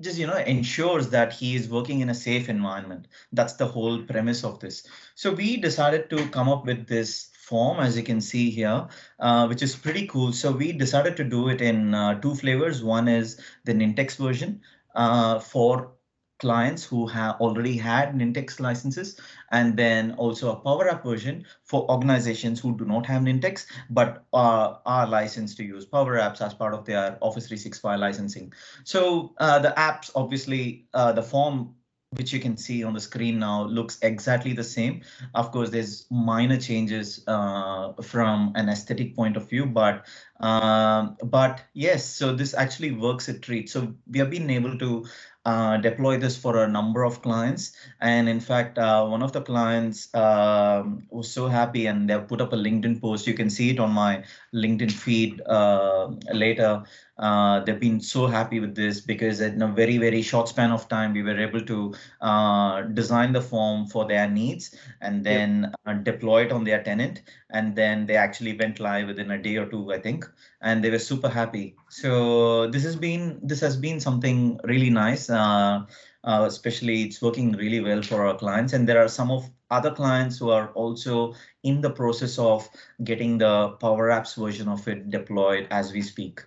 just 0.00 0.18
you 0.18 0.26
know 0.26 0.36
ensures 0.36 1.08
that 1.10 1.32
he 1.32 1.56
is 1.56 1.68
working 1.68 2.00
in 2.00 2.10
a 2.10 2.14
safe 2.14 2.48
environment. 2.48 3.08
That's 3.32 3.54
the 3.54 3.66
whole 3.66 4.02
premise 4.02 4.44
of 4.44 4.60
this. 4.60 4.86
So 5.14 5.32
we 5.32 5.56
decided 5.56 6.10
to 6.10 6.28
come 6.28 6.48
up 6.48 6.64
with 6.64 6.86
this 6.86 7.30
form 7.48 7.80
as 7.80 7.96
you 7.96 8.02
can 8.02 8.20
see 8.20 8.50
here 8.50 8.86
uh, 9.20 9.46
which 9.46 9.62
is 9.62 9.74
pretty 9.74 10.06
cool. 10.06 10.32
So 10.32 10.52
we 10.52 10.72
decided 10.72 11.16
to 11.16 11.24
do 11.24 11.48
it 11.48 11.62
in 11.62 11.94
uh, 11.94 12.20
two 12.20 12.34
flavors. 12.34 12.84
One 12.84 13.08
is 13.08 13.40
the 13.64 13.72
nintex 13.72 14.16
version 14.16 14.60
uh, 14.94 15.38
for 15.38 15.92
clients 16.38 16.84
who 16.84 17.06
have 17.06 17.36
already 17.40 17.76
had 17.76 18.14
Nintex 18.14 18.60
licenses, 18.60 19.20
and 19.50 19.76
then 19.76 20.12
also 20.12 20.52
a 20.52 20.56
Power 20.56 20.88
App 20.88 21.04
version 21.04 21.44
for 21.64 21.90
organizations 21.90 22.60
who 22.60 22.76
do 22.76 22.84
not 22.84 23.06
have 23.06 23.22
Nintex, 23.22 23.66
but 23.90 24.24
are, 24.32 24.80
are 24.86 25.06
licensed 25.06 25.56
to 25.58 25.64
use 25.64 25.84
Power 25.84 26.16
Apps 26.16 26.40
as 26.40 26.54
part 26.54 26.74
of 26.74 26.84
their 26.84 27.18
Office 27.20 27.46
365 27.46 28.00
licensing. 28.00 28.52
So 28.84 29.34
uh, 29.38 29.58
the 29.58 29.74
apps, 29.76 30.10
obviously, 30.14 30.86
uh, 30.94 31.12
the 31.12 31.22
form 31.22 31.74
which 32.12 32.32
you 32.32 32.40
can 32.40 32.56
see 32.56 32.84
on 32.84 32.94
the 32.94 33.00
screen 33.00 33.38
now 33.38 33.64
looks 33.64 33.98
exactly 34.00 34.54
the 34.54 34.64
same. 34.64 35.02
Of 35.34 35.52
course, 35.52 35.68
there's 35.68 36.06
minor 36.10 36.58
changes 36.58 37.22
uh, 37.26 37.92
from 38.02 38.52
an 38.54 38.68
aesthetic 38.68 39.14
point 39.14 39.36
of 39.36 39.48
view, 39.48 39.66
but 39.66 40.06
um, 40.40 41.16
but 41.24 41.60
yes, 41.74 42.06
so 42.06 42.34
this 42.34 42.54
actually 42.54 42.92
works 42.92 43.28
a 43.28 43.38
treat. 43.38 43.68
So 43.68 43.94
we 44.10 44.20
have 44.20 44.30
been 44.30 44.48
able 44.48 44.78
to 44.78 45.04
uh, 45.48 45.78
deploy 45.78 46.18
this 46.18 46.36
for 46.36 46.62
a 46.62 46.68
number 46.68 47.04
of 47.04 47.22
clients. 47.22 47.72
And 48.00 48.28
in 48.28 48.40
fact, 48.40 48.76
uh, 48.76 49.06
one 49.06 49.22
of 49.22 49.32
the 49.32 49.40
clients 49.40 50.14
um, 50.14 51.06
was 51.08 51.30
so 51.30 51.48
happy 51.48 51.86
and 51.86 52.10
they 52.10 52.18
put 52.18 52.42
up 52.42 52.52
a 52.52 52.56
LinkedIn 52.56 53.00
post. 53.00 53.26
You 53.26 53.32
can 53.32 53.48
see 53.48 53.70
it 53.70 53.80
on 53.80 53.92
my 53.92 54.24
LinkedIn 54.52 54.92
feed 54.92 55.40
uh, 55.46 56.10
later. 56.32 56.82
Uh, 57.18 57.60
they've 57.60 57.80
been 57.80 58.00
so 58.00 58.26
happy 58.26 58.60
with 58.60 58.74
this 58.74 59.00
because 59.00 59.40
in 59.40 59.60
a 59.62 59.68
very, 59.68 59.98
very 59.98 60.22
short 60.22 60.48
span 60.48 60.70
of 60.70 60.88
time, 60.88 61.12
we 61.12 61.22
were 61.22 61.38
able 61.38 61.60
to 61.60 61.94
uh, 62.20 62.82
design 62.82 63.32
the 63.32 63.40
form 63.40 63.86
for 63.86 64.06
their 64.06 64.28
needs 64.28 64.76
and 65.00 65.24
then 65.24 65.72
yep. 65.86 66.04
deploy 66.04 66.44
it 66.44 66.52
on 66.52 66.64
their 66.64 66.82
tenant. 66.82 67.22
And 67.50 67.74
then 67.74 68.06
they 68.06 68.16
actually 68.16 68.56
went 68.56 68.78
live 68.78 69.08
within 69.08 69.30
a 69.30 69.42
day 69.42 69.56
or 69.56 69.66
two, 69.66 69.92
I 69.92 69.98
think 69.98 70.24
and 70.60 70.82
they 70.82 70.90
were 70.90 70.98
super 70.98 71.28
happy. 71.28 71.76
So 71.88 72.68
this 72.68 72.82
has 72.84 72.96
been 72.96 73.40
this 73.42 73.60
has 73.60 73.76
been 73.76 74.00
something 74.00 74.58
really 74.64 74.90
nice. 74.90 75.30
Uh, 75.30 75.86
uh, 76.24 76.44
especially 76.46 77.04
it's 77.04 77.22
working 77.22 77.52
really 77.52 77.80
well 77.80 78.02
for 78.02 78.26
our 78.26 78.36
clients 78.36 78.72
and 78.72 78.88
there 78.88 79.02
are 79.02 79.08
some 79.08 79.30
of 79.30 79.48
other 79.70 79.90
clients 79.90 80.36
who 80.36 80.50
are 80.50 80.68
also 80.72 81.32
in 81.62 81.80
the 81.80 81.88
process 81.88 82.38
of 82.38 82.68
getting 83.04 83.38
the 83.38 83.68
power 83.80 84.08
apps 84.08 84.36
version 84.36 84.68
of 84.68 84.86
it 84.88 85.10
deployed 85.10 85.68
as 85.70 85.92
we 85.92 86.02
speak 86.02 86.42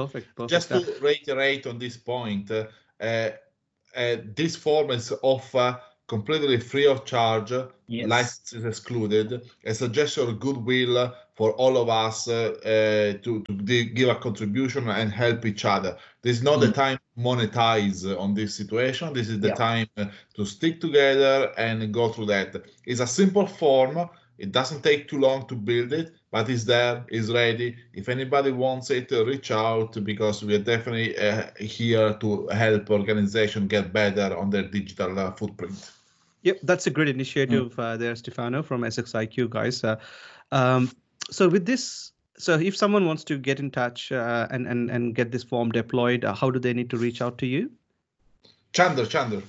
perfect, 0.00 0.26
perfect. 0.36 0.50
just 0.50 0.68
to 0.68 0.78
reiterate 1.00 1.66
on 1.66 1.78
this 1.78 1.96
point 1.96 2.50
uh, 2.50 2.64
uh, 3.00 4.16
this 4.34 4.54
form 4.56 4.90
is 4.90 5.12
offer 5.22 5.68
completely 6.08 6.58
free 6.58 6.86
of 6.86 7.04
charge, 7.04 7.52
yes. 7.86 8.08
licenses 8.08 8.64
excluded, 8.64 9.42
as 9.64 9.82
a 9.82 9.88
gesture 9.88 10.22
of 10.22 10.40
goodwill 10.40 11.14
for 11.34 11.52
all 11.52 11.76
of 11.76 11.88
us 11.88 12.28
uh, 12.28 12.54
uh, 12.64 13.22
to, 13.22 13.44
to 13.46 13.84
give 13.84 14.08
a 14.08 14.14
contribution 14.14 14.88
and 14.88 15.12
help 15.12 15.44
each 15.44 15.64
other. 15.64 15.96
This 16.22 16.38
is 16.38 16.42
not 16.42 16.58
mm. 16.58 16.60
the 16.62 16.72
time 16.72 16.98
to 16.98 17.22
monetize 17.22 18.18
on 18.18 18.34
this 18.34 18.54
situation. 18.54 19.12
This 19.12 19.28
is 19.28 19.38
the 19.40 19.48
yeah. 19.48 19.54
time 19.54 19.88
to 20.34 20.44
stick 20.46 20.80
together 20.80 21.52
and 21.58 21.92
go 21.92 22.08
through 22.08 22.26
that. 22.26 22.56
It's 22.86 23.00
a 23.00 23.06
simple 23.06 23.46
form. 23.46 24.08
It 24.38 24.50
doesn't 24.50 24.82
take 24.82 25.08
too 25.08 25.18
long 25.18 25.46
to 25.48 25.54
build 25.54 25.92
it, 25.92 26.14
but 26.30 26.48
it's 26.48 26.64
there, 26.64 27.04
it's 27.08 27.30
ready. 27.30 27.76
If 27.94 28.08
anybody 28.08 28.52
wants 28.52 28.90
it, 28.90 29.10
reach 29.10 29.50
out 29.50 30.02
because 30.04 30.42
we 30.42 30.54
are 30.54 30.62
definitely 30.62 31.18
uh, 31.18 31.46
here 31.58 32.14
to 32.14 32.48
help 32.48 32.90
organization 32.90 33.66
get 33.66 33.92
better 33.92 34.36
on 34.36 34.50
their 34.50 34.64
digital 34.64 35.18
uh, 35.18 35.32
footprint. 35.32 35.90
Yep, 36.42 36.60
that's 36.62 36.86
a 36.86 36.90
great 36.90 37.08
initiative 37.08 37.74
mm. 37.74 37.82
uh, 37.82 37.96
there, 37.96 38.14
Stefano 38.14 38.62
from 38.62 38.82
SXIQ 38.82 39.50
guys. 39.50 39.82
Uh, 39.82 39.96
um, 40.52 40.90
so 41.30 41.48
with 41.48 41.66
this, 41.66 42.12
so 42.36 42.58
if 42.58 42.76
someone 42.76 43.06
wants 43.06 43.24
to 43.24 43.38
get 43.38 43.58
in 43.58 43.70
touch 43.70 44.12
uh, 44.12 44.46
and 44.50 44.66
and 44.66 44.90
and 44.90 45.14
get 45.14 45.32
this 45.32 45.42
form 45.42 45.70
deployed, 45.72 46.24
uh, 46.24 46.34
how 46.34 46.50
do 46.50 46.58
they 46.58 46.72
need 46.72 46.90
to 46.90 46.96
reach 46.96 47.20
out 47.20 47.38
to 47.38 47.46
you? 47.46 47.70
Chanda, 48.72 49.06
Chanda. 49.06 49.42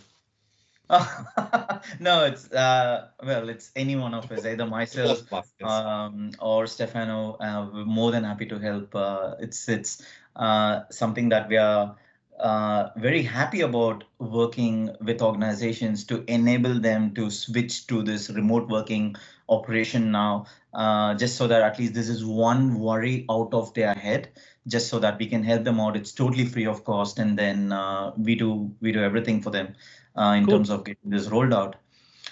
no, 1.99 2.25
it's 2.25 2.51
uh, 2.51 3.09
well, 3.23 3.49
it's 3.49 3.71
any 3.75 3.95
one 3.95 4.15
of 4.15 4.31
us, 4.31 4.43
either 4.45 4.65
myself 4.65 5.21
um, 5.63 6.31
or 6.39 6.65
Stefano. 6.65 7.37
Uh, 7.39 7.69
we're 7.71 7.85
more 7.85 8.11
than 8.11 8.23
happy 8.23 8.47
to 8.47 8.57
help. 8.57 8.95
Uh, 8.95 9.35
it's 9.39 9.69
it's 9.69 10.03
uh, 10.35 10.81
something 10.89 11.29
that 11.29 11.47
we 11.47 11.57
are 11.57 11.95
uh, 12.39 12.89
very 12.95 13.21
happy 13.21 13.61
about 13.61 14.03
working 14.17 14.89
with 15.01 15.21
organizations 15.21 16.05
to 16.05 16.23
enable 16.27 16.79
them 16.79 17.13
to 17.13 17.29
switch 17.29 17.85
to 17.87 18.01
this 18.01 18.29
remote 18.29 18.67
working 18.69 19.15
operation 19.49 20.11
now, 20.11 20.45
uh, 20.73 21.13
just 21.15 21.35
so 21.35 21.47
that 21.47 21.61
at 21.61 21.77
least 21.77 21.93
this 21.93 22.09
is 22.09 22.25
one 22.25 22.79
worry 22.79 23.25
out 23.29 23.53
of 23.53 23.73
their 23.73 23.93
head, 23.93 24.29
just 24.69 24.87
so 24.87 24.99
that 24.99 25.19
we 25.19 25.27
can 25.27 25.43
help 25.43 25.63
them 25.63 25.79
out. 25.79 25.97
It's 25.97 26.11
totally 26.11 26.45
free 26.45 26.65
of 26.65 26.83
cost, 26.83 27.19
and 27.19 27.37
then 27.37 27.71
uh, 27.71 28.11
we 28.17 28.35
do 28.35 28.71
we 28.81 28.91
do 28.91 29.03
everything 29.03 29.41
for 29.41 29.49
them 29.49 29.75
uh, 30.17 30.35
in 30.37 30.45
cool. 30.45 30.55
terms 30.55 30.69
of 30.69 30.85
getting 30.85 31.09
this 31.09 31.27
rolled 31.27 31.53
out. 31.53 31.75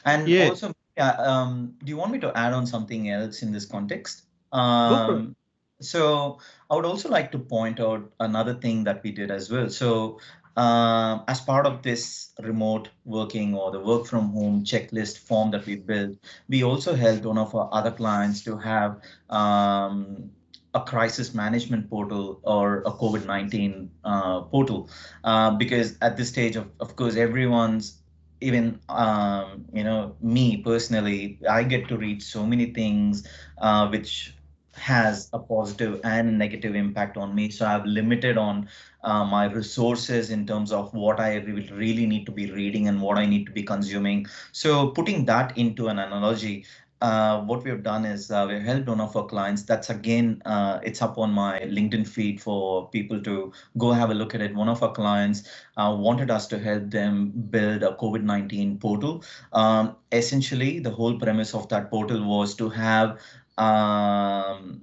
And 0.06 0.28
yeah. 0.28 0.50
also, 0.50 0.74
yeah, 0.96 1.12
um, 1.18 1.76
do 1.84 1.90
you 1.90 1.98
want 1.98 2.12
me 2.12 2.20
to 2.20 2.38
add 2.38 2.54
on 2.54 2.66
something 2.66 3.10
else 3.10 3.42
in 3.42 3.52
this 3.52 3.66
context? 3.66 4.24
Um, 4.52 5.36
so 5.82 6.40
I 6.70 6.76
would 6.76 6.86
also 6.86 7.10
like 7.10 7.32
to 7.34 7.40
point 7.40 7.80
out 7.80 8.12
another 8.20 8.54
thing 8.54 8.84
that 8.86 9.04
we 9.04 9.12
did 9.12 9.32
as 9.32 9.52
well. 9.52 9.70
So 9.70 10.20
uh, 10.56 11.20
as 11.28 11.40
part 11.40 11.66
of 11.66 11.84
this 11.84 12.34
remote 12.42 12.90
working 13.06 13.54
or 13.54 13.72
the 13.72 13.80
work 13.80 14.08
from 14.08 14.30
home 14.30 14.64
checklist 14.64 15.20
form 15.20 15.52
that 15.52 15.66
we 15.66 15.76
built, 15.76 16.18
we 16.50 16.64
also 16.64 16.96
helped 16.96 17.26
one 17.26 17.38
of 17.38 17.54
our 17.54 17.70
other 17.72 17.92
clients 17.92 18.44
to 18.44 18.58
have 18.58 19.00
um, 19.30 20.32
a 20.74 20.82
crisis 20.82 21.34
management 21.34 21.90
portal 21.90 22.40
or 22.44 22.80
a 22.80 22.92
COVID-19 22.92 23.90
uh, 24.04 24.42
portal, 24.42 24.90
uh, 25.24 25.52
because 25.52 25.98
at 26.02 26.18
this 26.18 26.30
stage, 26.30 26.56
of, 26.56 26.70
of 26.80 26.96
course, 26.96 27.16
everyone's 27.16 28.02
even 28.40 28.80
um, 28.90 29.66
you 29.74 29.84
know 29.84 30.16
me 30.22 30.58
personally, 30.58 31.40
I 31.50 31.64
get 31.64 31.88
to 31.88 31.98
read 31.98 32.22
so 32.22 32.46
many 32.46 32.68
things 32.68 33.28
uh, 33.58 33.88
which 33.88 34.34
has 34.78 35.30
a 35.34 35.40
positive 35.40 36.00
and 36.04 36.38
negative 36.38 36.76
impact 36.76 37.18
on 37.18 37.34
me. 37.34 37.50
So 37.50 37.66
I've 37.66 37.86
limited 37.86 38.38
on 38.38 38.70
uh, 39.04 39.26
my 39.26 39.46
resources 39.46 40.30
in 40.30 40.46
terms 40.46 40.72
of 40.72 40.94
what 40.94 41.20
I 41.20 41.36
really, 41.38 41.72
really 41.72 42.06
need 42.06 42.26
to 42.28 42.32
be 42.32 42.52
reading 42.52 42.88
and 42.88 43.02
what 43.02 43.18
I 43.18 43.26
need 43.26 43.46
to 43.48 43.52
be 43.52 43.64
consuming. 43.64 44.28
So 44.52 44.90
putting 44.90 45.26
that 45.26 45.58
into 45.58 45.88
an 45.88 46.00
analogy, 46.00 46.66
uh, 47.02 47.42
what 47.42 47.64
we've 47.64 47.84
done 47.84 48.06
is 48.06 48.32
uh, 48.32 48.46
we've 48.50 48.62
helped 48.62 48.88
one 48.88 49.00
of 49.00 49.16
our 49.16 49.26
clients. 49.26 49.64
That's 49.64 49.90
again, 49.90 50.42
uh, 50.46 50.80
it's 50.84 51.02
up 51.02 51.18
on 51.18 51.32
my 51.32 51.60
LinkedIn 51.60 52.08
feed 52.08 52.42
for 52.42 52.90
people 52.90 53.22
to 53.22 53.52
go 53.78 53.92
have 53.92 54.10
a 54.10 54.14
look 54.14 54.34
at 54.34 54.42
it. 54.42 54.56
One 54.56 54.70
of 54.70 54.82
our 54.82 54.92
clients 54.92 55.44
uh, 55.78 55.96
wanted 55.98 56.32
us 56.32 56.48
to 56.48 56.60
help 56.60 56.90
them 56.90 57.30
build 57.50 57.84
a 57.84 57.96
COVID 57.96 58.24
19 58.24 58.80
portal. 58.80 59.24
Um, 59.54 59.96
essentially, 60.12 60.80
the 60.80 60.92
whole 60.92 61.18
premise 61.20 61.54
of 61.54 61.70
that 61.70 61.92
portal 61.92 62.24
was 62.24 62.56
to 62.56 62.70
have 62.70 63.20
um, 63.58 64.82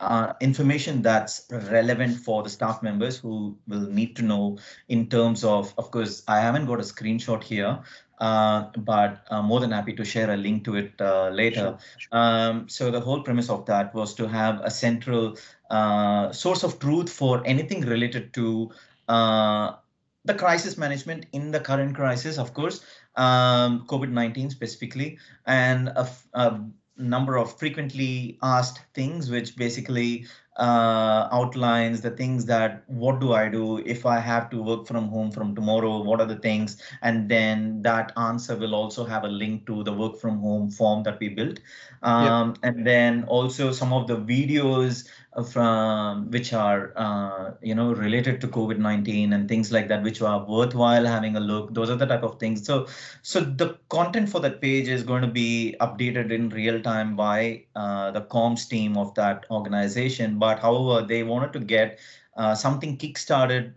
uh, 0.00 0.32
information 0.40 1.02
that's 1.02 1.46
relevant 1.50 2.16
for 2.16 2.42
the 2.42 2.48
staff 2.48 2.82
members 2.82 3.18
who 3.18 3.56
will 3.68 3.86
need 3.90 4.16
to 4.16 4.22
know 4.22 4.58
in 4.88 5.06
terms 5.06 5.44
of, 5.44 5.74
of 5.78 5.90
course, 5.90 6.22
I 6.26 6.40
haven't 6.40 6.66
got 6.66 6.80
a 6.80 6.82
screenshot 6.82 7.42
here, 7.42 7.78
but 8.20 9.24
I'm 9.30 9.46
more 9.46 9.60
than 9.60 9.72
happy 9.72 9.94
to 9.94 10.04
share 10.04 10.30
a 10.30 10.36
link 10.36 10.64
to 10.64 10.76
it 10.76 10.92
uh, 11.00 11.30
later. 11.30 11.78
Sure. 11.98 12.08
Um, 12.12 12.68
so 12.68 12.90
the 12.90 13.00
whole 13.00 13.22
premise 13.22 13.48
of 13.50 13.66
that 13.66 13.94
was 13.94 14.14
to 14.14 14.28
have 14.28 14.60
a 14.62 14.70
central 14.70 15.36
uh, 15.70 16.30
source 16.32 16.62
of 16.62 16.78
truth 16.78 17.10
for 17.10 17.42
anything 17.46 17.80
related 17.82 18.34
to 18.34 18.70
uh, 19.08 19.72
the 20.24 20.34
crisis 20.34 20.76
management 20.76 21.26
in 21.32 21.50
the 21.50 21.60
current 21.60 21.94
crisis, 21.94 22.38
of 22.38 22.52
course, 22.52 22.84
um, 23.16 23.86
COVID-19 23.86 24.50
specifically, 24.50 25.18
and 25.46 25.88
a, 25.88 26.08
a 26.34 26.60
number 26.96 27.38
of 27.38 27.58
frequently 27.58 28.38
asked 28.42 28.80
things, 28.94 29.30
which 29.30 29.56
basically 29.56 30.26
uh, 30.56 31.28
outlines 31.32 32.00
the 32.00 32.10
things 32.10 32.44
that 32.46 32.82
what 32.86 33.20
do 33.20 33.32
I 33.32 33.48
do 33.48 33.78
if 33.78 34.04
I 34.04 34.18
have 34.18 34.50
to 34.50 34.62
work 34.62 34.86
from 34.86 35.08
home 35.08 35.30
from 35.30 35.54
tomorrow? 35.54 36.02
What 36.02 36.20
are 36.20 36.26
the 36.26 36.36
things? 36.36 36.82
And 37.02 37.28
then 37.28 37.82
that 37.82 38.12
answer 38.16 38.56
will 38.56 38.74
also 38.74 39.04
have 39.04 39.24
a 39.24 39.28
link 39.28 39.66
to 39.66 39.82
the 39.84 39.92
work 39.92 40.18
from 40.18 40.40
home 40.40 40.70
form 40.70 41.02
that 41.04 41.20
we 41.20 41.28
built. 41.28 41.60
Um, 42.02 42.48
yep. 42.48 42.58
And 42.62 42.86
then 42.86 43.24
also 43.24 43.72
some 43.72 43.92
of 43.92 44.06
the 44.06 44.16
videos 44.16 45.08
from 45.52 46.28
which 46.30 46.52
are 46.52 46.92
uh, 46.96 47.52
you 47.62 47.74
know 47.74 47.92
related 47.92 48.40
to 48.40 48.48
covid-19 48.48 49.32
and 49.32 49.48
things 49.48 49.70
like 49.70 49.86
that 49.86 50.02
which 50.02 50.20
are 50.20 50.44
worthwhile 50.44 51.06
having 51.06 51.36
a 51.36 51.40
look. 51.40 51.72
Those 51.72 51.88
are 51.88 51.96
the 51.96 52.06
type 52.06 52.24
of 52.24 52.40
things. 52.40 52.64
So 52.64 52.88
so 53.22 53.40
the 53.40 53.78
content 53.88 54.28
for 54.28 54.40
that 54.40 54.60
page 54.60 54.88
is 54.88 55.04
going 55.04 55.22
to 55.22 55.28
be 55.28 55.76
updated 55.80 56.32
in 56.32 56.48
real 56.48 56.80
time 56.82 57.14
by 57.14 57.64
uh, 57.76 58.10
the 58.10 58.22
comms 58.22 58.68
team 58.68 58.96
of 58.96 59.14
that 59.14 59.46
organization. 59.50 60.38
But 60.38 60.58
however 60.58 61.06
they 61.06 61.22
wanted 61.22 61.52
to 61.52 61.60
get 61.60 62.00
uh, 62.36 62.54
something 62.54 62.96
kickstarted 62.96 63.74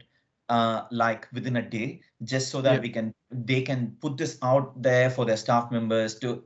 uh, 0.50 0.84
like 0.92 1.28
within 1.34 1.58
a 1.58 1.62
day 1.62 2.02
just 2.24 2.50
so 2.50 2.62
that 2.62 2.76
yeah. 2.76 2.80
we 2.80 2.90
can 2.90 3.14
they 3.32 3.62
can 3.62 3.96
put 4.02 4.18
this 4.18 4.38
out 4.42 4.82
there 4.82 5.10
for 5.10 5.26
their 5.26 5.38
staff 5.38 5.72
members 5.72 6.16
to 6.16 6.44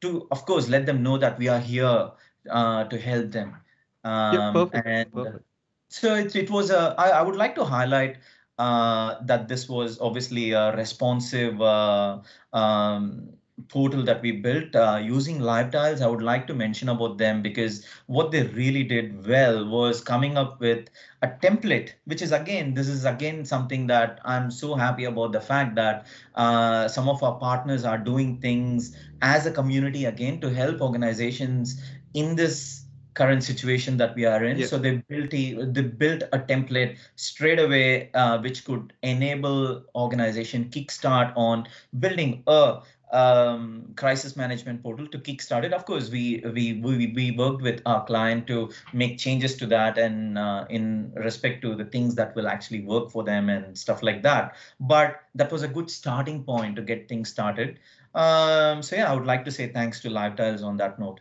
to 0.00 0.26
of 0.30 0.44
course 0.46 0.68
let 0.68 0.86
them 0.86 1.02
know 1.02 1.18
that 1.18 1.38
we 1.38 1.48
are 1.48 1.60
here 1.60 2.10
uh, 2.50 2.84
to 2.84 2.98
help 2.98 3.30
them 3.30 3.56
um, 4.04 4.32
yeah, 4.32 4.50
perfect, 4.52 4.86
and 4.86 5.12
perfect. 5.12 5.44
so 5.88 6.14
it, 6.14 6.34
it 6.36 6.50
was 6.50 6.70
a, 6.70 6.94
I, 6.98 7.10
I 7.10 7.22
would 7.22 7.36
like 7.36 7.54
to 7.56 7.64
highlight 7.64 8.16
uh, 8.58 9.16
that 9.24 9.48
this 9.48 9.68
was 9.68 9.98
obviously 10.00 10.52
a 10.52 10.76
responsive 10.76 11.60
uh, 11.60 12.20
um, 12.52 13.30
portal 13.68 14.02
that 14.02 14.22
we 14.22 14.32
built 14.32 14.74
uh, 14.74 15.00
using 15.02 15.38
LiveTiles. 15.38 16.00
I 16.00 16.06
would 16.06 16.22
like 16.22 16.46
to 16.48 16.54
mention 16.54 16.88
about 16.88 17.18
them 17.18 17.42
because 17.42 17.84
what 18.06 18.30
they 18.30 18.44
really 18.44 18.82
did 18.84 19.26
well 19.26 19.66
was 19.68 20.00
coming 20.00 20.36
up 20.36 20.60
with 20.60 20.88
a 21.22 21.28
template, 21.28 21.92
which 22.04 22.22
is 22.22 22.32
again, 22.32 22.74
this 22.74 22.88
is 22.88 23.04
again 23.04 23.44
something 23.44 23.86
that 23.88 24.20
I'm 24.24 24.50
so 24.50 24.74
happy 24.74 25.04
about 25.04 25.32
the 25.32 25.40
fact 25.40 25.74
that 25.76 26.06
uh, 26.34 26.88
some 26.88 27.08
of 27.08 27.22
our 27.22 27.38
partners 27.38 27.84
are 27.84 27.98
doing 27.98 28.40
things 28.40 28.96
as 29.22 29.46
a 29.46 29.50
community 29.50 30.04
again 30.04 30.40
to 30.40 30.50
help 30.52 30.80
organizations 30.80 31.82
in 32.14 32.36
this 32.36 32.79
current 33.20 33.44
situation 33.44 33.98
that 33.98 34.14
we 34.14 34.24
are 34.24 34.42
in. 34.44 34.66
So 34.66 34.78
they 34.78 34.92
built 35.12 35.34
a, 35.34 35.66
they 35.76 35.82
built 35.82 36.22
a 36.32 36.38
template 36.38 36.96
straight 37.16 37.60
away, 37.66 38.10
uh, 38.12 38.38
which 38.38 38.64
could 38.64 38.94
enable 39.02 39.84
organization 39.94 40.70
kickstart 40.76 41.34
on 41.36 41.68
building 41.98 42.42
a 42.46 42.80
um, 43.12 43.92
crisis 43.96 44.36
management 44.36 44.82
portal 44.82 45.06
to 45.08 45.18
kickstart 45.18 45.64
it. 45.64 45.72
Of 45.74 45.84
course, 45.84 46.10
we 46.10 46.42
we 46.54 46.80
we, 46.80 47.12
we 47.18 47.30
worked 47.32 47.62
with 47.62 47.82
our 47.84 48.04
client 48.06 48.46
to 48.46 48.70
make 49.04 49.18
changes 49.18 49.56
to 49.56 49.66
that 49.66 49.98
and 49.98 50.38
uh, 50.38 50.64
in 50.70 51.12
respect 51.28 51.62
to 51.62 51.74
the 51.74 51.84
things 51.84 52.14
that 52.14 52.34
will 52.34 52.48
actually 52.48 52.82
work 52.82 53.10
for 53.10 53.24
them 53.24 53.48
and 53.50 53.76
stuff 53.76 54.02
like 54.02 54.22
that. 54.22 54.56
But 54.80 55.22
that 55.34 55.52
was 55.52 55.62
a 55.62 55.68
good 55.68 55.90
starting 55.90 56.44
point 56.44 56.76
to 56.76 56.82
get 56.82 57.08
things 57.08 57.28
started. 57.28 57.80
Um, 58.14 58.82
so 58.82 58.96
yeah, 58.96 59.10
I 59.10 59.14
would 59.14 59.26
like 59.26 59.44
to 59.44 59.50
say 59.50 59.68
thanks 59.68 60.00
to 60.00 60.08
LiveTiles 60.08 60.64
on 60.64 60.78
that 60.78 60.98
note. 60.98 61.20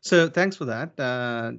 So 0.00 0.28
thanks 0.28 0.56
for 0.56 0.66
that. 0.66 0.98
Uh, 1.00 1.52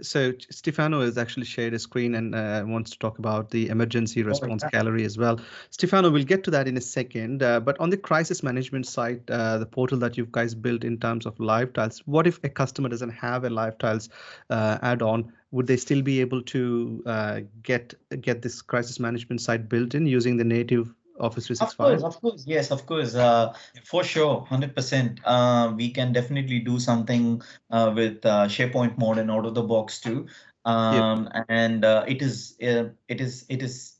so 0.00 0.32
Stefano 0.50 1.02
has 1.02 1.16
actually 1.18 1.46
shared 1.46 1.72
a 1.74 1.78
screen 1.78 2.16
and 2.16 2.34
uh, 2.34 2.64
wants 2.66 2.90
to 2.92 2.98
talk 2.98 3.18
about 3.18 3.50
the 3.50 3.68
emergency 3.68 4.22
response 4.22 4.64
oh, 4.64 4.68
gallery 4.70 5.04
as 5.04 5.16
well. 5.16 5.40
Stefano, 5.70 6.10
we'll 6.10 6.24
get 6.24 6.42
to 6.44 6.50
that 6.50 6.66
in 6.66 6.76
a 6.76 6.80
second. 6.80 7.42
Uh, 7.42 7.60
but 7.60 7.78
on 7.78 7.90
the 7.90 7.96
crisis 7.96 8.42
management 8.42 8.86
side, 8.86 9.22
uh, 9.30 9.58
the 9.58 9.66
portal 9.66 9.98
that 9.98 10.16
you 10.16 10.26
guys 10.32 10.54
built 10.54 10.82
in 10.82 10.98
terms 10.98 11.26
of 11.26 11.36
LiveTiles, 11.36 12.02
what 12.06 12.26
if 12.26 12.42
a 12.42 12.48
customer 12.48 12.88
doesn't 12.88 13.10
have 13.10 13.44
a 13.44 13.50
LiveTiles 13.50 14.08
uh, 14.50 14.78
add-on? 14.82 15.32
Would 15.52 15.66
they 15.66 15.76
still 15.76 16.02
be 16.02 16.20
able 16.20 16.42
to 16.42 17.02
uh, 17.04 17.40
get 17.62 17.94
get 18.22 18.40
this 18.40 18.62
crisis 18.62 18.98
management 18.98 19.42
site 19.42 19.68
built 19.68 19.94
in 19.94 20.06
using 20.06 20.38
the 20.38 20.44
native 20.44 20.94
Office 21.22 21.46
365? 21.46 21.62
Of 21.62 21.76
course, 21.76 22.02
of 22.02 22.20
course, 22.20 22.44
yes, 22.46 22.70
of 22.70 22.86
course, 22.86 23.14
uh, 23.14 23.54
for 23.84 24.04
sure, 24.04 24.44
hundred 24.46 24.74
percent. 24.74 25.20
Uh, 25.24 25.72
we 25.76 25.90
can 25.90 26.12
definitely 26.12 26.58
do 26.58 26.78
something 26.78 27.40
uh, 27.70 27.92
with 27.94 28.24
uh, 28.26 28.46
SharePoint 28.46 28.98
mode 28.98 29.18
and 29.18 29.30
out 29.30 29.46
of 29.46 29.54
the 29.54 29.62
box 29.62 30.00
too. 30.00 30.26
Um, 30.64 31.28
yeah. 31.32 31.44
And 31.48 31.84
uh, 31.84 32.04
it 32.06 32.22
is, 32.22 32.56
uh, 32.62 32.90
it 33.08 33.20
is, 33.20 33.44
it 33.48 33.62
is 33.62 33.96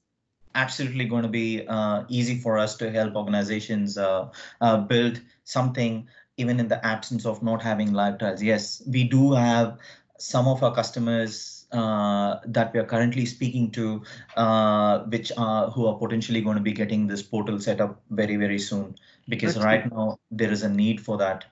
absolutely 0.55 1.07
going 1.07 1.23
to 1.23 1.29
be 1.29 1.67
uh, 1.67 2.05
easy 2.09 2.39
for 2.39 2.59
us 2.59 2.77
to 2.77 2.91
help 2.91 3.17
organizations 3.17 3.97
uh, 3.97 4.29
uh, 4.61 4.79
build 4.79 5.21
something 5.45 6.09
even 6.37 6.59
in 6.61 6.69
the 6.69 6.85
absence 6.85 7.27
of 7.27 7.43
not 7.43 7.63
having 7.63 7.91
LiveTiles. 7.91 8.43
Yes, 8.43 8.83
we 8.87 9.05
do 9.05 9.33
have 9.33 9.79
some 10.19 10.49
of 10.49 10.63
our 10.63 10.75
customers 10.75 11.62
uh, 11.73 12.41
that 12.47 12.73
we 12.73 12.81
are 12.81 12.85
currently 12.85 13.27
speaking 13.27 13.71
to, 13.73 14.03
uh, 14.37 15.01
which 15.05 15.33
are 15.37 15.71
who 15.71 15.87
are 15.87 15.95
potentially 15.95 16.41
going 16.41 16.57
to 16.57 16.63
be 16.63 16.73
getting 16.73 17.07
this 17.07 17.23
portal 17.23 17.59
set 17.59 17.81
up 17.81 18.03
very 18.11 18.37
very 18.37 18.59
soon, 18.59 18.95
because 19.29 19.55
That's 19.55 19.65
right 19.65 19.91
now 19.91 20.19
there 20.31 20.51
is 20.51 20.63
a 20.63 20.69
need 20.69 21.01
for 21.01 21.17
that. 21.19 21.45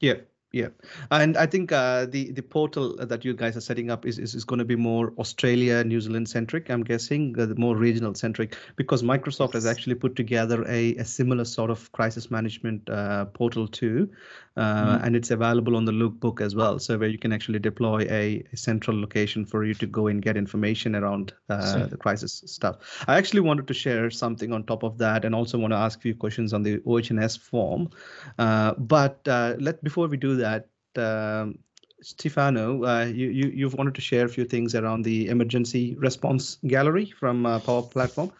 Yeah, 0.00 0.14
yeah, 0.56 0.68
and 1.10 1.36
I 1.36 1.44
think 1.44 1.70
uh, 1.70 2.06
the 2.06 2.32
the 2.32 2.42
portal 2.42 2.96
that 2.96 3.26
you 3.26 3.34
guys 3.34 3.58
are 3.58 3.60
setting 3.60 3.90
up 3.90 4.06
is 4.06 4.18
is, 4.18 4.34
is 4.34 4.44
going 4.44 4.58
to 4.58 4.64
be 4.64 4.74
more 4.74 5.12
Australia, 5.18 5.84
New 5.84 6.00
Zealand 6.00 6.30
centric. 6.30 6.70
I'm 6.70 6.82
guessing 6.82 7.38
uh, 7.38 7.48
more 7.58 7.76
regional 7.76 8.14
centric 8.14 8.56
because 8.76 9.02
Microsoft 9.02 9.52
has 9.52 9.66
actually 9.66 9.96
put 9.96 10.16
together 10.16 10.64
a, 10.66 10.96
a 10.96 11.04
similar 11.04 11.44
sort 11.44 11.70
of 11.70 11.92
crisis 11.92 12.30
management 12.30 12.88
uh, 12.88 13.26
portal 13.26 13.68
too, 13.68 14.08
uh, 14.56 14.96
mm. 14.96 15.04
and 15.04 15.14
it's 15.14 15.30
available 15.30 15.76
on 15.76 15.84
the 15.84 15.92
Lookbook 15.92 16.40
as 16.40 16.54
well. 16.54 16.78
So 16.78 16.96
where 16.96 17.10
you 17.10 17.18
can 17.18 17.34
actually 17.34 17.58
deploy 17.58 18.06
a, 18.08 18.42
a 18.50 18.56
central 18.56 18.98
location 18.98 19.44
for 19.44 19.62
you 19.62 19.74
to 19.74 19.86
go 19.86 20.06
and 20.06 20.22
get 20.22 20.38
information 20.38 20.96
around 20.96 21.34
uh, 21.50 21.86
the 21.86 21.98
crisis 21.98 22.42
stuff. 22.46 23.04
I 23.06 23.18
actually 23.18 23.40
wanted 23.40 23.68
to 23.68 23.74
share 23.74 24.08
something 24.10 24.54
on 24.54 24.64
top 24.64 24.84
of 24.84 24.96
that, 25.04 25.26
and 25.26 25.34
also 25.34 25.58
want 25.58 25.74
to 25.74 25.82
ask 25.84 25.98
a 25.98 26.02
few 26.02 26.14
questions 26.14 26.54
on 26.54 26.62
the 26.62 26.80
OHS 26.86 27.36
form. 27.36 27.90
Uh, 28.38 28.72
but 28.78 29.20
let 29.26 29.84
before 29.84 30.08
we 30.08 30.16
do 30.16 30.34
that 30.36 30.45
that, 30.46 30.64
um, 31.06 31.58
Stefano, 32.02 32.84
uh, 32.84 33.04
you, 33.04 33.28
you, 33.38 33.46
you've 33.58 33.76
wanted 33.78 33.94
to 33.94 34.00
share 34.00 34.26
a 34.26 34.32
few 34.36 34.44
things 34.44 34.74
around 34.74 35.04
the 35.04 35.18
emergency 35.34 35.84
response 36.08 36.58
gallery 36.66 37.06
from 37.20 37.36
uh, 37.46 37.58
Power 37.58 37.82
Platform. 37.82 38.30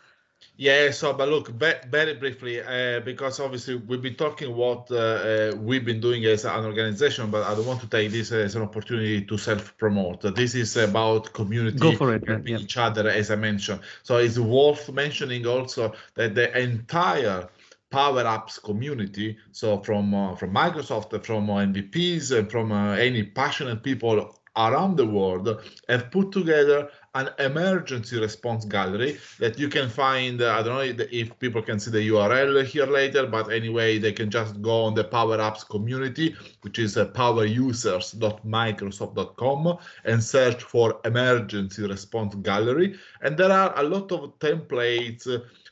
Yeah, 0.59 0.91
so 0.91 1.13
but 1.13 1.29
look, 1.29 1.49
very 1.91 2.15
briefly, 2.15 2.63
uh, 2.63 3.01
because 3.01 3.41
obviously 3.41 3.75
we've 3.89 4.01
been 4.01 4.15
talking 4.15 4.57
what 4.57 4.91
uh, 4.91 4.97
uh, 4.97 5.53
we've 5.69 5.85
been 5.85 6.01
doing 6.01 6.25
as 6.25 6.45
an 6.47 6.65
organization, 6.65 7.31
but 7.31 7.43
I 7.45 7.55
don't 7.55 7.67
want 7.67 7.81
to 7.83 7.91
take 7.97 8.11
this 8.11 8.33
as 8.33 8.57
an 8.57 8.63
opportunity 8.63 9.21
to 9.31 9.37
self-promote. 9.37 10.35
This 10.35 10.55
is 10.55 10.77
about 10.77 11.33
community 11.35 11.79
Go 11.79 11.93
for 11.93 12.15
it, 12.15 12.25
yeah. 12.27 12.59
each 12.59 12.77
other, 12.79 13.05
as 13.21 13.31
I 13.31 13.37
mentioned. 13.37 13.81
So 14.03 14.17
it's 14.17 14.39
worth 14.39 14.91
mentioning 14.93 15.47
also 15.47 15.93
that 16.15 16.35
the 16.35 16.47
entire 16.59 17.49
Power 17.91 18.25
Apps 18.25 18.63
community. 18.63 19.37
So 19.53 19.81
from 19.81 20.15
uh, 20.15 20.37
from 20.37 20.53
Microsoft, 20.53 21.25
from 21.25 21.51
uh, 21.51 21.57
MVPs, 21.57 22.37
and 22.37 22.51
from 22.51 22.73
uh, 22.73 22.95
any 22.95 23.23
passionate 23.23 23.83
people 23.83 24.37
around 24.57 24.97
the 24.97 25.07
world 25.07 25.63
have 25.89 26.11
put 26.11 26.33
together 26.33 26.91
an 27.15 27.31
emergency 27.39 28.19
response 28.21 28.65
gallery 28.65 29.17
that 29.39 29.57
you 29.59 29.69
can 29.69 29.89
find. 29.89 30.43
Uh, 30.43 30.59
I 30.59 30.63
don't 30.63 30.75
know 30.75 30.83
if 31.11 31.39
people 31.39 31.63
can 31.63 31.81
see 31.81 31.91
the 31.91 32.09
URL 32.09 32.63
here 32.65 32.87
later, 32.87 33.27
but 33.27 33.53
anyway, 33.53 33.99
they 33.99 34.13
can 34.13 34.31
just 34.31 34.61
go 34.61 34.85
on 34.85 34.93
the 34.95 35.05
Power 35.05 35.39
Apps 35.39 35.67
community, 35.67 36.37
which 36.61 36.79
is 36.79 36.99
uh, 36.99 37.07
powerusers.microsoft.com, 37.07 39.79
and 40.05 40.23
search 40.23 40.63
for 40.63 41.01
emergency 41.05 41.87
response 41.87 42.35
gallery. 42.37 42.97
And 43.23 43.37
there 43.37 43.53
are 43.53 43.77
a 43.79 43.83
lot 43.83 44.13
of 44.13 44.39
templates 44.39 45.27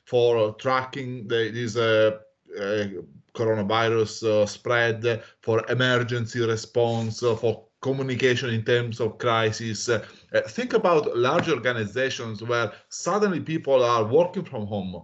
for 0.05 0.55
tracking 0.55 1.27
the, 1.29 1.51
this 1.51 1.77
uh, 1.77 2.19
uh, 2.59 2.87
coronavirus 3.35 4.23
uh, 4.25 4.47
spread, 4.47 5.23
for 5.41 5.65
emergency 5.71 6.41
response, 6.41 7.21
for 7.21 7.65
communication 7.81 8.51
in 8.51 8.65
terms 8.65 9.01
of 9.01 9.19
crisis. 9.19 9.89
Uh, 9.89 10.03
think 10.49 10.73
about 10.73 11.17
large 11.17 11.49
organizations 11.49 12.43
where 12.43 12.73
suddenly 12.89 13.41
people 13.41 13.83
are 13.85 14.05
working 14.05 14.45
from 14.45 14.67
home 14.67 15.03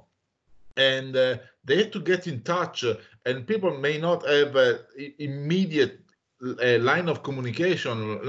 and 0.77 1.15
uh, 1.17 1.37
they 1.65 1.77
have 1.77 1.91
to 1.91 2.01
get 2.01 2.27
in 2.27 2.41
touch 2.43 2.85
and 3.27 3.47
people 3.47 3.77
may 3.79 3.99
not 3.99 4.27
have 4.27 4.57
uh, 4.57 4.79
immediate 5.19 6.01
a 6.61 6.79
line 6.79 7.09
of 7.09 7.23
communication. 7.23 8.21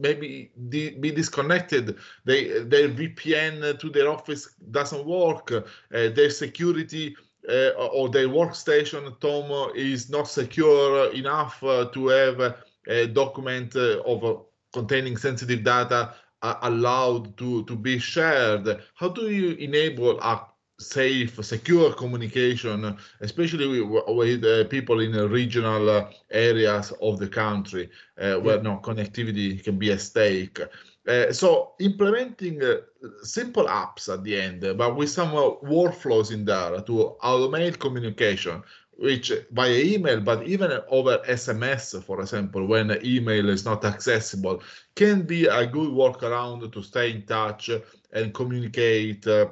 Maybe 0.00 0.52
be 0.68 1.10
disconnected. 1.10 1.96
They 2.24 2.60
their 2.62 2.88
vpn 2.88 3.78
to 3.78 3.90
their 3.90 4.08
office 4.08 4.54
doesn't 4.70 5.04
work. 5.04 5.50
Uh, 5.50 5.62
their 5.90 6.30
security 6.30 7.16
uh, 7.48 7.70
or 7.70 8.08
their 8.08 8.28
workstation 8.28 9.06
at 9.06 9.22
home 9.22 9.72
is 9.74 10.10
not 10.10 10.28
secure 10.28 11.12
enough 11.12 11.62
uh, 11.62 11.86
to 11.86 12.08
have 12.08 12.56
a 12.86 13.06
document 13.06 13.74
uh, 13.76 14.00
of 14.04 14.24
uh, 14.24 14.34
containing 14.72 15.16
sensitive 15.16 15.64
data 15.64 16.14
uh, 16.42 16.54
allowed 16.62 17.36
to 17.36 17.64
to 17.64 17.74
be 17.74 17.98
shared. 17.98 18.80
How 18.94 19.08
do 19.08 19.30
you 19.30 19.52
enable 19.52 20.20
a 20.20 20.46
safe, 20.78 21.44
secure 21.44 21.92
communication, 21.92 22.96
especially 23.20 23.82
with, 23.82 24.02
with 24.08 24.44
uh, 24.44 24.64
people 24.68 25.00
in 25.00 25.12
regional 25.30 25.90
uh, 25.90 26.10
areas 26.30 26.92
of 27.02 27.18
the 27.18 27.26
country 27.26 27.90
uh, 28.20 28.36
where 28.36 28.56
yeah. 28.56 28.62
no 28.62 28.78
connectivity 28.78 29.62
can 29.62 29.76
be 29.78 29.90
at 29.90 30.00
stake. 30.00 30.60
Uh, 31.06 31.32
so 31.32 31.72
implementing 31.80 32.62
uh, 32.62 32.76
simple 33.22 33.64
apps 33.66 34.12
at 34.12 34.22
the 34.22 34.40
end, 34.40 34.60
but 34.76 34.94
with 34.94 35.10
some 35.10 35.30
uh, 35.30 35.50
workflows 35.64 36.32
in 36.32 36.44
there 36.44 36.80
to 36.82 37.16
automate 37.22 37.78
communication, 37.78 38.62
which 38.98 39.32
via 39.52 39.80
email, 39.80 40.20
but 40.20 40.46
even 40.46 40.70
over 40.88 41.18
SMS, 41.28 42.02
for 42.02 42.20
example, 42.20 42.66
when 42.66 42.98
email 43.04 43.48
is 43.48 43.64
not 43.64 43.84
accessible, 43.84 44.60
can 44.94 45.22
be 45.22 45.46
a 45.46 45.66
good 45.66 45.90
workaround 45.90 46.70
to 46.72 46.82
stay 46.82 47.12
in 47.12 47.22
touch 47.22 47.70
and 48.12 48.34
communicate 48.34 49.26
uh, 49.26 49.42
uh, 49.42 49.46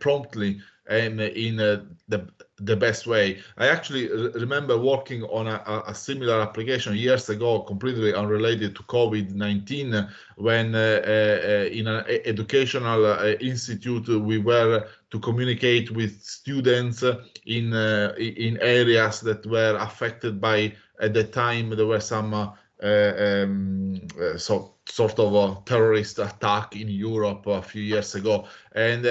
promptly 0.00 0.60
and 0.86 1.20
in 1.20 1.60
uh, 1.60 1.82
the 2.08 2.28
the 2.58 2.76
best 2.76 3.06
way. 3.06 3.40
I 3.56 3.66
actually 3.66 4.08
remember 4.32 4.78
working 4.78 5.24
on 5.24 5.48
a, 5.48 5.82
a, 5.88 5.94
similar 5.94 6.40
application 6.40 6.94
years 6.94 7.28
ago, 7.28 7.60
completely 7.60 8.14
unrelated 8.14 8.76
to 8.76 8.82
COVID-19, 8.84 10.08
when 10.36 10.74
uh, 10.74 11.02
uh, 11.04 11.68
in 11.72 11.88
an 11.88 12.04
educational 12.24 13.06
uh, 13.06 13.34
institute 13.40 14.06
we 14.08 14.38
were 14.38 14.86
to 15.10 15.18
communicate 15.18 15.90
with 15.90 16.22
students 16.22 17.02
in 17.46 17.72
uh, 17.72 18.14
in 18.18 18.58
areas 18.60 19.20
that 19.20 19.44
were 19.46 19.76
affected 19.80 20.40
by 20.40 20.72
at 21.00 21.12
the 21.12 21.24
time 21.24 21.70
there 21.70 21.86
were 21.86 22.00
some 22.00 22.34
uh, 22.34 22.48
um, 22.82 24.00
so 24.36 24.73
sort 24.86 25.18
of 25.18 25.34
a 25.34 25.60
terrorist 25.64 26.18
attack 26.18 26.76
in 26.76 26.88
Europe 26.88 27.46
a 27.46 27.62
few 27.62 27.82
years 27.82 28.14
ago, 28.14 28.46
and 28.72 29.06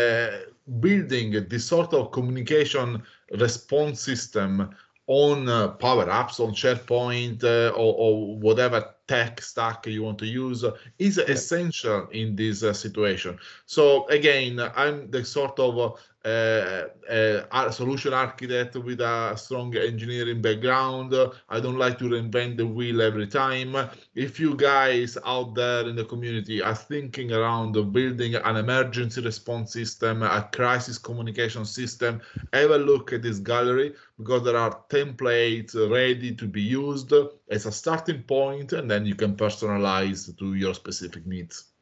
building 0.79 1.45
this 1.49 1.65
sort 1.65 1.93
of 1.93 2.11
communication 2.11 3.01
response 3.31 4.01
system 4.01 4.69
on 5.07 5.49
uh, 5.49 5.67
Power 5.69 6.05
Apps, 6.05 6.39
on 6.39 6.53
SharePoint, 6.53 7.43
uh, 7.43 7.73
or, 7.75 7.93
or, 7.97 8.37
whatever 8.37 8.93
tech 9.07 9.41
stack 9.41 9.85
you 9.85 10.01
want 10.01 10.17
to 10.19 10.25
use 10.25 10.63
is 10.97 11.17
yeah. 11.17 11.25
essential 11.25 12.07
in 12.11 12.35
this 12.37 12.63
uh, 12.63 12.71
situation. 12.71 13.37
So 13.65 14.07
again, 14.07 14.61
I'm 14.75 15.11
the 15.11 15.25
sort 15.25 15.59
of 15.59 15.99
uh, 16.25 16.85
a 17.09 17.71
solution 17.71 18.13
architect 18.13 18.75
with 18.75 19.01
a 19.01 19.35
strong 19.35 19.75
engineering 19.75 20.41
background. 20.41 21.13
I 21.49 21.59
don't 21.59 21.77
like 21.77 21.97
to 21.99 22.05
reinvent 22.05 22.57
the 22.57 22.65
wheel 22.65 23.01
every 23.01 23.27
time. 23.27 23.75
If 24.15 24.39
you 24.39 24.55
guys 24.55 25.17
out 25.25 25.53
there 25.55 25.87
in 25.87 25.95
the 25.95 26.05
community 26.05 26.61
are 26.61 26.75
thinking 26.75 27.33
around 27.33 27.73
building 27.91 28.35
an 28.35 28.55
emergency 28.55 29.21
response 29.21 29.73
system, 29.73 30.23
a 30.23 30.49
crisis 30.53 30.97
communication 30.97 31.65
system, 31.65 32.21
have 32.53 32.71
a 32.71 32.77
look 32.77 33.11
at 33.11 33.21
this 33.21 33.39
gallery 33.39 33.93
because 34.17 34.43
there 34.43 34.57
are 34.57 34.83
templates 34.89 35.75
ready 35.91 36.33
to 36.35 36.47
be 36.47 36.61
used 36.61 37.13
as 37.49 37.65
a 37.65 37.71
starting 37.71 38.23
point, 38.23 38.71
and 38.73 38.89
then 38.89 39.05
you 39.05 39.15
can 39.15 39.35
personalize 39.35 40.35
to 40.37 40.53
your 40.53 40.73
specific 40.73 41.25
needs. 41.25 41.72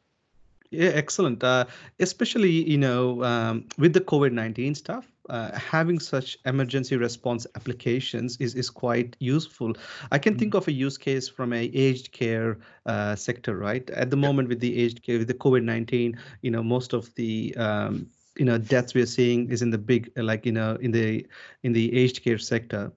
Yeah, 0.72 0.88
excellent. 0.94 1.44
Uh, 1.44 1.66
especially, 2.00 2.50
you 2.50 2.78
know, 2.78 3.22
um, 3.22 3.66
with 3.76 3.92
the 3.92 4.00
COVID-19 4.00 4.74
stuff, 4.74 5.06
uh, 5.28 5.56
having 5.56 5.98
such 5.98 6.38
emergency 6.46 6.96
response 6.96 7.46
applications 7.56 8.38
is, 8.38 8.54
is 8.54 8.70
quite 8.70 9.14
useful. 9.18 9.74
I 10.10 10.18
can 10.18 10.38
think 10.38 10.52
mm-hmm. 10.52 10.58
of 10.58 10.68
a 10.68 10.72
use 10.72 10.96
case 10.96 11.28
from 11.28 11.52
a 11.52 11.70
aged 11.74 12.12
care 12.12 12.58
uh, 12.86 13.14
sector, 13.16 13.58
right? 13.58 13.88
At 13.90 14.08
the 14.08 14.16
moment 14.16 14.48
with 14.48 14.60
the 14.60 14.82
aged 14.82 15.02
care, 15.02 15.18
with 15.18 15.28
the 15.28 15.34
COVID-19, 15.34 16.16
you 16.40 16.50
know, 16.50 16.62
most 16.62 16.94
of 16.94 17.14
the 17.16 17.54
um, 17.56 18.08
you 18.38 18.46
know 18.46 18.56
deaths 18.56 18.94
we're 18.94 19.04
seeing 19.04 19.50
is 19.50 19.60
in 19.60 19.68
the 19.68 19.76
big 19.76 20.10
like 20.16 20.46
you 20.46 20.52
know 20.52 20.78
in 20.80 20.90
the 20.90 21.26
in 21.64 21.74
the 21.74 21.94
aged 21.94 22.24
care 22.24 22.38
sector 22.38 22.90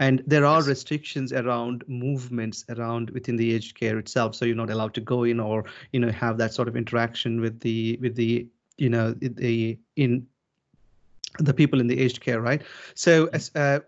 and 0.00 0.22
there 0.26 0.44
are 0.44 0.58
yes. 0.58 0.68
restrictions 0.68 1.32
around 1.32 1.84
movements 1.88 2.64
around 2.68 3.10
within 3.10 3.36
the 3.36 3.54
aged 3.54 3.78
care 3.78 3.98
itself. 3.98 4.34
So 4.34 4.44
you're 4.44 4.56
not 4.56 4.70
allowed 4.70 4.94
to 4.94 5.00
go 5.00 5.24
in 5.24 5.40
or 5.40 5.64
you 5.92 6.00
know 6.00 6.10
have 6.12 6.38
that 6.38 6.54
sort 6.54 6.68
of 6.68 6.76
interaction 6.76 7.40
with 7.40 7.60
the 7.60 7.98
with 8.00 8.14
the 8.14 8.46
you 8.76 8.88
know 8.88 9.12
the 9.12 9.78
in 9.96 10.26
the 11.38 11.54
people 11.54 11.80
in 11.80 11.86
the 11.86 11.98
aged 11.98 12.20
care 12.20 12.40
right? 12.40 12.62
So 12.94 13.28
as 13.32 13.50
uh, 13.54 13.80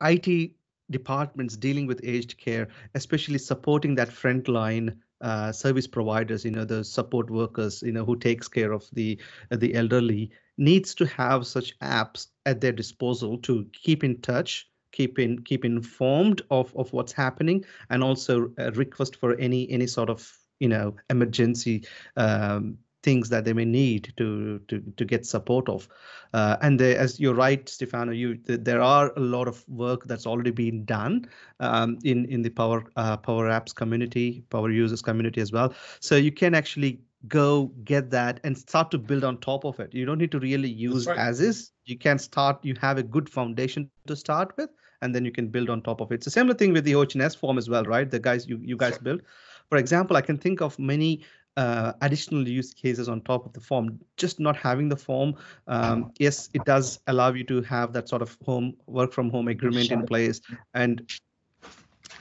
it 0.00 0.52
departments 0.90 1.56
dealing 1.56 1.86
with 1.86 2.00
aged 2.04 2.38
care 2.38 2.68
especially 2.94 3.38
supporting 3.38 3.96
that 3.96 4.08
frontline 4.08 4.96
uh, 5.20 5.50
service 5.50 5.86
providers 5.86 6.44
you 6.44 6.50
know 6.50 6.64
the 6.64 6.84
support 6.84 7.28
workers 7.28 7.82
you 7.82 7.90
know 7.90 8.04
who 8.04 8.14
takes 8.14 8.46
care 8.46 8.70
of 8.72 8.88
the 8.92 9.18
uh, 9.50 9.56
the 9.56 9.74
elderly 9.74 10.30
needs 10.58 10.94
to 10.94 11.04
have 11.06 11.44
such 11.46 11.76
apps 11.80 12.28
at 12.44 12.60
their 12.60 12.70
disposal 12.70 13.36
to 13.38 13.66
keep 13.72 14.04
in 14.04 14.20
touch 14.20 14.68
keep 14.96 15.18
in 15.18 15.42
keep 15.42 15.64
informed 15.64 16.42
of 16.50 16.74
of 16.76 16.92
what's 16.92 17.12
happening 17.12 17.64
and 17.90 18.02
also 18.02 18.50
uh, 18.58 18.72
request 18.72 19.16
for 19.16 19.34
any 19.38 19.70
any 19.70 19.86
sort 19.86 20.10
of 20.10 20.32
you 20.60 20.68
know 20.68 20.94
emergency 21.10 21.84
um, 22.16 22.78
things 23.02 23.28
that 23.28 23.44
they 23.44 23.52
may 23.52 23.64
need 23.64 24.12
to 24.16 24.58
to 24.68 24.80
to 24.96 25.04
get 25.04 25.24
support 25.24 25.68
of. 25.68 25.88
Uh, 26.34 26.56
and 26.60 26.80
they, 26.80 26.96
as 26.96 27.20
you're 27.20 27.34
right 27.34 27.68
stefano 27.68 28.12
you 28.12 28.38
there 28.46 28.80
are 28.82 29.12
a 29.16 29.20
lot 29.20 29.48
of 29.48 29.64
work 29.68 30.04
that's 30.06 30.26
already 30.26 30.50
been 30.50 30.84
done 30.84 31.28
um, 31.60 31.98
in 32.04 32.24
in 32.26 32.42
the 32.42 32.50
power 32.50 32.84
uh, 32.96 33.16
power 33.16 33.48
apps 33.48 33.74
community 33.74 34.42
power 34.50 34.70
users 34.70 35.02
community 35.02 35.40
as 35.40 35.52
well. 35.52 35.74
So 36.00 36.16
you 36.16 36.32
can 36.32 36.54
actually 36.54 37.00
go 37.28 37.72
get 37.84 38.10
that 38.10 38.40
and 38.44 38.56
start 38.56 38.90
to 38.90 38.98
build 38.98 39.24
on 39.24 39.38
top 39.38 39.64
of 39.64 39.78
it. 39.80 39.94
You 39.94 40.04
don't 40.06 40.18
need 40.18 40.32
to 40.32 40.40
really 40.40 40.68
use 40.68 41.06
right. 41.06 41.18
as 41.18 41.40
is. 41.40 41.72
You 41.84 41.98
can 41.98 42.18
start 42.18 42.64
you 42.64 42.74
have 42.80 42.98
a 42.98 43.02
good 43.02 43.28
foundation 43.28 43.90
to 44.06 44.16
start 44.16 44.56
with 44.56 44.70
and 45.02 45.14
then 45.14 45.24
you 45.24 45.32
can 45.32 45.48
build 45.48 45.70
on 45.70 45.82
top 45.82 46.00
of 46.00 46.10
it. 46.12 46.16
It's 46.16 46.26
a 46.26 46.30
similar 46.30 46.54
thing 46.54 46.72
with 46.72 46.84
the 46.84 46.94
OHS 46.94 47.34
form 47.34 47.58
as 47.58 47.68
well, 47.68 47.84
right? 47.84 48.10
The 48.10 48.18
guys 48.18 48.46
you 48.48 48.58
you 48.62 48.76
guys 48.76 48.98
build. 48.98 49.22
For 49.68 49.78
example, 49.78 50.16
I 50.16 50.20
can 50.20 50.38
think 50.38 50.60
of 50.60 50.78
many 50.78 51.22
uh, 51.56 51.92
additional 52.02 52.46
use 52.46 52.72
cases 52.74 53.08
on 53.08 53.20
top 53.22 53.46
of 53.46 53.52
the 53.52 53.60
form. 53.60 53.98
Just 54.16 54.38
not 54.38 54.56
having 54.56 54.88
the 54.88 54.96
form, 54.96 55.34
um, 55.66 56.12
yes, 56.18 56.48
it 56.54 56.64
does 56.64 57.00
allow 57.06 57.32
you 57.32 57.44
to 57.44 57.62
have 57.62 57.92
that 57.94 58.08
sort 58.08 58.22
of 58.22 58.36
home 58.44 58.74
work 58.86 59.12
from 59.12 59.30
home 59.30 59.48
agreement 59.48 59.90
in 59.90 60.06
place, 60.06 60.40
and 60.74 61.02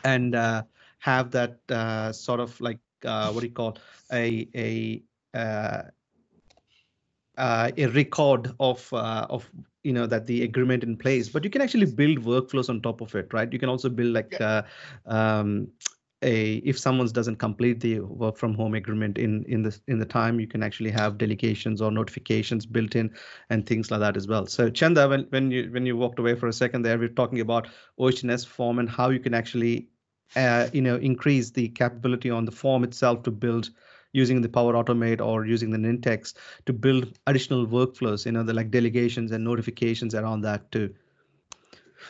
and 0.03 0.35
uh, 0.35 0.63
have 0.99 1.31
that 1.31 1.59
uh, 1.69 2.11
sort 2.11 2.39
of 2.39 2.59
like 2.61 2.79
uh, 3.03 3.31
what 3.31 3.41
do 3.41 3.47
you 3.47 3.53
call 3.53 3.77
a 4.11 4.47
a 4.55 5.01
uh, 5.37 5.83
uh, 7.37 7.71
a 7.77 7.87
record 7.87 8.53
of 8.59 8.91
uh, 8.93 9.27
of 9.29 9.49
you 9.85 9.93
know 9.93 10.07
that 10.07 10.27
the 10.27 10.43
agreement 10.43 10.83
in 10.83 10.97
place 10.97 11.29
but 11.29 11.43
you 11.43 11.49
can 11.49 11.61
actually 11.61 11.85
build 11.85 12.17
workflows 12.23 12.69
on 12.69 12.81
top 12.81 13.01
of 13.01 13.13
it 13.15 13.33
right 13.33 13.53
you 13.53 13.59
can 13.59 13.69
also 13.69 13.89
build 13.89 14.13
like 14.13 14.35
yeah. 14.39 14.63
uh, 15.07 15.11
um, 15.13 15.67
a 16.21 16.55
if 16.71 16.77
someone 16.79 17.07
doesn't 17.07 17.35
complete 17.35 17.79
the 17.79 17.99
work 17.99 18.37
from 18.37 18.53
home 18.53 18.73
agreement 18.73 19.17
in 19.17 19.43
in 19.45 19.61
the 19.61 19.79
in 19.87 19.99
the 19.99 20.05
time 20.05 20.39
you 20.39 20.47
can 20.47 20.63
actually 20.63 20.89
have 20.89 21.17
delegations 21.17 21.81
or 21.81 21.91
notifications 21.91 22.65
built 22.65 22.95
in 22.95 23.13
and 23.49 23.65
things 23.65 23.91
like 23.91 23.99
that 23.99 24.17
as 24.17 24.27
well 24.27 24.45
so 24.45 24.69
chanda 24.69 25.07
when 25.07 25.25
when 25.29 25.51
you 25.51 25.69
when 25.71 25.85
you 25.85 25.95
walked 25.95 26.19
away 26.19 26.33
for 26.35 26.47
a 26.47 26.53
second 26.53 26.81
there 26.81 26.97
we're 26.97 27.09
talking 27.09 27.41
about 27.41 27.67
OHS 27.99 28.45
form 28.45 28.79
and 28.79 28.89
how 28.89 29.09
you 29.09 29.19
can 29.19 29.33
actually 29.33 29.87
uh, 30.35 30.67
you 30.73 30.81
know 30.81 30.95
increase 30.95 31.51
the 31.51 31.69
capability 31.69 32.29
on 32.29 32.45
the 32.45 32.51
form 32.51 32.83
itself 32.83 33.23
to 33.23 33.31
build 33.31 33.69
using 34.15 34.41
the 34.41 34.49
Power 34.49 34.73
Automate 34.73 35.21
or 35.21 35.45
using 35.45 35.71
the 35.71 35.77
Nintex 35.77 36.33
to 36.65 36.73
build 36.73 37.19
additional 37.27 37.67
workflows, 37.67 38.25
you 38.25 38.31
know, 38.31 38.43
the 38.43 38.53
like 38.53 38.71
delegations 38.71 39.31
and 39.31 39.43
notifications 39.43 40.15
around 40.15 40.41
that 40.41 40.71
too. 40.71 40.93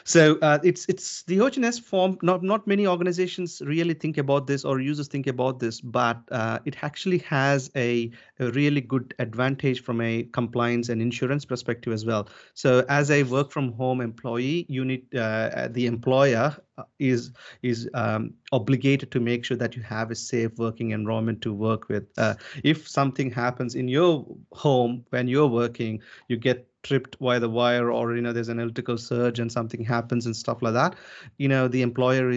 So 0.03 0.37
uh, 0.41 0.59
it's 0.63 0.85
it's 0.87 1.23
the 1.23 1.39
OHS 1.41 1.79
form. 1.79 2.17
Not 2.21 2.43
not 2.43 2.67
many 2.67 2.87
organizations 2.87 3.61
really 3.65 3.93
think 3.93 4.17
about 4.17 4.47
this 4.47 4.65
or 4.65 4.79
users 4.79 5.07
think 5.07 5.27
about 5.27 5.59
this, 5.59 5.81
but 5.81 6.21
uh, 6.31 6.59
it 6.65 6.83
actually 6.83 7.19
has 7.19 7.71
a, 7.75 8.11
a, 8.39 8.51
really 8.51 8.81
good 8.81 9.13
advantage 9.19 9.83
from 9.83 10.01
a 10.01 10.23
compliance 10.23 10.89
and 10.89 11.01
insurance 11.01 11.45
perspective 11.45 11.93
as 11.93 12.05
well. 12.05 12.27
So 12.53 12.85
as 12.89 13.11
a 13.11 13.23
work 13.23 13.51
from 13.51 13.73
home 13.73 14.01
employee, 14.01 14.65
you 14.69 14.85
need 14.85 15.15
uh, 15.15 15.69
the 15.71 15.85
employer 15.85 16.55
uh, 16.77 16.83
is 16.99 17.31
is 17.61 17.89
um, 17.93 18.33
obligated 18.51 19.11
to 19.11 19.19
make 19.19 19.45
sure 19.45 19.57
that 19.57 19.75
you 19.75 19.81
have 19.83 20.11
a 20.11 20.15
safe 20.15 20.51
working 20.57 20.91
environment 20.91 21.41
to 21.41 21.53
work 21.53 21.89
with. 21.89 22.05
Uh, 22.17 22.35
if 22.63 22.87
something 22.87 23.31
happens 23.31 23.75
in 23.75 23.87
your 23.87 24.25
home 24.51 25.05
when 25.09 25.27
you're 25.27 25.47
working, 25.47 26.01
you 26.27 26.37
get 26.37 26.67
tripped 26.85 27.19
by 27.19 27.39
the 27.39 27.49
wire 27.49 27.91
or 27.91 28.15
you 28.15 28.21
know 28.21 28.33
there's 28.33 28.49
an 28.49 28.59
electrical 28.59 28.97
surge 28.97 29.39
and 29.39 29.51
something 29.51 29.83
happens 29.83 30.25
and 30.27 30.35
stuff 30.35 30.61
like 30.61 30.73
that 30.73 30.95
you 31.37 31.47
know 31.47 31.67
the 31.67 31.81
employer 31.81 32.31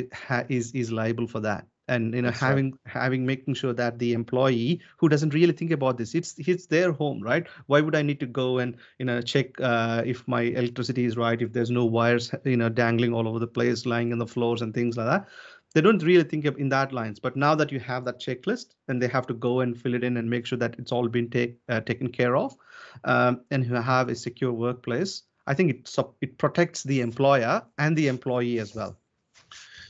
is 0.49 0.73
is 0.73 0.93
liable 0.93 1.27
for 1.27 1.41
that. 1.41 1.67
And 1.91 2.15
you 2.15 2.23
know 2.23 2.31
That's 2.31 2.41
having 2.41 2.73
right. 2.73 2.81
having 2.85 3.25
making 3.27 3.55
sure 3.55 3.73
that 3.73 3.99
the 3.99 4.13
employee 4.13 4.81
who 4.99 5.09
doesn't 5.09 5.35
really 5.35 5.55
think 5.61 5.71
about 5.71 5.97
this 5.99 6.15
it's 6.15 6.35
it's 6.39 6.67
their 6.67 6.93
home 6.93 7.23
right? 7.23 7.47
Why 7.67 7.81
would 7.81 7.97
i 7.97 8.03
need 8.03 8.21
to 8.21 8.27
go 8.27 8.59
and 8.59 8.77
you 8.99 9.07
know 9.07 9.23
check 9.23 9.59
uh, 9.61 10.03
if 10.05 10.27
my 10.29 10.43
electricity 10.43 11.07
is 11.07 11.17
right 11.17 11.41
if 11.41 11.53
there's 11.55 11.71
no 11.71 11.87
wires 11.87 12.31
you 12.45 12.59
know 12.59 12.69
dangling 12.69 13.15
all 13.15 13.27
over 13.27 13.39
the 13.39 13.47
place 13.59 13.87
lying 13.87 14.13
in 14.13 14.19
the 14.19 14.27
floors 14.27 14.61
and 14.63 14.75
things 14.75 14.99
like 14.99 15.07
that? 15.07 15.29
They 15.75 15.81
don't 15.81 16.03
really 16.03 16.25
think 16.25 16.45
of 16.47 16.59
in 16.59 16.69
that 16.71 16.93
lines. 16.93 17.21
But 17.21 17.37
now 17.37 17.55
that 17.55 17.73
you 17.73 17.81
have 17.81 18.05
that 18.05 18.21
checklist 18.21 18.75
and 18.89 19.01
they 19.03 19.09
have 19.09 19.27
to 19.29 19.35
go 19.35 19.61
and 19.61 19.77
fill 19.77 19.95
it 19.95 20.05
in 20.05 20.17
and 20.19 20.29
make 20.29 20.47
sure 20.47 20.59
that 20.59 20.77
it's 20.79 20.93
all 20.93 21.09
been 21.09 21.31
take, 21.31 21.59
uh, 21.69 21.81
taken 21.81 22.09
care 22.09 22.37
of 22.37 22.55
um, 23.05 23.41
and 23.51 23.65
who 23.65 23.75
have 23.75 24.09
a 24.09 24.15
secure 24.15 24.53
workplace 24.53 25.23
i 25.47 25.55
think 25.55 25.71
it 25.71 25.97
it 26.21 26.39
protects 26.39 26.83
the 26.85 27.01
employer 27.01 27.63
and 27.79 27.97
the 27.97 28.09
employee 28.09 28.59
as 28.59 28.75
well 28.75 28.97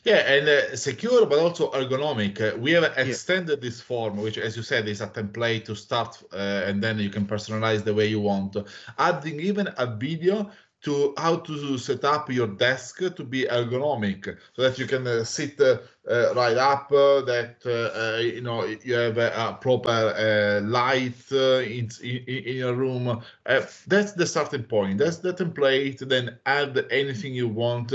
Yeah, 0.04 0.18
and 0.32 0.48
uh, 0.48 0.76
secure, 0.76 1.26
but 1.26 1.38
also 1.38 1.70
ergonomic. 1.72 2.40
Uh, 2.40 2.56
we 2.56 2.72
have 2.72 2.84
extended 2.96 3.58
yeah. 3.58 3.68
this 3.68 3.80
form, 3.80 4.16
which, 4.16 4.38
as 4.38 4.56
you 4.56 4.62
said, 4.62 4.88
is 4.88 5.00
a 5.00 5.08
template 5.08 5.64
to 5.66 5.74
start, 5.74 6.22
uh, 6.32 6.36
and 6.66 6.82
then 6.82 6.98
you 6.98 7.10
can 7.10 7.26
personalize 7.26 7.82
the 7.84 7.92
way 7.92 8.06
you 8.06 8.20
want. 8.20 8.56
Adding 8.98 9.40
even 9.40 9.68
a 9.76 9.86
video 9.86 10.50
to 10.82 11.12
how 11.16 11.36
to 11.36 11.76
set 11.76 12.04
up 12.04 12.30
your 12.30 12.46
desk 12.46 12.98
to 13.16 13.24
be 13.24 13.44
ergonomic 13.44 14.36
so 14.54 14.62
that 14.62 14.78
you 14.78 14.86
can 14.86 15.06
uh, 15.06 15.24
sit 15.24 15.60
uh, 15.60 15.78
uh, 16.08 16.32
right 16.34 16.56
up 16.56 16.90
uh, 16.92 17.20
that 17.22 17.56
uh, 17.66 18.16
uh, 18.16 18.18
you 18.18 18.40
know 18.40 18.64
you 18.64 18.94
have 18.94 19.18
a, 19.18 19.28
a 19.36 19.58
proper 19.60 20.62
light 20.64 21.30
in, 21.32 21.88
in, 22.02 22.56
your 22.56 22.74
room. 22.74 23.20
That's 23.44 24.12
the 24.12 24.26
starting 24.26 24.64
point. 24.64 24.98
That's 24.98 25.18
the 25.18 25.34
template. 25.34 25.98
Then 26.08 26.38
add 26.46 26.86
anything 26.90 27.34
you 27.34 27.48
want 27.48 27.92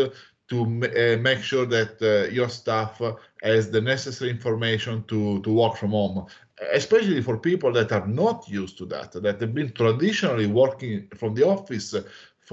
to 0.50 0.66
make 0.66 1.40
sure 1.40 1.66
that 1.66 2.30
your 2.32 2.50
staff 2.50 3.02
has 3.42 3.72
the 3.72 3.82
necessary 3.82 4.30
information 4.30 5.04
to 5.08 5.42
to 5.42 5.52
work 5.52 5.78
from 5.78 5.92
home. 5.92 6.28
Especially 6.72 7.22
for 7.22 7.38
people 7.38 7.74
that 7.74 7.92
are 7.92 8.08
not 8.08 8.48
used 8.48 8.78
to 8.78 8.86
that 8.86 9.12
that 9.14 9.42
have 9.42 9.54
been 9.56 9.72
traditionally 9.72 10.46
working 10.46 11.08
from 11.16 11.34
the 11.34 11.46
office 11.46 11.96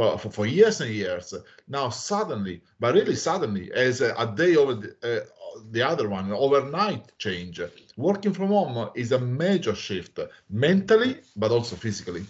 for, 0.00 0.18
for, 0.18 0.30
for, 0.30 0.46
years 0.46 0.80
and 0.80 0.90
years. 0.90 1.34
Now 1.68 1.90
suddenly, 1.90 2.62
but 2.78 2.94
really 2.94 3.14
suddenly, 3.14 3.70
as 3.72 4.00
a, 4.00 4.14
a 4.14 4.34
day 4.34 4.56
over 4.56 4.74
the, 4.74 4.90
uh, 5.02 5.26
the, 5.70 5.82
other 5.86 6.08
one, 6.08 6.32
overnight 6.32 7.12
change. 7.18 7.60
Working 7.98 8.32
from 8.32 8.48
home 8.48 8.90
is 8.94 9.12
a 9.12 9.18
major 9.18 9.74
shift 9.74 10.18
mentally, 10.48 11.20
but 11.36 11.50
also 11.50 11.76
physically. 11.76 12.24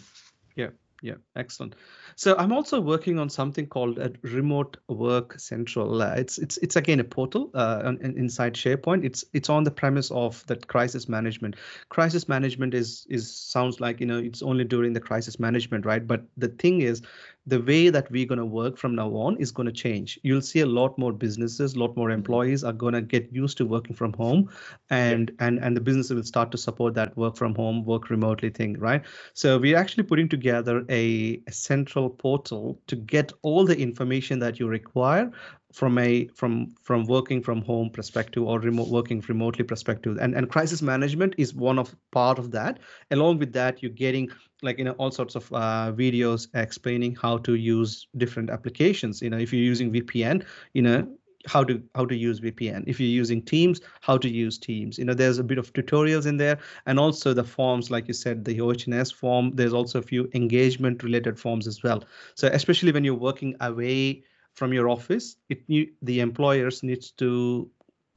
Yeah, 0.57 0.71
yeah, 1.01 1.15
excellent. 1.37 1.77
So 2.17 2.37
I'm 2.37 2.53
also 2.53 2.81
working 2.81 3.19
on 3.19 3.31
something 3.31 3.67
called 3.67 3.99
a 3.99 4.13
remote 4.23 4.77
work 4.89 5.39
central. 5.39 6.03
Uh, 6.03 6.15
it's 6.17 6.37
it's 6.37 6.59
it's 6.59 6.77
again 6.77 7.01
a 7.01 7.05
portal 7.05 7.51
uh, 7.55 7.95
inside 8.03 8.55
SharePoint. 8.55 9.05
It's 9.05 9.25
it's 9.33 9.49
on 9.49 9.65
the 9.65 9.71
premise 9.71 10.11
of 10.11 10.45
that 10.47 10.67
crisis 10.67 11.09
management. 11.09 11.57
Crisis 11.89 12.29
management 12.29 12.75
is 12.75 13.07
is 13.09 13.35
sounds 13.35 13.81
like 13.81 14.01
you 14.01 14.07
know 14.07 14.19
it's 14.19 14.43
only 14.43 14.65
during 14.65 14.93
the 14.93 15.01
crisis 15.01 15.39
management, 15.41 15.87
right? 15.87 16.07
But 16.07 16.25
the 16.37 16.49
thing 16.49 16.83
is, 16.83 17.01
the 17.47 17.61
way 17.61 17.89
that 17.89 18.11
we're 18.11 18.27
going 18.27 18.39
to 18.39 18.45
work 18.45 18.77
from 18.77 18.95
now 18.95 19.09
on 19.11 19.37
is 19.39 19.51
going 19.51 19.67
to 19.67 19.73
change. 19.73 20.19
You'll 20.23 20.43
see 20.43 20.61
a 20.61 20.67
lot 20.67 20.97
more 20.99 21.13
businesses, 21.13 21.75
a 21.75 21.79
lot 21.79 21.97
more 21.97 22.09
mm-hmm. 22.09 22.19
employees 22.19 22.65
are 22.65 22.73
going 22.73 22.95
to 22.95 23.01
get 23.01 23.33
used 23.33 23.57
to 23.59 23.67
working 23.67 23.97
from 23.97 24.13
home, 24.13 24.51
and 24.91 25.31
yeah. 25.31 25.47
and 25.47 25.59
and 25.59 25.77
the 25.77 25.81
businesses 25.81 26.15
will 26.15 26.23
start 26.23 26.51
to 26.53 26.59
support 26.59 26.95
that 26.95 27.17
work 27.17 27.37
from 27.37 27.55
home, 27.55 27.85
work 27.85 28.11
remotely 28.11 28.51
thing, 28.51 28.79
right? 28.79 29.03
So 29.33 29.59
we're 29.59 29.77
actually 29.77 30.05
putting 30.05 30.29
together 30.29 30.85
a, 30.89 31.41
a 31.47 31.53
central 31.53 32.11
portal 32.11 32.79
to 32.89 32.97
get 32.97 33.33
all 33.43 33.65
the 33.65 33.79
information 33.79 34.39
that 34.41 34.61
you 34.61 34.69
require 34.69 35.33
from 35.73 35.99
a 35.99 36.27
from 36.35 36.75
from 36.83 37.05
working 37.05 37.43
from 37.43 37.63
home 37.63 37.91
perspective 37.91 38.43
or 38.43 38.59
remote 38.61 38.89
working 38.89 39.23
remotely 39.29 39.65
perspective. 39.65 40.19
And 40.21 40.35
and 40.35 40.51
crisis 40.51 40.83
management 40.83 41.35
is 41.39 41.55
one 41.55 41.79
of 41.79 41.95
part 42.11 42.39
of 42.39 42.51
that. 42.53 42.79
Along 43.11 43.39
with 43.39 43.53
that 43.53 43.83
you're 43.83 43.93
getting 43.93 44.31
like 44.63 44.79
you 44.79 44.85
know 44.85 44.93
all 44.93 45.11
sorts 45.11 45.35
of 45.35 45.53
uh, 45.53 45.93
videos 45.95 46.49
explaining 46.55 47.15
how 47.15 47.39
to 47.39 47.55
use 47.55 48.09
different 48.17 48.51
applications. 48.51 49.23
You 49.23 49.31
know 49.31 49.39
if 49.39 49.53
you're 49.53 49.63
using 49.63 49.93
vpn 49.93 50.45
you 50.75 50.83
know 50.83 51.09
how 51.47 51.65
to 51.65 51.83
how 51.95 52.05
to 52.05 52.15
use 52.15 52.39
vpn 52.39 52.85
if 52.87 53.01
you're 53.01 53.09
using 53.09 53.41
teams 53.41 53.81
how 54.01 54.19
to 54.19 54.29
use 54.29 54.59
teams. 54.59 54.99
You 54.99 55.05
know 55.05 55.15
there's 55.15 55.39
a 55.39 55.45
bit 55.45 55.59
of 55.59 55.73
tutorials 55.73 56.27
in 56.27 56.37
there. 56.37 56.59
And 56.87 56.99
also 56.99 57.33
the 57.33 57.45
forms 57.45 57.93
like 57.93 58.09
you 58.09 58.15
said 58.15 58.45
the 58.45 58.61
OHS 58.61 59.13
form. 59.13 59.53
There's 59.55 59.73
also 59.73 60.01
a 60.01 60.03
few 60.03 60.29
engagement 60.35 61.05
related 61.05 61.39
forms 61.39 61.69
as 61.69 61.83
well. 61.85 62.03
So 62.35 62.49
especially 62.49 62.91
when 62.91 63.05
you're 63.05 63.15
working 63.15 63.55
away 63.61 64.25
from 64.55 64.73
your 64.73 64.89
office 64.89 65.37
it 65.49 65.63
the 66.03 66.21
employers 66.21 66.83
needs 66.83 67.11
to 67.13 67.71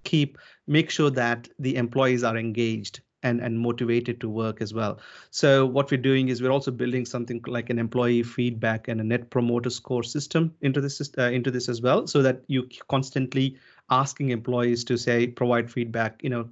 keep 0.04 0.38
make 0.68 0.90
sure 0.90 1.10
that 1.10 1.48
the 1.60 1.76
employees 1.76 2.24
are 2.24 2.38
engaged 2.38 3.02
and, 3.24 3.40
and 3.40 3.58
motivated 3.58 4.20
to 4.22 4.30
work 4.30 4.62
as 4.62 4.74
well. 4.74 5.00
So 5.32 5.66
what 5.66 5.90
we're 5.90 5.98
doing 5.98 6.28
is 6.28 6.42
we're 6.42 6.52
also 6.52 6.72
building 6.72 7.06
something 7.06 7.42
like 7.48 7.70
an 7.70 7.80
employee 7.80 8.24
feedback 8.24 8.90
and 8.90 9.00
a 9.00 9.04
net 9.04 9.30
promoter 9.30 9.70
score 9.70 10.04
system 10.04 10.54
into 10.62 10.82
this 10.82 11.02
uh, 11.18 11.24
into 11.24 11.50
this 11.50 11.70
as 11.70 11.82
well, 11.82 12.06
so 12.06 12.22
that 12.22 12.44
you 12.48 12.68
constantly 12.90 13.58
asking 13.90 14.30
employees 14.30 14.84
to 14.86 14.98
say 14.98 15.28
provide 15.28 15.72
feedback. 15.72 16.22
You 16.22 16.30
know, 16.30 16.50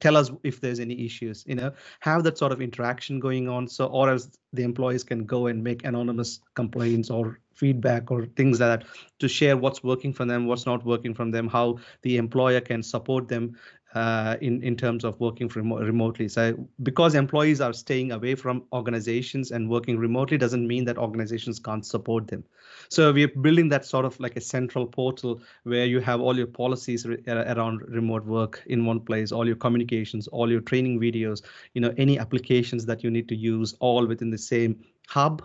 tell 0.00 0.16
us 0.16 0.30
if 0.42 0.60
there's 0.60 0.80
any 0.80 1.04
issues. 1.04 1.44
You 1.46 1.54
know, 1.56 1.72
have 2.00 2.22
that 2.24 2.38
sort 2.38 2.52
of 2.52 2.60
interaction 2.60 3.20
going 3.20 3.48
on. 3.48 3.68
So 3.68 3.86
or 3.86 4.10
as 4.10 4.30
the 4.52 4.62
employees 4.62 5.04
can 5.04 5.24
go 5.24 5.46
and 5.46 5.62
make 5.62 5.84
anonymous 5.84 6.40
complaints 6.54 7.10
or 7.10 7.40
feedback 7.54 8.10
or 8.10 8.26
things 8.36 8.60
like 8.60 8.80
that 8.80 8.88
to 9.18 9.28
share 9.28 9.56
what's 9.56 9.82
working 9.82 10.12
for 10.12 10.24
them, 10.24 10.46
what's 10.46 10.66
not 10.66 10.84
working 10.84 11.14
from 11.14 11.30
them, 11.30 11.48
how 11.48 11.78
the 12.02 12.16
employer 12.16 12.60
can 12.60 12.82
support 12.82 13.28
them 13.28 13.56
uh, 13.94 14.36
in 14.40 14.62
in 14.62 14.76
terms 14.76 15.04
of 15.04 15.18
working 15.18 15.48
from 15.48 15.72
remotely. 15.72 16.28
So 16.28 16.68
because 16.82 17.14
employees 17.14 17.60
are 17.60 17.72
staying 17.72 18.12
away 18.12 18.34
from 18.34 18.64
organizations 18.72 19.50
and 19.50 19.68
working 19.68 19.98
remotely 19.98 20.36
doesn't 20.36 20.66
mean 20.66 20.84
that 20.84 20.98
organizations 20.98 21.58
can't 21.58 21.84
support 21.86 22.28
them. 22.28 22.44
So 22.90 23.12
we're 23.12 23.28
building 23.28 23.68
that 23.70 23.84
sort 23.84 24.04
of 24.04 24.18
like 24.20 24.36
a 24.36 24.40
central 24.40 24.86
portal 24.86 25.40
where 25.62 25.86
you 25.86 26.00
have 26.00 26.20
all 26.20 26.36
your 26.36 26.46
policies 26.46 27.06
re- 27.06 27.22
around 27.26 27.82
remote 27.88 28.24
work 28.24 28.62
in 28.66 28.84
one 28.84 29.00
place, 29.00 29.32
all 29.32 29.46
your 29.46 29.56
communications, 29.56 30.28
all 30.28 30.50
your 30.50 30.60
training 30.60 31.00
videos, 31.00 31.42
you 31.72 31.80
know, 31.80 31.94
any 31.96 32.18
applications 32.18 32.84
that 32.86 33.02
you 33.02 33.10
need 33.10 33.28
to 33.28 33.36
use 33.36 33.74
all 33.80 34.06
within 34.06 34.30
the 34.30 34.38
same 34.38 34.84
hub 35.08 35.42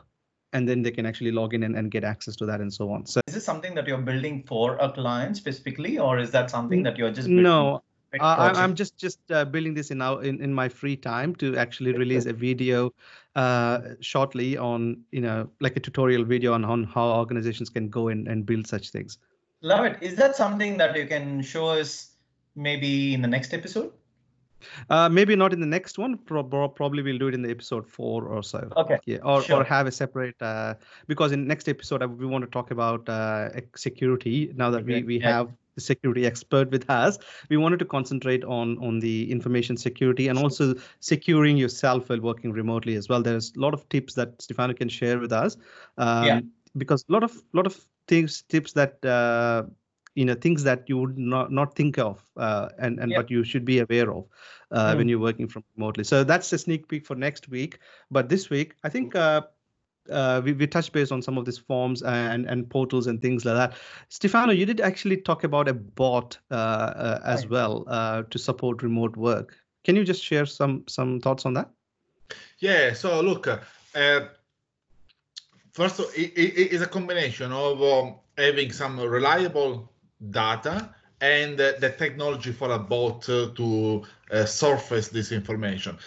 and 0.52 0.70
then 0.70 0.84
they 0.84 0.92
can 0.92 1.06
actually 1.06 1.32
log 1.32 1.54
in 1.54 1.64
and, 1.64 1.76
and 1.76 1.90
get 1.92 2.04
access 2.04 2.36
to 2.36 2.46
that 2.46 2.62
and 2.62 2.72
so 2.72 2.92
on. 2.92 3.06
So 3.06 3.22
is 3.28 3.34
this 3.34 3.46
something 3.46 3.74
that 3.74 3.88
you're 3.88 3.98
building 3.98 4.44
for 4.48 4.76
a 4.76 4.92
client 4.92 5.36
specifically, 5.36 5.98
or 5.98 6.20
is 6.20 6.30
that 6.32 6.52
something 6.52 6.84
that 6.84 6.98
you're 6.98 7.12
just 7.12 7.28
building? 7.28 7.44
no? 7.44 7.82
Uh, 8.20 8.54
I'm 8.56 8.76
just 8.76 8.98
just 8.98 9.20
uh, 9.32 9.46
building 9.46 9.74
this 9.74 9.92
in 9.92 9.98
now 9.98 10.20
in, 10.20 10.42
in 10.42 10.54
my 10.54 10.70
free 10.70 10.96
time 10.96 11.36
to 11.36 11.58
actually 11.58 11.94
release 11.94 12.26
a 12.26 12.34
video 12.34 12.94
uh, 13.36 13.80
shortly 14.02 14.58
on 14.58 15.02
you 15.12 15.22
know 15.22 15.50
like 15.60 15.78
a 15.78 15.80
tutorial 15.80 16.24
video 16.24 16.54
on, 16.54 16.64
on 16.66 16.84
how 16.84 17.08
organizations 17.12 17.70
can 17.70 17.90
go 17.90 18.10
in 18.10 18.28
and 18.28 18.46
build 18.46 18.68
such 18.68 18.90
things. 18.90 19.18
Love 19.62 19.86
it. 19.86 19.98
Is 20.02 20.16
that 20.16 20.36
something 20.36 20.78
that 20.78 20.96
you 20.96 21.08
can 21.08 21.42
show 21.42 21.68
us 21.68 22.12
maybe 22.56 23.14
in 23.14 23.22
the 23.22 23.28
next 23.28 23.54
episode? 23.54 23.94
Uh, 24.90 25.10
maybe 25.10 25.36
not 25.36 25.54
in 25.54 25.60
the 25.60 25.66
next 25.66 25.98
one. 25.98 26.18
Pro- 26.18 26.44
probably 26.44 27.04
we'll 27.04 27.18
do 27.18 27.28
it 27.28 27.34
in 27.34 27.42
the 27.42 27.50
episode 27.50 27.88
four 27.88 28.26
or 28.26 28.44
so. 28.44 28.70
Okay. 28.78 28.98
Yeah, 29.06 29.18
or, 29.24 29.42
sure. 29.42 29.62
or 29.62 29.64
have 29.64 29.88
a 29.88 29.92
separate 29.92 30.42
uh, 30.42 30.76
because 31.08 31.32
in 31.32 31.48
next 31.48 31.68
episode 31.68 32.04
we 32.18 32.26
want 32.26 32.44
to 32.44 32.50
talk 32.50 32.72
about 32.72 33.08
uh, 33.10 33.50
security. 33.76 34.54
Now 34.56 34.70
that 34.72 34.84
okay. 34.84 35.02
we 35.02 35.04
we 35.04 35.20
yeah. 35.20 35.38
have 35.38 35.50
security 35.78 36.26
expert 36.26 36.70
with 36.72 36.90
us 36.90 37.18
we 37.50 37.58
wanted 37.58 37.80
to 37.80 37.86
concentrate 37.86 38.44
on 38.44 38.78
on 38.80 39.00
the 39.00 39.32
information 39.32 39.78
security 39.78 40.28
and 40.28 40.38
also 40.38 40.74
securing 41.00 41.58
yourself 41.58 42.10
while 42.10 42.22
working 42.22 42.52
remotely 42.52 42.96
as 42.96 43.10
well 43.10 43.22
there's 43.22 43.54
a 43.56 43.60
lot 43.60 43.74
of 43.74 43.88
tips 43.90 44.14
that 44.14 44.42
stefano 44.42 44.74
can 44.74 44.90
share 44.90 45.20
with 45.20 45.32
us 45.32 45.58
um, 45.98 46.26
yeah. 46.26 46.40
because 46.78 47.06
a 47.10 47.12
lot 47.12 47.24
of 47.24 47.42
lot 47.54 47.66
of 47.66 47.80
things 48.08 48.44
tips 48.50 48.74
that 48.74 49.04
uh, 49.06 49.64
you 50.16 50.26
know 50.26 50.36
things 50.36 50.64
that 50.64 50.84
you 50.88 50.98
would 50.98 51.18
not 51.18 51.52
not 51.52 51.76
think 51.76 51.98
of 51.98 52.24
uh, 52.38 52.70
and 52.80 53.00
and 53.00 53.12
yeah. 53.12 53.18
but 53.18 53.32
you 53.32 53.44
should 53.44 53.66
be 53.66 53.80
aware 53.80 54.12
of 54.12 54.26
uh, 54.72 54.94
mm. 54.94 54.98
when 54.98 55.10
you're 55.10 55.20
working 55.20 55.48
from 55.48 55.64
remotely 55.76 56.04
so 56.04 56.24
that's 56.24 56.52
a 56.54 56.58
sneak 56.58 56.88
peek 56.88 57.06
for 57.06 57.16
next 57.16 57.50
week 57.50 57.80
but 58.12 58.30
this 58.30 58.50
week 58.50 58.76
i 58.84 58.90
think 58.90 59.16
uh, 60.10 60.24
uh, 60.34 60.42
we, 60.44 60.54
we 60.54 60.68
touched 60.68 60.94
base 60.94 61.12
on 61.12 61.22
some 61.22 61.38
of 61.38 61.46
these 61.46 61.58
forms 61.58 62.02
and, 62.02 62.46
and 62.46 62.70
portals 62.70 63.08
and 63.08 63.22
things 63.22 63.46
like 63.46 63.56
that. 63.56 63.78
Stefano, 64.10 64.52
you 64.52 64.66
did 64.66 64.82
actually 64.82 65.18
talk 65.18 65.44
about 65.44 65.68
a 65.68 65.74
bot 65.74 66.38
uh, 66.52 66.54
uh, 66.56 67.22
as 67.26 67.48
well 67.48 67.84
uh, 67.88 68.24
to 68.30 68.40
support 68.40 68.84
remote 68.84 69.16
work. 69.18 69.56
Can 69.84 69.96
you 69.96 70.04
just 70.04 70.24
share 70.24 70.46
some 70.46 70.84
some 70.88 71.20
thoughts 71.20 71.46
on 71.46 71.54
that? 71.54 71.70
Yeah. 72.60 72.94
So 72.94 73.22
look, 73.22 73.48
uh, 73.48 73.60
first 75.74 76.00
it, 76.16 76.32
it 76.36 76.72
is 76.72 76.82
a 76.82 76.88
combination 76.88 77.52
of 77.52 77.82
um, 77.82 78.16
having 78.38 78.72
some 78.72 79.00
reliable 79.00 79.92
data 80.32 80.90
and 81.20 81.60
uh, 81.60 81.74
the 81.80 81.90
technology 81.90 82.54
for 82.54 82.72
a 82.72 82.80
bot 82.80 83.24
to 83.24 84.04
surface 84.46 85.10
this 85.10 85.32
information 85.32 85.98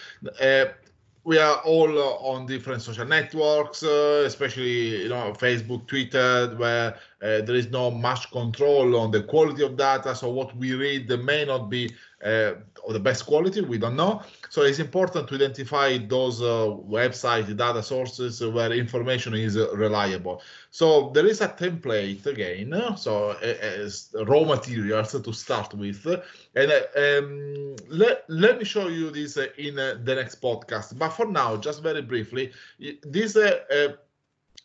we 1.26 1.38
are 1.38 1.56
all 1.64 1.98
uh, 1.98 2.32
on 2.32 2.46
different 2.46 2.80
social 2.80 3.04
networks, 3.04 3.82
uh, 3.82 4.22
especially 4.24 5.02
you 5.02 5.08
know 5.08 5.32
Facebook, 5.32 5.84
Twitter, 5.88 6.54
where 6.56 6.94
uh, 7.20 7.40
there 7.42 7.56
is 7.56 7.68
no 7.68 7.90
much 7.90 8.30
control 8.30 8.96
on 8.96 9.10
the 9.10 9.24
quality 9.24 9.64
of 9.64 9.76
data. 9.76 10.14
So 10.14 10.30
what 10.30 10.56
we 10.56 10.74
read 10.74 11.08
may 11.24 11.44
not 11.44 11.68
be 11.68 11.90
uh, 12.24 12.54
of 12.86 12.92
the 12.92 13.00
best 13.00 13.26
quality. 13.26 13.60
We 13.60 13.78
don't 13.78 13.96
know. 13.96 14.22
So 14.48 14.62
it's 14.62 14.78
important 14.78 15.28
to 15.28 15.34
identify 15.34 15.98
those 15.98 16.40
uh, 16.40 16.68
website 16.88 17.54
data 17.56 17.82
sources 17.82 18.44
where 18.44 18.72
information 18.72 19.34
is 19.34 19.56
reliable. 19.56 20.42
So 20.70 21.10
there 21.14 21.26
is 21.26 21.40
a 21.40 21.48
template 21.48 22.26
again. 22.26 22.74
So 22.96 23.32
as 23.32 24.14
raw 24.26 24.44
materials 24.44 25.20
to 25.20 25.32
start 25.32 25.74
with, 25.74 26.06
and 26.54 26.72
um, 26.96 27.76
let 27.88 28.24
let 28.28 28.58
me 28.58 28.64
show 28.64 28.88
you 28.88 29.10
this 29.10 29.36
in 29.58 29.76
the 29.76 30.14
next 30.14 30.40
podcast. 30.40 30.98
But 30.98 31.10
for 31.10 31.26
now, 31.26 31.56
just 31.56 31.82
very 31.82 32.02
briefly, 32.02 32.52
this. 33.02 33.36
Uh, 33.36 33.96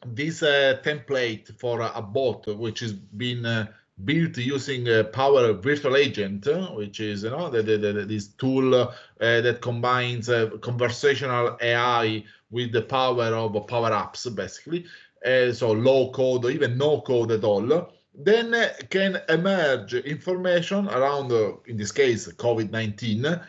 this 0.06 0.42
uh, 0.42 0.80
template 0.84 1.56
for 1.60 1.82
a 1.82 2.02
bot 2.02 2.48
which 2.58 2.80
has 2.80 2.94
been 2.94 3.46
uh, 3.46 3.68
built 4.06 4.38
using 4.38 4.88
uh, 4.88 5.04
Power 5.04 5.54
Virtual 5.54 5.96
Agent, 5.96 6.48
which 6.76 7.00
is 7.00 7.24
you 7.24 7.30
know 7.30 7.50
the, 7.50 7.62
the, 7.62 7.78
the 7.78 7.94
this 8.06 8.28
tool 8.28 8.74
uh, 8.76 8.92
that 9.20 9.60
combines 9.62 10.30
uh, 10.30 10.50
conversational 10.62 11.58
AI 11.62 12.24
with 12.50 12.72
the 12.72 12.82
power 12.82 13.36
of 13.36 13.68
Power 13.68 13.92
Apps, 13.92 14.34
basically. 14.36 14.86
Uh, 15.26 15.52
so 15.52 15.72
low 15.72 16.12
code 16.12 16.46
or 16.46 16.52
even 16.52 16.78
no 16.78 17.02
code 17.02 17.32
at 17.32 17.44
all. 17.44 17.92
Then 18.14 18.54
can 18.90 19.22
emerge 19.30 19.94
information 19.94 20.90
around, 20.90 21.32
in 21.68 21.78
this 21.78 21.92
case, 21.92 22.28
COVID-19, 22.28 23.42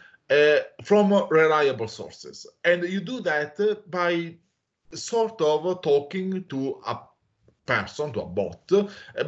from 0.84 1.26
reliable 1.30 1.88
sources, 1.88 2.46
and 2.64 2.84
you 2.84 3.00
do 3.00 3.20
that 3.20 3.90
by 3.90 4.36
sort 4.94 5.40
of 5.40 5.82
talking 5.82 6.44
to 6.44 6.80
a 6.86 6.98
person, 7.66 8.12
to 8.12 8.22
a 8.22 8.26
bot, 8.26 8.70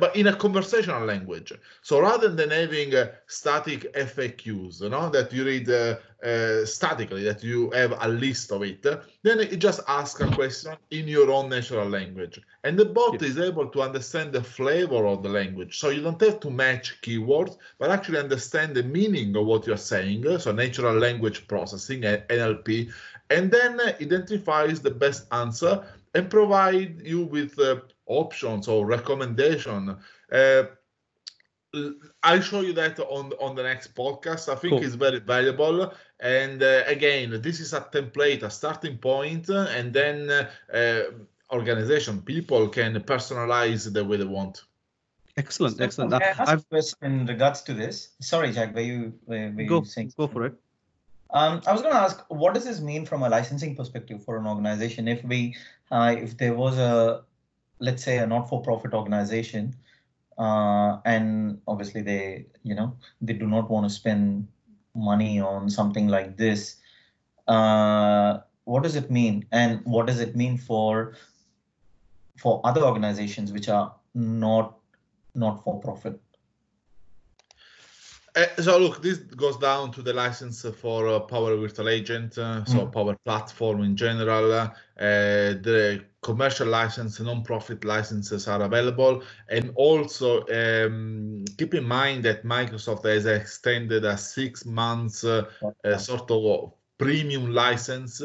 but 0.00 0.16
in 0.16 0.26
a 0.26 0.36
conversational 0.36 1.04
language. 1.04 1.52
So 1.82 2.00
rather 2.00 2.28
than 2.28 2.50
having 2.50 2.94
uh, 2.94 3.12
static 3.26 3.92
FAQs, 3.94 4.82
you 4.82 4.88
know, 4.88 5.08
that 5.10 5.32
you 5.32 5.44
read 5.44 5.70
uh, 5.70 5.96
uh, 6.24 6.64
statically, 6.64 7.22
that 7.24 7.44
you 7.44 7.70
have 7.70 7.94
a 8.00 8.08
list 8.08 8.50
of 8.50 8.62
it, 8.62 8.82
then 8.82 9.40
it 9.40 9.56
just 9.56 9.80
asks 9.86 10.20
a 10.20 10.26
question 10.34 10.74
in 10.90 11.06
your 11.06 11.30
own 11.30 11.48
natural 11.48 11.88
language. 11.88 12.40
And 12.64 12.78
the 12.78 12.86
bot 12.86 13.22
is 13.22 13.38
able 13.38 13.68
to 13.68 13.82
understand 13.82 14.32
the 14.32 14.42
flavor 14.42 15.06
of 15.06 15.22
the 15.22 15.28
language. 15.28 15.78
So 15.78 15.90
you 15.90 16.02
don't 16.02 16.20
have 16.20 16.40
to 16.40 16.50
match 16.50 17.00
keywords, 17.02 17.56
but 17.78 17.90
actually 17.90 18.18
understand 18.18 18.74
the 18.74 18.82
meaning 18.82 19.36
of 19.36 19.46
what 19.46 19.66
you're 19.66 19.76
saying. 19.76 20.38
So 20.38 20.50
natural 20.52 20.96
language 20.96 21.46
processing, 21.46 22.02
NLP, 22.02 22.90
and 23.30 23.50
then 23.50 23.80
identifies 23.80 24.80
the 24.80 24.90
best 24.90 25.26
answer 25.32 25.84
and 26.14 26.30
provide 26.30 27.02
you 27.02 27.24
with 27.24 27.58
uh, 27.58 27.76
options 28.06 28.68
or 28.68 28.86
recommendation. 28.86 29.96
Uh, 30.32 30.62
I'll 32.22 32.40
show 32.40 32.60
you 32.60 32.72
that 32.74 33.00
on 33.00 33.32
on 33.40 33.56
the 33.56 33.62
next 33.62 33.94
podcast. 33.94 34.48
I 34.48 34.54
think 34.54 34.74
cool. 34.74 34.84
it's 34.84 34.94
very 34.94 35.18
valuable. 35.18 35.92
And 36.20 36.62
uh, 36.62 36.84
again, 36.86 37.40
this 37.42 37.58
is 37.60 37.72
a 37.72 37.80
template, 37.80 38.42
a 38.42 38.50
starting 38.50 38.98
point, 38.98 39.48
and 39.48 39.92
then 39.92 40.30
uh, 40.30 41.02
organization 41.50 42.22
people 42.22 42.68
can 42.68 42.94
personalize 43.00 43.92
the 43.92 44.04
way 44.04 44.16
they 44.18 44.24
want. 44.24 44.62
Excellent, 45.36 45.78
so, 45.78 45.84
excellent. 45.84 46.14
I 46.14 46.32
have 46.32 46.60
a 46.60 46.64
question 46.70 46.98
in 47.02 47.26
regards 47.26 47.62
to 47.62 47.74
this. 47.74 48.10
Sorry, 48.20 48.52
Jag, 48.52 48.72
were 48.72 48.80
you 48.80 49.12
were, 49.26 49.50
were 49.50 49.64
go, 49.64 49.78
you 49.80 49.84
saying? 49.84 50.12
Go 50.16 50.28
for 50.28 50.46
it. 50.46 50.54
Um, 51.30 51.60
I 51.66 51.72
was 51.72 51.82
going 51.82 51.92
to 51.92 52.00
ask, 52.00 52.24
what 52.28 52.54
does 52.54 52.64
this 52.64 52.80
mean 52.80 53.04
from 53.04 53.24
a 53.24 53.28
licensing 53.28 53.74
perspective 53.74 54.22
for 54.22 54.36
an 54.36 54.46
organization? 54.46 55.08
If 55.08 55.24
we, 55.24 55.56
uh, 55.90 56.14
if 56.16 56.36
there 56.38 56.54
was 56.54 56.78
a, 56.78 57.24
let's 57.78 58.02
say, 58.02 58.18
a 58.18 58.26
not-for-profit 58.26 58.94
organization, 58.94 59.74
uh, 60.38 60.98
and 61.04 61.60
obviously 61.66 62.02
they, 62.02 62.46
you 62.62 62.74
know, 62.74 62.96
they 63.20 63.32
do 63.32 63.46
not 63.46 63.70
want 63.70 63.86
to 63.86 63.90
spend 63.90 64.48
money 64.94 65.40
on 65.40 65.68
something 65.68 66.08
like 66.08 66.36
this. 66.36 66.76
Uh, 67.46 68.38
what 68.64 68.82
does 68.82 68.96
it 68.96 69.10
mean, 69.10 69.44
and 69.52 69.80
what 69.84 70.06
does 70.06 70.20
it 70.20 70.34
mean 70.36 70.56
for 70.56 71.14
for 72.36 72.60
other 72.64 72.82
organizations 72.82 73.52
which 73.52 73.68
are 73.68 73.94
not 74.14 74.76
not 75.34 75.62
for 75.62 75.80
profit? 75.80 76.20
Uh, 78.36 78.46
so 78.60 78.78
look, 78.78 79.00
this 79.00 79.18
goes 79.18 79.56
down 79.58 79.92
to 79.92 80.02
the 80.02 80.12
license 80.12 80.66
for 80.80 81.06
uh, 81.08 81.20
Power 81.20 81.56
Virtual 81.56 81.88
Agent, 81.88 82.36
uh, 82.36 82.64
so 82.64 82.78
mm. 82.78 82.92
Power 82.92 83.16
Platform 83.24 83.82
in 83.82 83.94
general. 83.94 84.52
Uh, 84.52 84.70
the 84.96 86.04
commercial 86.24 86.66
license, 86.66 87.20
non-profit 87.20 87.84
licenses 87.84 88.48
are 88.48 88.62
available, 88.62 89.22
and 89.50 89.70
also 89.76 90.28
um, 90.48 91.44
keep 91.58 91.74
in 91.74 91.84
mind 91.84 92.24
that 92.24 92.44
Microsoft 92.44 93.04
has 93.04 93.26
extended 93.26 94.04
a 94.04 94.16
six 94.16 94.64
months 94.64 95.22
uh, 95.22 95.44
uh, 95.84 95.98
sort 95.98 96.28
of 96.30 96.72
premium 96.98 97.52
license 97.52 98.22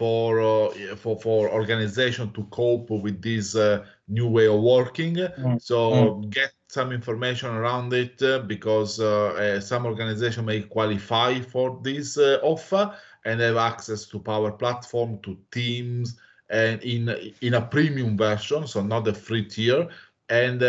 for 0.00 0.40
uh, 0.40 0.96
for 0.96 1.18
for 1.20 1.50
organization 1.50 2.32
to 2.32 2.44
cope 2.44 2.88
with 2.88 3.20
this 3.20 3.56
uh, 3.56 3.84
new 4.08 4.28
way 4.28 4.46
of 4.46 4.60
working. 4.60 5.16
Mm. 5.16 5.60
So 5.60 5.78
mm. 5.90 6.30
get 6.30 6.52
some 6.68 6.92
information 6.92 7.50
around 7.50 7.92
it 7.92 8.22
uh, 8.22 8.38
because 8.54 9.00
uh, 9.00 9.60
some 9.60 9.86
organization 9.86 10.44
may 10.44 10.62
qualify 10.62 11.40
for 11.40 11.80
this 11.82 12.16
offer 12.42 12.94
and 13.24 13.40
have 13.40 13.56
access 13.56 14.06
to 14.06 14.18
Power 14.18 14.52
Platform, 14.52 15.18
to 15.24 15.36
Teams, 15.50 16.16
and 16.50 16.82
in 16.82 17.08
in 17.40 17.54
a 17.54 17.60
premium 17.60 18.16
version, 18.16 18.66
so 18.66 18.82
not 18.82 19.04
the 19.04 19.14
free 19.14 19.44
tier, 19.44 19.88
and 20.28 20.60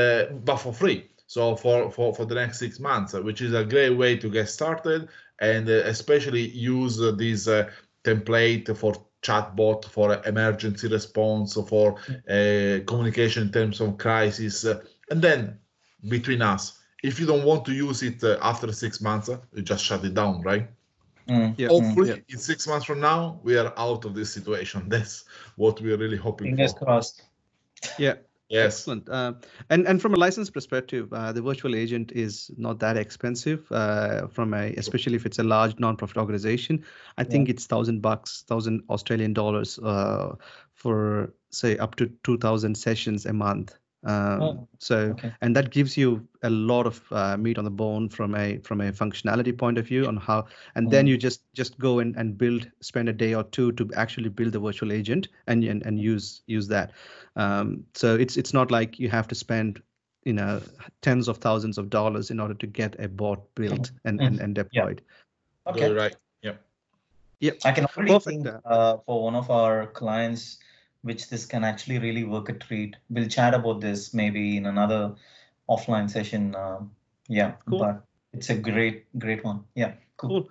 but 0.46 0.58
for 0.58 0.74
free. 0.74 1.08
So 1.28 1.56
for, 1.56 1.90
for, 1.90 2.14
for 2.14 2.26
the 2.26 2.36
next 2.36 2.60
six 2.60 2.78
months, 2.78 3.14
which 3.14 3.40
is 3.40 3.54
a 3.54 3.64
great 3.64 3.92
way 3.92 4.18
to 4.18 4.30
get 4.30 4.50
started 4.50 5.08
and 5.40 5.70
especially 5.70 6.50
use 6.50 6.98
this 6.98 7.48
template 8.04 8.76
for 8.76 8.94
chatbot 9.22 9.86
for 9.86 10.22
emergency 10.26 10.88
response 10.88 11.58
for 11.68 11.96
uh, 12.30 12.80
communication 12.86 13.44
in 13.44 13.52
terms 13.52 13.80
of 13.80 13.98
crisis 13.98 14.66
and 14.66 15.22
then 15.22 15.58
between 16.10 16.42
us 16.42 16.80
if 17.04 17.20
you 17.20 17.26
don't 17.26 17.46
want 17.46 17.64
to 17.66 17.74
use 17.74 18.02
it 18.02 18.24
uh, 18.24 18.38
after 18.42 18.72
six 18.72 19.00
months 19.02 19.30
uh, 19.30 19.38
you 19.54 19.62
just 19.62 19.86
shut 19.86 20.04
it 20.04 20.16
down 20.16 20.42
right 20.42 20.68
mm. 21.28 21.54
yeah. 21.58 21.68
hopefully 21.68 22.10
mm, 22.10 22.16
yeah. 22.18 22.34
in 22.34 22.38
six 22.38 22.68
months 22.68 22.86
from 22.86 23.00
now 23.00 23.40
we 23.44 23.58
are 23.58 23.74
out 23.78 24.06
of 24.06 24.14
this 24.14 24.34
situation 24.34 24.84
that's 24.90 25.26
what 25.56 25.80
we're 25.82 25.98
really 25.98 26.18
hoping 26.18 26.48
fingers 26.48 26.74
for. 26.74 26.86
crossed 26.86 27.24
yeah 27.98 28.16
Yes. 28.52 28.80
Excellent. 28.80 29.08
Uh, 29.08 29.34
and 29.70 29.88
and 29.88 30.02
from 30.02 30.14
a 30.14 30.18
license 30.18 30.50
perspective, 30.50 31.12
uh, 31.14 31.32
the 31.32 31.42
virtual 31.42 31.74
agent 31.74 32.12
is 32.12 32.52
not 32.58 32.80
that 32.80 32.98
expensive. 32.98 33.66
Uh, 33.72 34.28
from 34.28 34.54
a 34.54 34.74
especially 34.74 35.16
if 35.16 35.26
it's 35.26 35.40
a 35.40 35.44
large 35.44 35.76
nonprofit 35.78 36.18
organization, 36.18 36.84
I 37.18 37.22
yeah. 37.22 37.30
think 37.30 37.48
it's 37.48 37.66
thousand 37.66 38.02
bucks, 38.02 38.44
thousand 38.46 38.84
Australian 38.90 39.32
dollars 39.32 39.80
uh, 39.80 40.36
for 40.74 41.34
say 41.50 41.78
up 41.78 41.96
to 41.96 42.12
two 42.24 42.38
thousand 42.38 42.76
sessions 42.76 43.26
a 43.26 43.32
month. 43.32 43.78
Um, 44.04 44.42
oh, 44.42 44.68
so 44.80 44.98
okay. 45.12 45.32
and 45.42 45.56
that 45.56 45.70
gives 45.70 45.96
you 45.96 46.28
a 46.42 46.50
lot 46.50 46.88
of 46.88 47.04
uh, 47.12 47.38
meat 47.38 47.60
on 47.60 47.66
the 47.66 47.70
bone 47.70 48.10
from 48.10 48.34
a 48.34 48.58
from 48.60 48.82
a 48.82 48.92
functionality 48.92 49.56
point 49.56 49.78
of 49.78 49.86
view 49.86 50.08
on 50.08 50.18
how 50.18 50.48
and 50.74 50.88
mm. 50.88 50.92
then 50.92 51.06
you 51.06 51.18
just 51.18 51.44
just 51.54 51.78
go 51.78 52.00
in 52.00 52.16
and 52.18 52.36
build 52.36 52.68
spend 52.82 53.10
a 53.10 53.14
day 53.14 53.36
or 53.36 53.44
two 53.44 53.72
to 53.74 53.88
actually 53.96 54.30
build 54.30 54.54
the 54.54 54.60
virtual 54.60 54.92
agent 54.92 55.28
and 55.46 55.64
and, 55.64 55.86
and 55.86 56.00
use 56.00 56.42
use 56.48 56.68
that 56.68 56.94
um, 57.36 57.86
so 57.94 58.16
it's 58.16 58.38
it's 58.38 58.56
not 58.56 58.72
like 58.72 58.98
you 58.98 59.08
have 59.08 59.28
to 59.28 59.36
spend 59.36 59.80
you 60.24 60.34
know 60.34 60.60
tens 61.04 61.28
of 61.28 61.38
thousands 61.38 61.78
of 61.78 61.92
dollars 61.92 62.32
in 62.32 62.40
order 62.40 62.56
to 62.56 62.66
get 62.66 62.96
a 63.00 63.08
bot 63.08 63.54
built 63.54 63.92
and 64.04 64.20
mm. 64.20 64.26
and, 64.26 64.40
and 64.40 64.56
deployed 64.56 65.04
yeah. 65.68 65.72
okay 65.72 65.92
right 65.92 66.16
yep 66.42 66.60
yep 67.40 67.60
i 67.66 67.72
can 67.72 67.86
already 67.86 68.12
Perfect. 68.12 68.44
think 68.46 68.56
uh, 68.66 68.98
for 69.06 69.24
one 69.24 69.36
of 69.36 69.52
our 69.52 69.86
clients 69.86 70.58
which 71.04 71.30
this 71.30 71.46
can 71.46 71.64
actually 71.64 72.00
really 72.00 72.24
work 72.24 72.50
a 72.50 72.54
treat. 72.54 72.96
We'll 73.10 73.28
chat 73.28 73.54
about 73.54 73.82
this 73.82 74.14
maybe 74.14 74.58
in 74.58 74.66
another 74.66 75.16
offline 75.70 76.10
session. 76.10 76.56
Uh, 76.56 76.82
yeah, 77.28 77.54
cool. 77.70 77.80
but 77.80 78.04
it's 78.34 78.50
a 78.50 78.56
great, 78.56 79.06
great 79.18 79.44
one. 79.44 79.64
Yeah, 79.76 79.94
cool. 80.18 80.30
cool. 80.30 80.50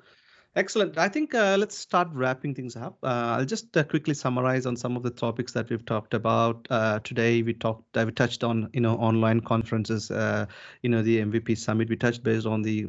Excellent. 0.56 0.98
I 0.98 1.08
think 1.08 1.32
uh, 1.32 1.56
let's 1.56 1.78
start 1.78 2.08
wrapping 2.12 2.56
things 2.56 2.74
up. 2.74 2.98
Uh, 3.04 3.36
I'll 3.38 3.44
just 3.44 3.76
uh, 3.76 3.84
quickly 3.84 4.14
summarize 4.14 4.66
on 4.66 4.76
some 4.76 4.96
of 4.96 5.04
the 5.04 5.10
topics 5.10 5.52
that 5.52 5.70
we've 5.70 5.86
talked 5.86 6.12
about 6.12 6.66
uh, 6.70 6.98
today. 7.00 7.40
We 7.42 7.54
talked, 7.54 7.96
uh, 7.96 8.02
we 8.04 8.10
touched 8.10 8.42
on, 8.42 8.68
you 8.72 8.80
know, 8.80 8.96
online 8.96 9.42
conferences, 9.42 10.10
uh, 10.10 10.46
you 10.82 10.90
know, 10.90 11.02
the 11.02 11.20
MVP 11.20 11.56
summit. 11.56 11.88
We 11.88 11.94
touched 11.94 12.24
based 12.24 12.46
on 12.46 12.62
the 12.62 12.86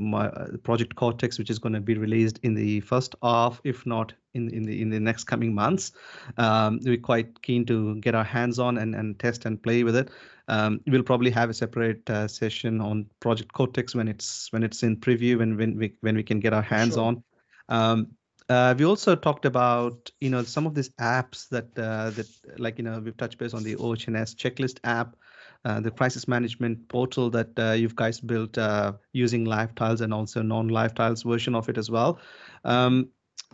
Project 0.63 0.95
Cortex, 0.95 1.37
which 1.37 1.51
is 1.51 1.59
going 1.59 1.73
to 1.73 1.81
be 1.81 1.93
released 1.93 2.39
in 2.41 2.55
the 2.55 2.79
first 2.79 3.13
half, 3.21 3.61
if 3.63 3.85
not 3.85 4.11
in 4.33 4.49
in 4.49 4.63
the 4.63 4.81
in 4.81 4.89
the 4.89 4.99
next 4.99 5.25
coming 5.25 5.53
months. 5.53 5.91
Um, 6.37 6.79
we're 6.83 6.97
quite 6.97 7.41
keen 7.41 7.65
to 7.65 7.95
get 7.95 8.15
our 8.15 8.23
hands 8.23 8.59
on 8.59 8.77
and 8.77 8.95
and 8.95 9.19
test 9.19 9.45
and 9.45 9.61
play 9.61 9.83
with 9.83 9.95
it. 9.95 10.09
Um, 10.47 10.81
we'll 10.87 11.03
probably 11.03 11.31
have 11.31 11.49
a 11.49 11.53
separate 11.53 12.09
session 12.27 12.81
on 12.81 13.05
Project 13.19 13.53
Cortex 13.53 13.95
when 13.95 14.07
it's 14.07 14.51
when 14.51 14.63
it's 14.63 14.83
in 14.83 14.97
preview 14.97 15.41
and 15.41 15.57
when 15.57 15.77
we 15.77 15.93
when 16.01 16.15
we 16.15 16.23
can 16.23 16.39
get 16.39 16.53
our 16.53 16.61
hands 16.61 16.95
sure. 16.95 17.03
on. 17.03 17.23
Um, 17.69 18.07
uh, 18.51 18.75
we 18.77 18.83
also 18.83 19.15
talked 19.15 19.45
about 19.45 20.11
you 20.19 20.29
know 20.29 20.43
some 20.43 20.67
of 20.67 20.75
these 20.75 20.89
apps 20.99 21.47
that 21.49 21.67
uh, 21.77 22.09
that 22.09 22.27
like 22.57 22.77
you 22.77 22.83
know 22.83 22.99
we've 22.99 23.15
touched 23.15 23.37
base 23.37 23.53
on 23.53 23.63
the 23.63 23.75
OHS 23.77 24.35
checklist 24.35 24.79
app, 24.83 25.15
uh, 25.63 25.79
the 25.79 25.89
crisis 25.89 26.27
management 26.27 26.89
portal 26.89 27.29
that 27.29 27.57
uh, 27.57 27.71
you 27.71 27.87
guys 27.87 28.19
built 28.19 28.57
uh, 28.57 28.91
using 29.13 29.45
LiveTiles 29.45 30.01
and 30.01 30.13
also 30.13 30.41
non-LiveTiles 30.41 31.23
version 31.23 31.55
of 31.55 31.69
it 31.69 31.77
as 31.77 31.89
well. 31.89 32.19
Um, 32.65 33.07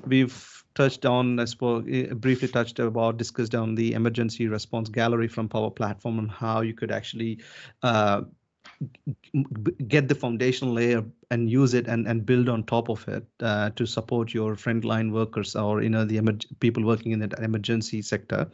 we've 0.05 0.63
touched 0.77 1.05
on, 1.05 1.39
I 1.39 1.45
suppose, 1.45 1.83
briefly 2.15 2.47
touched 2.47 2.77
about, 2.79 3.17
discussed 3.17 3.55
on 3.55 3.73
the 3.73 3.93
emergency 3.93 4.47
response 4.47 4.89
gallery 4.89 5.27
from 5.27 5.49
Power 5.49 5.71
Platform 5.71 6.19
and 6.19 6.29
how 6.29 6.61
you 6.61 6.75
could 6.75 6.91
actually 6.91 7.39
uh, 7.81 8.21
get 9.87 10.07
the 10.07 10.13
foundation 10.13 10.75
layer 10.75 11.03
and 11.31 11.49
use 11.49 11.73
it 11.73 11.87
and, 11.87 12.07
and 12.07 12.27
build 12.27 12.47
on 12.47 12.63
top 12.63 12.89
of 12.89 13.07
it 13.07 13.25
uh, 13.39 13.71
to 13.71 13.87
support 13.87 14.35
your 14.35 14.55
frontline 14.55 15.11
workers 15.11 15.55
or 15.55 15.81
you 15.81 15.89
know 15.89 16.05
the 16.05 16.19
people 16.59 16.83
working 16.83 17.11
in 17.11 17.19
the 17.19 17.43
emergency 17.43 18.03
sector 18.03 18.47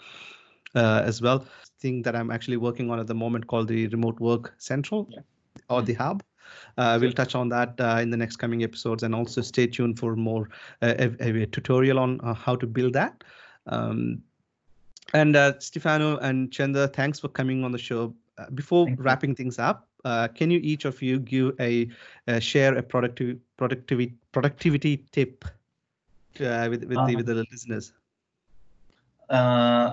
uh, 0.76 1.02
as 1.04 1.22
well. 1.22 1.46
Thing 1.82 2.02
that 2.04 2.16
I'm 2.16 2.32
actually 2.32 2.58
working 2.58 2.90
on 2.90 3.00
at 3.02 3.08
the 3.08 3.16
moment 3.16 3.48
called 3.48 3.68
the 3.68 3.88
remote 3.88 4.20
work 4.22 4.54
central. 4.58 5.08
Yeah. 5.10 5.20
or 5.70 5.82
the 5.82 5.94
hub. 5.94 6.24
Uh, 6.78 6.98
we'll 7.00 7.12
touch 7.12 7.36
on 7.36 7.50
that 7.50 7.76
uh, 7.80 8.00
in 8.02 8.10
the 8.10 8.18
next 8.18 8.38
coming 8.38 8.64
episodes, 8.64 9.04
and 9.04 9.14
also 9.14 9.42
stay 9.42 9.68
tuned 9.68 10.00
for 10.00 10.16
more 10.16 10.50
uh, 10.82 10.94
a, 11.20 11.42
a, 11.42 11.46
tutorial 11.48 12.00
on 12.00 12.20
uh, 12.22 12.34
how 12.34 12.56
to 12.56 12.68
build 12.68 12.94
that. 12.94 13.24
Um, 13.68 14.22
and 15.14 15.36
uh, 15.36 15.60
Stefano 15.60 16.18
and 16.18 16.52
Chanda, 16.52 16.88
thanks 16.88 17.20
for 17.20 17.28
coming 17.28 17.64
on 17.64 17.72
the 17.72 17.78
show. 17.78 18.14
Uh, 18.38 18.50
before 18.56 18.88
wrapping 18.98 19.36
things 19.36 19.60
up, 19.60 19.88
can 20.34 20.50
you 20.50 20.60
each 20.64 20.86
of 20.86 21.02
you 21.02 21.20
give 21.20 21.54
a, 21.60 21.88
share 22.40 22.76
a 22.76 22.82
productive 22.82 23.38
productivity 23.58 24.16
productivity 24.32 25.06
tip 25.12 25.46
with 26.40 26.84
with, 26.84 26.98
um, 26.98 27.08
the, 27.08 27.16
with 27.16 27.26
the 27.28 27.46
listeners? 27.52 27.94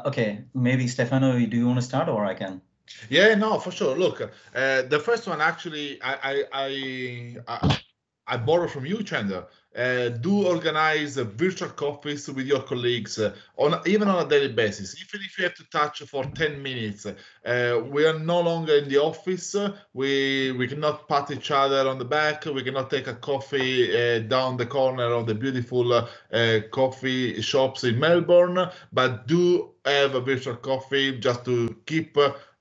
okay, 0.06 0.42
maybe 0.54 0.88
Stefano, 0.88 1.32
do 1.32 1.56
you 1.56 1.66
want 1.66 1.78
to 1.78 1.84
start, 1.84 2.08
or 2.08 2.24
I 2.24 2.34
can? 2.34 2.62
Yeah, 3.08 3.34
no, 3.34 3.58
for 3.58 3.70
sure. 3.70 3.96
Look, 3.96 4.20
uh, 4.20 4.82
the 4.82 4.98
first 4.98 5.26
one 5.26 5.40
actually, 5.40 6.00
I 6.02 6.44
I 6.52 7.36
I, 7.48 7.78
I, 8.26 8.36
borrow 8.38 8.68
from 8.68 8.86
you, 8.86 9.02
Chanda. 9.02 9.46
Uh, 9.76 10.08
do 10.08 10.46
organize 10.48 11.18
uh, 11.18 11.24
virtual 11.24 11.68
coffees 11.70 12.28
with 12.28 12.46
your 12.46 12.62
colleagues 12.62 13.18
uh, 13.20 13.34
on 13.56 13.80
even 13.86 14.08
on 14.08 14.24
a 14.26 14.28
daily 14.28 14.52
basis. 14.52 14.96
Even 15.00 15.24
if 15.24 15.38
you 15.38 15.44
have 15.44 15.54
to 15.54 15.64
touch 15.70 16.02
for 16.02 16.24
10 16.24 16.60
minutes, 16.62 17.06
uh, 17.06 17.80
we 17.90 18.04
are 18.04 18.18
no 18.18 18.40
longer 18.40 18.74
in 18.76 18.88
the 18.88 18.98
office. 18.98 19.54
We 19.94 20.52
we 20.52 20.66
cannot 20.68 21.08
pat 21.08 21.30
each 21.30 21.50
other 21.52 21.88
on 21.88 21.98
the 21.98 22.04
back. 22.04 22.46
We 22.46 22.62
cannot 22.64 22.90
take 22.90 23.06
a 23.06 23.14
coffee 23.14 23.92
uh, 23.96 24.20
down 24.20 24.56
the 24.56 24.66
corner 24.66 25.12
of 25.12 25.26
the 25.26 25.34
beautiful 25.34 25.92
uh, 25.92 26.06
coffee 26.72 27.40
shops 27.42 27.84
in 27.84 27.98
Melbourne. 28.00 28.70
But 28.92 29.28
do 29.28 29.70
have 29.84 30.14
a 30.16 30.20
virtual 30.20 30.56
coffee 30.56 31.18
just 31.20 31.44
to 31.46 31.76
keep 31.86 32.18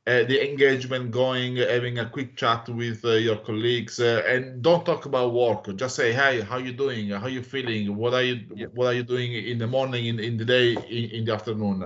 uh, 0.10 0.24
the 0.32 0.38
engagement 0.50 1.12
going, 1.12 1.58
having 1.58 2.00
a 2.00 2.10
quick 2.10 2.36
chat 2.36 2.68
with 2.70 3.06
uh, 3.06 3.12
your 3.28 3.38
colleagues, 3.38 4.00
uh, 4.00 4.24
and 4.28 4.62
don't 4.62 4.84
talk 4.86 5.06
about 5.06 5.34
work. 5.34 5.62
Just 5.76 5.96
say, 5.96 6.10
"Hey, 6.12 6.42
how 6.42 6.58
you 6.58 6.74
doing? 6.84 7.10
How 7.22 7.28
you 7.28 7.44
feeling? 7.44 7.96
What 7.96 8.14
are 8.14 8.24
you 8.30 8.36
yep. 8.56 8.74
What 8.74 8.88
are 8.88 8.96
you 9.00 9.04
doing 9.04 9.32
in 9.34 9.58
the 9.64 9.68
morning, 9.68 10.04
in, 10.12 10.20
in 10.20 10.38
the 10.38 10.46
day, 10.46 10.68
in, 10.74 11.04
in 11.18 11.26
the 11.26 11.34
afternoon?" 11.34 11.78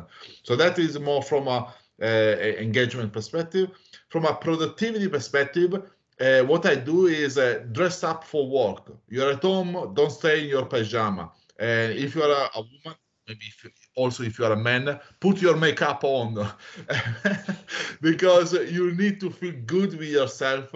So 0.43 0.55
that 0.55 0.79
is 0.79 0.97
more 0.99 1.21
from 1.21 1.47
a 1.47 1.73
engagement 2.67 3.11
perspective. 3.13 3.67
From 4.09 4.25
a 4.25 4.33
productivity 4.33 5.07
perspective, 5.07 5.73
uh, 6.19 6.41
what 6.43 6.65
I 6.65 6.75
do 6.75 7.07
is 7.07 7.37
uh, 7.37 7.65
dress 7.71 8.03
up 8.03 8.23
for 8.23 8.47
work. 8.47 8.91
You're 9.09 9.31
at 9.31 9.41
home, 9.41 9.93
don't 9.93 10.11
stay 10.11 10.43
in 10.43 10.49
your 10.49 10.65
pajama. 10.65 11.31
And 11.59 11.93
if 11.93 12.15
you're 12.15 12.31
a, 12.31 12.49
a 12.55 12.61
woman, 12.61 12.97
maybe 13.27 13.45
if, 13.47 13.65
also 13.95 14.23
if 14.23 14.39
you're 14.39 14.53
a 14.53 14.57
man 14.57 14.99
put 15.19 15.41
your 15.41 15.57
makeup 15.57 16.03
on. 16.03 16.47
Because 18.01 18.53
you 18.53 18.93
need 18.95 19.19
to 19.21 19.29
feel 19.29 19.53
good 19.65 19.97
with 19.97 20.09
yourself 20.09 20.73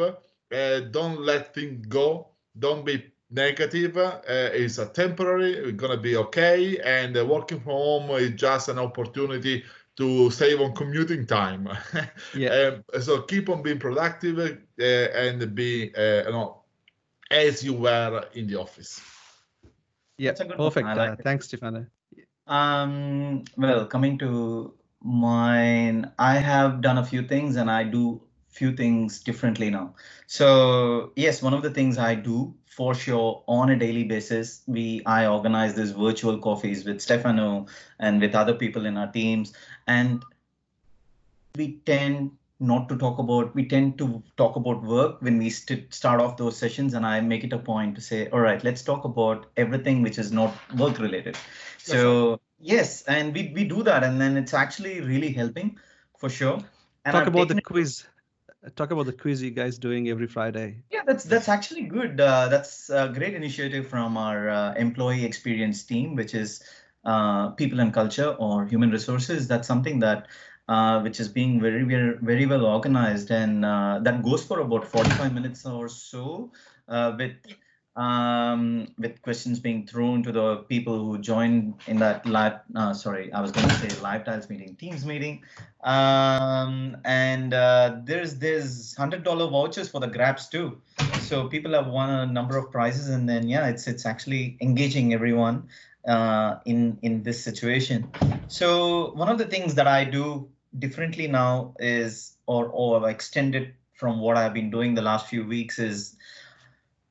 uh, 0.51 0.80
don't 0.91 1.22
let 1.22 1.53
things 1.53 1.86
go. 1.88 2.30
Don't 2.57 2.86
be 2.86 3.11
negative. 3.30 3.97
Uh, 3.97 4.22
it's 4.28 4.78
a 4.78 4.86
temporary 4.86 5.53
it's 5.53 5.78
gonna 5.78 5.97
be 5.97 6.15
okay 6.15 6.80
and 6.80 7.18
uh, 7.18 7.26
working 7.26 7.59
from 7.59 7.74
home 7.74 8.09
is 8.11 8.32
just 8.32 8.70
an 8.70 8.80
opportunity 8.80 9.63
to 9.97 10.30
save 10.32 10.61
on 10.61 10.74
commuting 10.74 11.26
time. 11.26 11.68
Yeah. 12.34 12.49
Um, 12.93 13.01
so 13.01 13.22
keep 13.24 13.49
on 13.49 13.61
being 13.61 13.80
productive 13.80 14.39
uh, 14.39 14.84
and 14.84 15.55
be 15.55 15.93
uh, 15.95 16.24
you 16.26 16.32
know 16.32 16.63
as 17.30 17.63
you 17.63 17.74
were 17.74 18.26
in 18.34 18.47
the 18.47 18.55
office. 18.55 19.01
Yeah 20.18 20.32
perfect. 20.32 20.88
Like 20.88 21.11
uh, 21.11 21.15
thanks 21.24 21.47
stefano 21.47 21.86
um, 22.47 23.43
well, 23.55 23.85
coming 23.85 24.17
to 24.19 24.73
mine, 25.01 26.11
I 26.17 26.37
have 26.37 26.81
done 26.81 26.97
a 26.97 27.05
few 27.05 27.27
things 27.27 27.55
and 27.55 27.69
I 27.69 27.83
do 27.83 28.21
few 28.49 28.75
things 28.75 29.19
differently 29.19 29.69
now. 29.69 29.93
So 30.25 31.11
yes, 31.15 31.41
one 31.41 31.53
of 31.53 31.61
the 31.61 31.69
things 31.69 31.97
I 31.97 32.15
do 32.15 32.55
for 32.65 32.93
sure 32.93 33.43
on 33.47 33.69
a 33.69 33.75
daily 33.75 34.03
basis, 34.03 34.61
we 34.67 35.01
I 35.05 35.27
organize 35.27 35.75
these 35.75 35.91
virtual 35.91 36.37
coffees 36.39 36.85
with 36.85 37.01
Stefano 37.01 37.67
and 37.99 38.21
with 38.21 38.35
other 38.35 38.53
people 38.53 38.85
in 38.85 38.97
our 38.97 39.11
teams, 39.11 39.53
and 39.87 40.23
we 41.55 41.79
tend 41.85 42.31
not 42.59 42.89
to 42.89 42.97
talk 42.97 43.19
about 43.19 43.53
we 43.53 43.67
tend 43.67 43.97
to 43.97 44.23
talk 44.35 44.55
about 44.55 44.81
work 44.83 45.21
when 45.21 45.37
we 45.37 45.49
st- 45.49 45.93
start 45.93 46.19
off 46.19 46.37
those 46.37 46.57
sessions 46.57 46.93
and 46.95 47.05
i 47.05 47.21
make 47.21 47.43
it 47.43 47.53
a 47.53 47.57
point 47.57 47.95
to 47.95 48.01
say 48.01 48.27
all 48.29 48.39
right 48.39 48.63
let's 48.63 48.81
talk 48.81 49.05
about 49.05 49.45
everything 49.57 50.01
which 50.01 50.17
is 50.17 50.31
not 50.31 50.53
work 50.75 50.97
related. 50.99 51.37
So 51.77 52.39
yes 52.59 53.03
and 53.03 53.33
we, 53.33 53.51
we 53.53 53.63
do 53.63 53.83
that 53.83 54.03
and 54.03 54.19
then 54.19 54.37
it's 54.37 54.53
actually 54.53 55.01
really 55.01 55.31
helping 55.31 55.77
for 56.17 56.29
sure. 56.29 56.59
And 57.05 57.13
talk 57.15 57.21
I've 57.21 57.27
about 57.27 57.47
the 57.49 57.61
quiz. 57.61 58.05
Talk 58.75 58.91
about 58.91 59.05
the 59.05 59.13
quiz 59.13 59.41
you 59.41 59.51
guys 59.51 59.77
doing 59.77 60.09
every 60.09 60.27
friday. 60.27 60.83
Yeah 60.89 61.01
that's 61.05 61.23
that's 61.25 61.47
actually 61.47 61.83
good. 61.83 62.19
Uh, 62.19 62.47
that's 62.47 62.89
a 62.89 63.11
great 63.13 63.35
initiative 63.35 63.87
from 63.87 64.17
our 64.17 64.49
uh, 64.49 64.73
employee 64.73 65.23
experience 65.23 65.83
team 65.83 66.15
which 66.15 66.33
is 66.33 66.63
uh, 67.05 67.49
people 67.51 67.79
and 67.79 67.93
culture 67.93 68.35
or 68.39 68.65
human 68.65 68.89
resources. 68.89 69.47
That's 69.47 69.67
something 69.67 69.99
that 69.99 70.27
uh, 70.68 70.99
which 71.01 71.20
is 71.20 71.28
being 71.28 71.61
very, 71.61 71.84
very, 71.84 72.18
very 72.22 72.45
well 72.45 72.65
organized, 72.65 73.32
and 73.32 73.63
uh, 73.63 73.99
that 74.01 74.24
goes 74.24 74.43
for 74.43 74.59
about 74.59 74.86
45 74.86 75.34
minutes 75.34 75.65
or 75.65 75.88
so, 75.88 76.51
uh, 76.88 77.13
with 77.18 77.36
um, 77.97 78.88
with 78.99 79.20
questions 79.24 79.59
being 79.59 79.88
thrown 79.88 80.22
to 80.22 80.32
the 80.32 80.57
people 80.70 81.03
who 81.03 81.18
joined 81.18 81.74
in 81.88 81.97
that 81.97 82.26
live. 82.26 82.59
Uh, 82.76 82.93
sorry, 82.93 83.34
I 83.34 83.41
was 83.41 83.51
going 83.51 83.68
to 83.68 83.76
say 83.76 84.01
live 84.01 84.24
tiles 84.24 84.49
meeting, 84.49 84.76
Teams 84.76 85.03
meeting, 85.03 85.43
um, 85.84 86.97
and 87.05 87.53
uh, 87.53 87.97
there's 88.03 88.36
there's 88.36 88.95
hundred 88.95 89.24
dollar 89.24 89.49
vouchers 89.49 89.89
for 89.89 89.99
the 89.99 90.07
grabs 90.07 90.47
too. 90.47 90.80
So 91.22 91.47
people 91.47 91.74
have 91.74 91.88
won 91.88 92.09
a 92.09 92.26
number 92.26 92.57
of 92.57 92.72
prizes, 92.72 93.09
and 93.09 93.28
then 93.28 93.47
yeah, 93.47 93.68
it's 93.68 93.88
it's 93.88 94.05
actually 94.05 94.57
engaging 94.61 95.13
everyone 95.13 95.68
uh, 96.07 96.57
in 96.65 96.99
in 97.01 97.24
this 97.24 97.43
situation. 97.43 98.11
So 98.47 99.11
one 99.13 99.28
of 99.30 99.39
the 99.39 99.45
things 99.45 99.74
that 99.76 99.88
I 99.88 100.03
do 100.03 100.49
differently 100.80 101.28
now 101.28 101.74
is 101.80 102.38
or 102.45 102.68
or 102.68 103.09
extended 103.09 103.74
from 103.93 104.20
what 104.20 104.38
I've 104.38 104.53
been 104.53 104.70
doing 104.70 104.93
the 104.93 105.01
last 105.01 105.28
few 105.28 105.45
weeks 105.45 105.80
is 105.80 106.15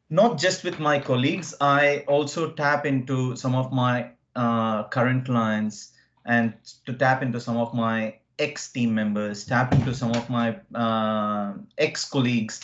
not 0.09 0.39
just 0.39 0.63
with 0.63 0.79
my 0.79 0.99
colleagues. 1.01 1.55
I 1.61 2.05
also 2.07 2.53
tap 2.53 2.87
into 2.87 3.35
some 3.37 3.55
of 3.55 3.73
my 3.73 4.11
uh, 4.37 4.85
current 4.89 5.25
clients 5.25 5.93
and 6.25 6.55
to 6.85 6.93
tap 6.93 7.23
into 7.23 7.41
some 7.41 7.57
of 7.57 7.75
my 7.75 8.17
ex 8.39 8.71
team 8.71 8.95
members, 8.95 9.45
tap 9.45 9.73
into 9.73 9.95
some 9.95 10.13
of 10.13 10.29
my 10.31 10.59
uh, 10.75 11.55
ex 11.79 12.09
colleagues, 12.09 12.63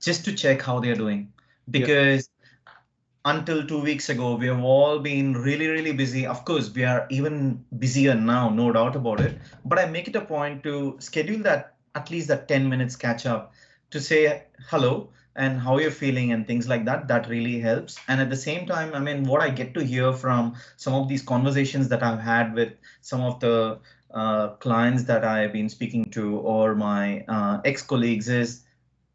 just 0.00 0.24
to 0.26 0.32
check 0.32 0.62
how 0.62 0.78
they're 0.78 0.94
doing. 0.94 1.32
Because 1.68 2.28
until 3.26 3.66
two 3.66 3.80
weeks 3.80 4.08
ago, 4.08 4.36
we 4.36 4.46
have 4.46 4.62
all 4.62 5.00
been 5.00 5.34
really, 5.34 5.66
really 5.66 5.92
busy. 5.92 6.24
Of 6.24 6.44
course, 6.44 6.70
we 6.72 6.84
are 6.84 7.06
even 7.10 7.64
busier 7.76 8.14
now, 8.14 8.48
no 8.50 8.72
doubt 8.72 8.94
about 8.94 9.20
it. 9.20 9.36
But 9.64 9.80
I 9.80 9.86
make 9.86 10.06
it 10.06 10.14
a 10.14 10.20
point 10.20 10.62
to 10.62 10.96
schedule 11.00 11.42
that 11.42 11.74
at 11.96 12.08
least 12.08 12.28
that 12.28 12.46
10 12.46 12.68
minutes 12.68 12.94
catch 12.94 13.26
up 13.26 13.52
to 13.90 14.00
say 14.00 14.44
hello 14.70 15.10
and 15.34 15.58
how 15.58 15.78
you're 15.78 15.90
feeling 15.90 16.30
and 16.32 16.46
things 16.46 16.68
like 16.68 16.84
that. 16.84 17.08
That 17.08 17.28
really 17.28 17.58
helps. 17.58 17.98
And 18.06 18.20
at 18.20 18.30
the 18.30 18.36
same 18.36 18.64
time, 18.64 18.94
I 18.94 19.00
mean, 19.00 19.24
what 19.24 19.42
I 19.42 19.50
get 19.50 19.74
to 19.74 19.84
hear 19.84 20.12
from 20.12 20.54
some 20.76 20.94
of 20.94 21.08
these 21.08 21.22
conversations 21.22 21.88
that 21.88 22.04
I've 22.04 22.20
had 22.20 22.54
with 22.54 22.74
some 23.00 23.22
of 23.22 23.40
the 23.40 23.80
uh, 24.14 24.48
clients 24.66 25.02
that 25.04 25.24
I've 25.24 25.52
been 25.52 25.68
speaking 25.68 26.04
to 26.12 26.38
or 26.38 26.76
my 26.76 27.24
uh, 27.26 27.60
ex 27.64 27.82
colleagues 27.82 28.28
is 28.28 28.62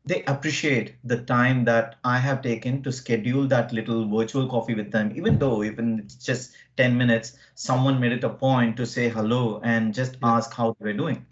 they 0.06 0.24
appreciate 0.24 0.96
the 1.04 1.18
time 1.18 1.64
that 1.66 1.96
I 2.04 2.18
have 2.18 2.42
taken 2.42 2.82
to 2.84 2.92
schedule 2.92 3.48
that 3.48 3.72
little 3.72 4.08
virtual 4.08 4.48
coffee 4.48 4.74
with 4.74 4.92
them, 4.92 5.14
even 5.16 5.38
though 5.38 5.64
even 5.64 6.00
it's 6.00 6.16
just 6.16 6.54
10 6.78 6.98
minutes, 6.98 7.38
someone 7.56 8.00
made 8.00 8.12
it 8.12 8.24
a 8.24 8.30
point 8.30 8.78
to 8.78 8.86
say 8.86 9.10
hello 9.10 9.62
and 9.64 9.94
just 9.94 10.18
ask 10.24 10.54
how 10.54 10.76
they're 10.80 10.94
doing. 10.94 11.26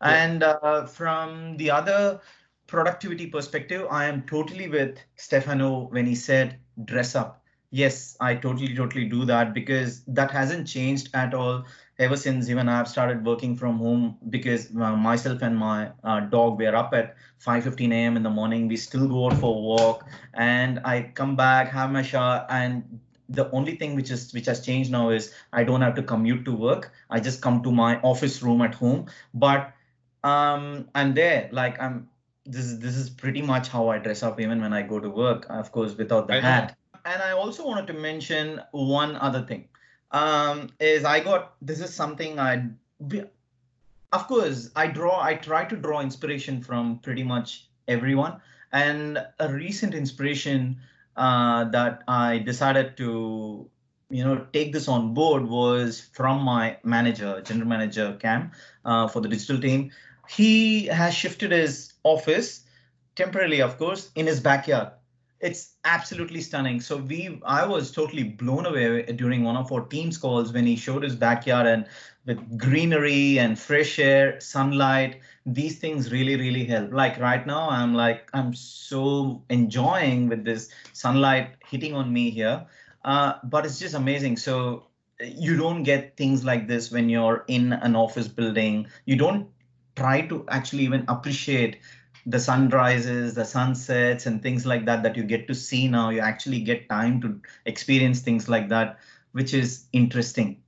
Yeah. 0.00 0.24
And 0.24 0.42
uh, 0.42 0.86
from 0.86 1.56
the 1.58 1.70
other 1.70 2.20
productivity 2.66 3.26
perspective, 3.26 3.86
I 3.90 4.06
am 4.06 4.22
totally 4.22 4.68
with 4.68 4.98
Stefano 5.16 5.88
when 5.88 6.06
he 6.06 6.14
said 6.14 6.58
dress 6.84 7.14
up. 7.14 7.42
Yes, 7.70 8.16
I 8.20 8.34
totally, 8.34 8.74
totally 8.74 9.04
do 9.06 9.24
that 9.26 9.52
because 9.52 10.02
that 10.04 10.30
hasn't 10.30 10.66
changed 10.66 11.10
at 11.12 11.34
all 11.34 11.66
ever 11.98 12.16
since 12.16 12.50
even 12.50 12.68
I've 12.68 12.88
started 12.88 13.24
working 13.24 13.56
from 13.56 13.78
home 13.78 14.18
because 14.28 14.74
uh, 14.76 14.96
myself 14.96 15.42
and 15.42 15.56
my 15.56 15.90
uh, 16.04 16.20
dog 16.20 16.58
we 16.58 16.66
are 16.66 16.76
up 16.76 16.92
at 16.94 17.16
5:15 17.44 17.92
a.m. 17.92 18.16
in 18.16 18.22
the 18.22 18.30
morning. 18.30 18.68
We 18.68 18.76
still 18.76 19.08
go 19.08 19.26
out 19.26 19.38
for 19.38 19.54
a 19.54 19.60
walk, 19.60 20.06
and 20.34 20.80
I 20.84 21.10
come 21.14 21.36
back, 21.36 21.70
have 21.70 21.90
my 21.90 22.02
shower, 22.02 22.46
and 22.50 23.00
the 23.28 23.50
only 23.50 23.76
thing 23.76 23.94
which 23.94 24.10
is 24.10 24.32
which 24.32 24.46
has 24.46 24.64
changed 24.64 24.90
now 24.90 25.10
is 25.10 25.32
I 25.52 25.64
don't 25.64 25.80
have 25.80 25.94
to 25.96 26.02
commute 26.02 26.44
to 26.44 26.52
work. 26.52 26.92
I 27.10 27.20
just 27.20 27.40
come 27.40 27.62
to 27.62 27.72
my 27.72 28.00
office 28.00 28.42
room 28.42 28.62
at 28.62 28.74
home, 28.74 29.06
but 29.34 29.72
um, 30.24 30.88
I'm 30.94 31.14
there. 31.14 31.48
Like 31.52 31.80
I'm. 31.80 32.08
This 32.48 32.64
is 32.64 32.78
this 32.78 32.96
is 32.96 33.10
pretty 33.10 33.42
much 33.42 33.68
how 33.68 33.88
I 33.88 33.98
dress 33.98 34.22
up 34.22 34.40
even 34.40 34.60
when 34.62 34.72
I 34.72 34.82
go 34.82 35.00
to 35.00 35.10
work. 35.10 35.46
Of 35.50 35.72
course, 35.72 35.96
without 35.96 36.28
the 36.28 36.34
I 36.34 36.40
hat. 36.40 36.68
Know. 36.68 37.00
And 37.04 37.22
I 37.22 37.32
also 37.32 37.64
wanted 37.64 37.86
to 37.88 37.92
mention 37.92 38.60
one 38.72 39.16
other 39.16 39.42
thing 39.42 39.68
um, 40.10 40.70
is 40.80 41.04
I 41.04 41.20
got 41.20 41.54
this 41.60 41.80
is 41.80 41.92
something 41.92 42.38
I, 42.38 42.68
of 44.12 44.26
course, 44.26 44.70
I 44.76 44.86
draw. 44.86 45.20
I 45.20 45.34
try 45.34 45.64
to 45.64 45.76
draw 45.76 46.00
inspiration 46.00 46.62
from 46.62 46.98
pretty 47.00 47.22
much 47.22 47.68
everyone, 47.88 48.40
And 48.72 49.18
a 49.38 49.48
recent 49.52 49.94
inspiration 49.94 50.78
uh, 51.16 51.64
that 51.70 52.02
I 52.08 52.38
decided 52.38 52.96
to 52.98 53.68
you 54.10 54.24
know 54.24 54.46
take 54.52 54.72
this 54.72 54.88
on 54.88 55.14
board 55.14 55.48
was 55.48 56.00
from 56.12 56.40
my 56.42 56.76
manager 56.84 57.40
general 57.40 57.68
manager 57.68 58.16
cam 58.20 58.52
uh, 58.84 59.08
for 59.08 59.20
the 59.20 59.28
digital 59.28 59.60
team 59.60 59.90
he 60.28 60.86
has 60.86 61.12
shifted 61.12 61.50
his 61.50 61.92
office 62.04 62.64
temporarily 63.16 63.60
of 63.60 63.78
course 63.78 64.10
in 64.14 64.26
his 64.26 64.38
backyard 64.38 64.92
it's 65.40 65.74
absolutely 65.84 66.40
stunning. 66.40 66.80
So 66.80 66.96
we 66.96 67.40
i 67.44 67.64
was 67.66 67.90
totally 67.92 68.24
blown 68.24 68.66
away 68.66 69.02
during 69.02 69.44
one 69.44 69.56
of 69.56 69.70
our 69.72 69.84
teams 69.86 70.16
calls 70.18 70.52
when 70.52 70.66
he 70.66 70.76
showed 70.76 71.02
his 71.02 71.14
backyard 71.14 71.66
and 71.66 71.86
with 72.24 72.58
greenery 72.58 73.38
and 73.38 73.58
fresh 73.58 73.98
air 73.98 74.40
sunlight. 74.40 75.20
These 75.44 75.78
things 75.78 76.10
really 76.10 76.36
really 76.36 76.64
help. 76.64 76.92
Like 76.92 77.18
right 77.18 77.46
now 77.46 77.68
i'm 77.68 77.94
like 77.94 78.30
i'm 78.32 78.54
so 78.54 79.42
enjoying 79.50 80.28
with 80.28 80.44
this 80.44 80.70
sunlight 80.92 81.56
hitting 81.68 81.94
on 81.94 82.12
me 82.12 82.30
here. 82.30 82.66
Uh, 83.04 83.34
but 83.44 83.64
it's 83.64 83.78
just 83.78 83.94
amazing. 83.94 84.36
So 84.36 84.86
you 85.20 85.56
don't 85.56 85.82
get 85.82 86.16
things 86.16 86.44
like 86.44 86.66
this 86.66 86.90
when 86.90 87.08
you're 87.08 87.44
in 87.46 87.72
an 87.74 87.94
office 87.94 88.28
building. 88.28 88.88
You 89.04 89.16
don't 89.16 89.48
try 89.96 90.20
to 90.22 90.44
actually 90.48 90.84
even 90.84 91.04
appreciate 91.08 91.78
the 92.26 92.40
sunrises, 92.40 93.34
the 93.34 93.44
sunsets, 93.44 94.26
and 94.26 94.42
things 94.42 94.66
like 94.66 94.84
that 94.84 95.02
that 95.04 95.16
you 95.16 95.22
get 95.22 95.46
to 95.46 95.54
see 95.54 95.88
now. 95.88 96.10
You 96.10 96.20
actually 96.20 96.60
get 96.60 96.88
time 96.88 97.20
to 97.22 97.40
experience 97.64 98.20
things 98.20 98.48
like 98.48 98.68
that, 98.68 98.98
which 99.32 99.54
is 99.54 99.86
interesting. 99.92 100.60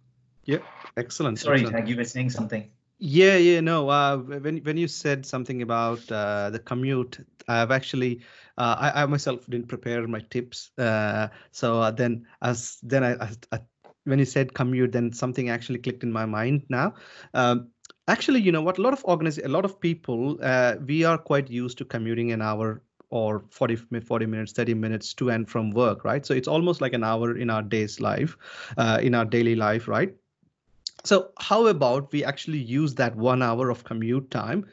Yeah, 0.45 0.59
excellent. 0.97 1.41
Sorry, 1.41 1.63
excellent. 1.63 1.89
you 1.89 1.97
were 1.97 2.05
saying 2.05 2.31
something. 2.31 2.71
Yeah, 3.01 3.37
yeah, 3.37 3.61
no. 3.61 3.89
Uh, 3.89 4.17
when 4.17 4.59
when 4.59 4.77
you 4.77 4.89
said 4.89 5.27
something 5.27 5.63
about 5.63 6.11
uh, 6.11 6.51
the 6.51 6.59
commute, 6.59 7.19
I've 7.47 7.71
actually, 7.71 8.23
uh, 8.57 8.77
I, 8.79 9.03
I 9.03 9.07
myself 9.07 9.47
didn't 9.47 9.69
prepare 9.69 10.07
my 10.09 10.21
tips. 10.31 10.71
Uh, 10.79 11.29
so 11.53 11.81
uh, 11.81 11.91
then, 11.91 12.27
as 12.43 12.79
then 12.83 13.05
I, 13.05 13.13
I, 13.15 13.31
I, 13.53 13.61
when 14.05 14.19
you 14.19 14.25
said 14.25 14.55
commute, 14.55 14.93
then 14.93 15.13
something 15.13 15.49
actually 15.49 15.79
clicked 15.79 16.03
in 16.03 16.11
my 16.11 16.27
mind 16.27 16.65
now. 16.69 16.95
Um, 17.35 17.69
actually 18.09 18.41
you 18.41 18.53
know 18.53 18.63
what? 18.63 18.79
A 18.79 18.83
lot 18.83 18.93
of 18.93 19.05
organiz- 19.05 19.45
a 19.45 19.49
lot 19.49 19.65
of 19.65 19.81
people 19.81 20.39
uh, 20.43 20.77
we 20.87 21.05
are 21.05 21.19
quite 21.19 21.51
used 21.51 21.79
to 21.79 21.85
commuting 21.85 22.33
an 22.33 22.43
hour 22.43 22.83
or 23.11 23.45
40 23.51 23.77
40 23.77 24.27
minutes 24.27 24.53
30 24.53 24.75
minutes 24.75 25.15
to 25.15 25.31
and 25.31 25.49
from 25.49 25.71
work 25.71 26.05
right? 26.05 26.27
So 26.27 26.35
it's 26.35 26.49
almost 26.49 26.81
like 26.81 26.93
an 26.95 27.05
hour 27.05 27.37
in 27.37 27.51
our 27.51 27.63
day's 27.63 28.01
life 28.01 28.37
uh, 28.77 28.99
in 29.03 29.15
our 29.15 29.25
daily 29.25 29.55
life 29.57 29.89
right? 29.89 30.15
So 31.05 31.31
how 31.39 31.67
about 31.69 32.13
we 32.13 32.25
actually 32.25 32.59
use 32.59 32.95
that 32.97 33.17
one 33.17 33.43
hour 33.43 33.71
of 33.71 33.85
commute 33.85 34.31
time 34.31 34.67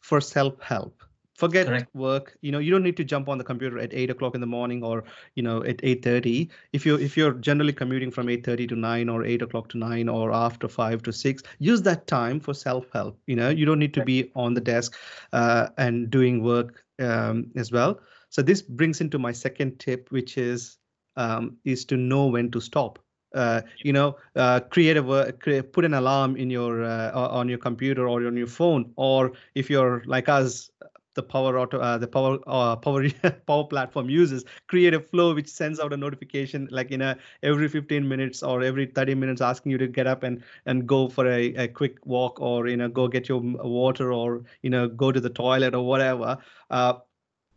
for 0.00 0.20
self 0.20 0.60
help 0.60 1.01
forget 1.42 1.66
Correct. 1.66 1.94
work. 1.94 2.36
You 2.40 2.52
know 2.52 2.60
you 2.64 2.70
don't 2.70 2.84
need 2.88 2.96
to 2.98 3.04
jump 3.12 3.28
on 3.28 3.38
the 3.38 3.44
computer 3.50 3.78
at 3.84 3.92
8 3.92 4.10
o'clock 4.14 4.36
in 4.36 4.40
the 4.40 4.50
morning 4.54 4.84
or 4.90 5.02
you 5.34 5.42
know 5.42 5.56
at 5.64 5.78
8.30 5.78 6.48
if 6.72 6.86
you 6.86 6.98
if 7.06 7.16
you're 7.16 7.34
generally 7.48 7.72
commuting 7.72 8.12
from 8.16 8.28
8.30 8.28 8.68
to 8.68 8.76
9 8.76 9.08
or 9.08 9.24
8 9.24 9.42
o'clock 9.42 9.68
to 9.70 9.78
9 9.78 10.08
or 10.08 10.32
after 10.32 10.68
5 10.68 11.02
to 11.02 11.12
6 11.12 11.42
use 11.58 11.82
that 11.82 12.06
time 12.06 12.38
for 12.38 12.54
self-help. 12.54 13.18
You 13.26 13.36
know 13.36 13.50
you 13.60 13.66
don't 13.66 13.80
need 13.80 13.94
to 13.94 14.04
be 14.04 14.30
on 14.36 14.54
the 14.54 14.64
desk 14.72 14.96
uh, 15.32 15.68
and 15.78 16.10
doing 16.10 16.42
work 16.44 16.84
um, 17.00 17.50
as 17.56 17.72
well. 17.72 18.00
So 18.30 18.42
this 18.42 18.62
brings 18.62 19.00
into 19.00 19.18
my 19.18 19.32
second 19.32 19.78
tip 19.80 20.10
which 20.10 20.38
is 20.38 20.78
um, 21.16 21.56
is 21.64 21.84
to 21.86 21.96
know 21.96 22.26
when 22.26 22.50
to 22.52 22.60
stop. 22.60 22.98
Uh, 23.34 23.62
you 23.78 23.92
know, 23.92 24.16
uh, 24.36 24.60
create 24.60 24.98
a 24.98 25.02
work, 25.02 25.40
create, 25.40 25.72
put 25.72 25.86
an 25.86 25.94
alarm 25.94 26.36
in 26.36 26.50
your 26.50 26.84
uh, 26.84 27.38
on 27.40 27.48
your 27.48 27.58
computer 27.58 28.06
or 28.06 28.26
on 28.26 28.36
your 28.36 28.46
phone, 28.46 28.92
or 28.96 29.32
if 29.54 29.70
you're 29.70 30.02
like 30.04 30.28
us, 30.28 30.70
the 31.14 31.22
power 31.22 31.58
auto 31.58 31.78
uh, 31.78 31.98
the 31.98 32.06
power 32.06 32.38
uh, 32.46 32.76
power 32.76 33.08
power 33.46 33.64
platform 33.64 34.08
uses 34.08 34.44
create 34.66 34.94
a 34.94 35.00
flow 35.00 35.34
which 35.34 35.48
sends 35.48 35.78
out 35.80 35.92
a 35.92 35.96
notification 35.96 36.68
like 36.70 36.90
in 36.90 37.02
a 37.02 37.16
every 37.42 37.68
15 37.68 38.08
minutes 38.08 38.42
or 38.42 38.62
every 38.62 38.86
30 38.86 39.14
minutes 39.14 39.40
asking 39.40 39.72
you 39.72 39.78
to 39.78 39.86
get 39.86 40.06
up 40.06 40.22
and 40.22 40.42
and 40.66 40.86
go 40.86 41.08
for 41.08 41.26
a, 41.26 41.54
a 41.54 41.68
quick 41.68 41.98
walk 42.04 42.40
or 42.40 42.68
you 42.68 42.76
know 42.76 42.88
go 42.88 43.08
get 43.08 43.28
your 43.28 43.40
water 43.40 44.12
or 44.12 44.42
you 44.62 44.70
know 44.70 44.88
go 44.88 45.12
to 45.12 45.20
the 45.20 45.30
toilet 45.30 45.74
or 45.74 45.86
whatever. 45.86 46.38
Uh, 46.70 46.94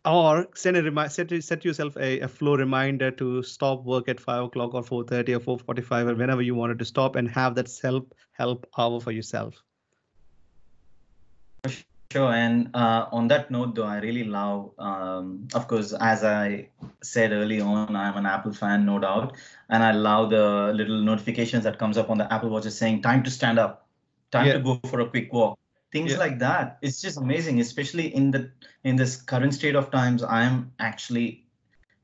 or 0.04 0.46
send 0.54 0.76
a 0.76 0.82
remind 0.82 1.10
set, 1.10 1.42
set 1.42 1.64
yourself 1.64 1.96
a, 1.96 2.20
a 2.20 2.28
flow 2.28 2.54
reminder 2.56 3.10
to 3.10 3.42
stop 3.42 3.84
work 3.84 4.08
at 4.08 4.20
5 4.20 4.44
o'clock 4.44 4.72
or 4.72 4.82
4.30 4.82 5.48
or 5.48 5.58
4.45 5.58 6.10
or 6.10 6.14
whenever 6.14 6.42
you 6.42 6.54
wanted 6.54 6.78
to 6.78 6.84
stop 6.84 7.16
and 7.16 7.28
have 7.28 7.56
that 7.56 7.68
self 7.68 8.04
help 8.30 8.68
hour 8.78 9.00
for 9.00 9.10
yourself 9.10 9.64
Sure. 12.12 12.32
And 12.32 12.70
uh, 12.74 13.06
on 13.10 13.28
that 13.28 13.50
note, 13.50 13.74
though, 13.74 13.84
I 13.84 13.98
really 13.98 14.24
love, 14.24 14.70
um, 14.78 15.48
of 15.54 15.66
course, 15.66 15.92
as 15.92 16.22
I 16.22 16.68
said 17.02 17.32
early 17.32 17.60
on, 17.60 17.96
I'm 17.96 18.16
an 18.16 18.26
Apple 18.26 18.52
fan, 18.52 18.86
no 18.86 18.98
doubt, 18.98 19.34
and 19.68 19.82
I 19.82 19.90
love 19.90 20.30
the 20.30 20.72
little 20.74 21.02
notifications 21.02 21.64
that 21.64 21.78
comes 21.78 21.98
up 21.98 22.08
on 22.08 22.18
the 22.18 22.32
Apple 22.32 22.48
Watch 22.48 22.64
saying 22.64 23.02
time 23.02 23.22
to 23.24 23.30
stand 23.30 23.58
up, 23.58 23.88
time 24.30 24.46
yeah. 24.46 24.52
to 24.54 24.60
go 24.60 24.80
for 24.88 25.00
a 25.00 25.08
quick 25.08 25.32
walk, 25.32 25.58
things 25.92 26.12
yeah. 26.12 26.18
like 26.18 26.38
that. 26.38 26.78
It's 26.80 27.00
just 27.00 27.16
amazing, 27.16 27.60
especially 27.60 28.14
in 28.14 28.30
the 28.30 28.50
in 28.84 28.96
this 28.96 29.16
current 29.16 29.54
state 29.54 29.74
of 29.74 29.90
times. 29.90 30.22
I'm 30.22 30.72
actually 30.78 31.44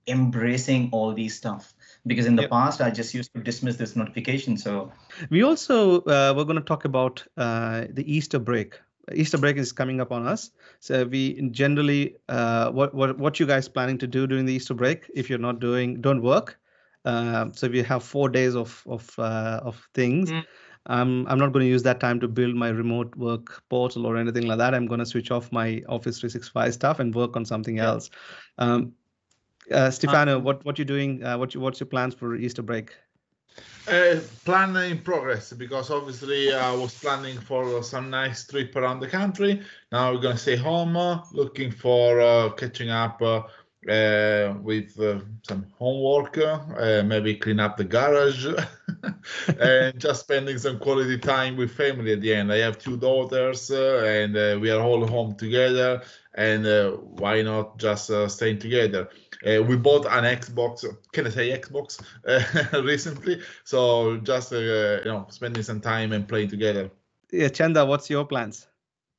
embracing 0.08 0.88
all 0.90 1.12
these 1.14 1.36
stuff 1.36 1.74
because 2.06 2.26
in 2.26 2.34
the 2.34 2.42
yep. 2.42 2.50
past 2.50 2.80
I 2.80 2.90
just 2.90 3.14
used 3.14 3.32
to 3.34 3.40
dismiss 3.40 3.76
this 3.76 3.94
notification. 3.94 4.56
So 4.56 4.90
we 5.30 5.44
also 5.44 6.00
uh, 6.00 6.34
we're 6.36 6.44
going 6.44 6.56
to 6.56 6.70
talk 6.72 6.84
about 6.84 7.24
uh, 7.36 7.84
the 7.90 8.04
Easter 8.12 8.40
break 8.40 8.80
Easter 9.12 9.38
break 9.38 9.56
is 9.56 9.72
coming 9.72 10.00
up 10.00 10.12
on 10.12 10.26
us. 10.26 10.50
So 10.80 11.04
we 11.04 11.40
generally, 11.50 12.16
uh, 12.28 12.70
what 12.70 12.94
what 12.94 13.18
what 13.18 13.40
you 13.40 13.46
guys 13.46 13.68
planning 13.68 13.98
to 13.98 14.06
do 14.06 14.26
during 14.26 14.46
the 14.46 14.52
Easter 14.52 14.74
break? 14.74 15.10
If 15.14 15.28
you're 15.28 15.38
not 15.38 15.60
doing, 15.60 16.00
don't 16.00 16.22
work. 16.22 16.58
Uh, 17.04 17.46
so 17.52 17.68
we 17.68 17.82
have 17.82 18.02
four 18.02 18.28
days 18.28 18.54
of 18.54 18.82
of 18.86 19.18
uh, 19.18 19.60
of 19.62 19.88
things. 19.94 20.30
Mm. 20.30 20.44
Um, 20.86 21.26
I'm 21.28 21.38
not 21.38 21.52
going 21.52 21.64
to 21.64 21.70
use 21.70 21.82
that 21.84 22.00
time 22.00 22.18
to 22.20 22.28
build 22.28 22.56
my 22.56 22.68
remote 22.68 23.14
work 23.16 23.62
portal 23.68 24.04
or 24.04 24.16
anything 24.16 24.46
like 24.46 24.58
that. 24.58 24.74
I'm 24.74 24.86
going 24.86 24.98
to 24.98 25.06
switch 25.06 25.30
off 25.30 25.52
my 25.52 25.80
Office 25.88 26.18
365 26.18 26.74
stuff 26.74 26.98
and 26.98 27.14
work 27.14 27.36
on 27.36 27.44
something 27.44 27.76
yeah. 27.76 27.86
else. 27.86 28.10
Um, 28.58 28.92
uh, 29.70 29.90
Stefano, 29.90 30.38
what 30.40 30.64
what 30.64 30.78
you 30.78 30.84
doing? 30.84 31.24
Uh, 31.24 31.38
what 31.38 31.54
you, 31.54 31.60
what's 31.60 31.80
your 31.80 31.86
plans 31.86 32.14
for 32.14 32.34
Easter 32.36 32.62
break? 32.62 32.94
Uh, 33.88 34.20
plan 34.44 34.76
in 34.76 34.98
progress 34.98 35.52
because 35.52 35.90
obviously 35.90 36.54
I 36.54 36.72
was 36.72 36.94
planning 36.94 37.36
for 37.40 37.82
some 37.82 38.10
nice 38.10 38.46
trip 38.46 38.76
around 38.76 39.00
the 39.00 39.08
country. 39.08 39.60
Now 39.90 40.12
we're 40.12 40.20
gonna 40.20 40.36
stay 40.36 40.54
home, 40.54 40.96
uh, 40.96 41.22
looking 41.32 41.72
for 41.72 42.20
uh, 42.20 42.50
catching 42.50 42.90
up 42.90 43.20
uh, 43.20 44.54
with 44.62 44.94
some 45.48 45.66
homework, 45.76 46.36
maybe 47.04 47.34
clean 47.34 47.58
up 47.58 47.76
the 47.76 47.82
garage, 47.82 48.46
and 49.60 49.98
just 49.98 50.20
spending 50.20 50.58
some 50.58 50.78
quality 50.78 51.18
time 51.18 51.56
with 51.56 51.72
family 51.72 52.12
at 52.12 52.20
the 52.20 52.34
end. 52.34 52.52
I 52.52 52.58
have 52.58 52.78
two 52.78 52.96
daughters, 52.96 53.68
and 53.70 54.60
we 54.60 54.70
are 54.70 54.80
all 54.80 55.04
home 55.08 55.34
together. 55.34 56.02
And 56.34 56.64
why 57.18 57.42
not 57.42 57.78
just 57.78 58.10
staying 58.28 58.60
together? 58.60 59.08
Uh, 59.46 59.62
we 59.62 59.76
bought 59.76 60.06
an 60.06 60.24
Xbox. 60.24 60.84
Can 61.12 61.26
I 61.26 61.30
say 61.30 61.58
Xbox 61.58 62.00
uh, 62.26 62.82
recently? 62.82 63.40
So 63.64 64.18
just 64.18 64.52
uh, 64.52 64.58
you 64.58 65.04
know, 65.04 65.26
spending 65.30 65.62
some 65.62 65.80
time 65.80 66.12
and 66.12 66.26
playing 66.26 66.48
together. 66.48 66.90
Yeah, 67.30 67.48
Chanda, 67.48 67.84
what's 67.84 68.10
your 68.10 68.24
plans? 68.24 68.66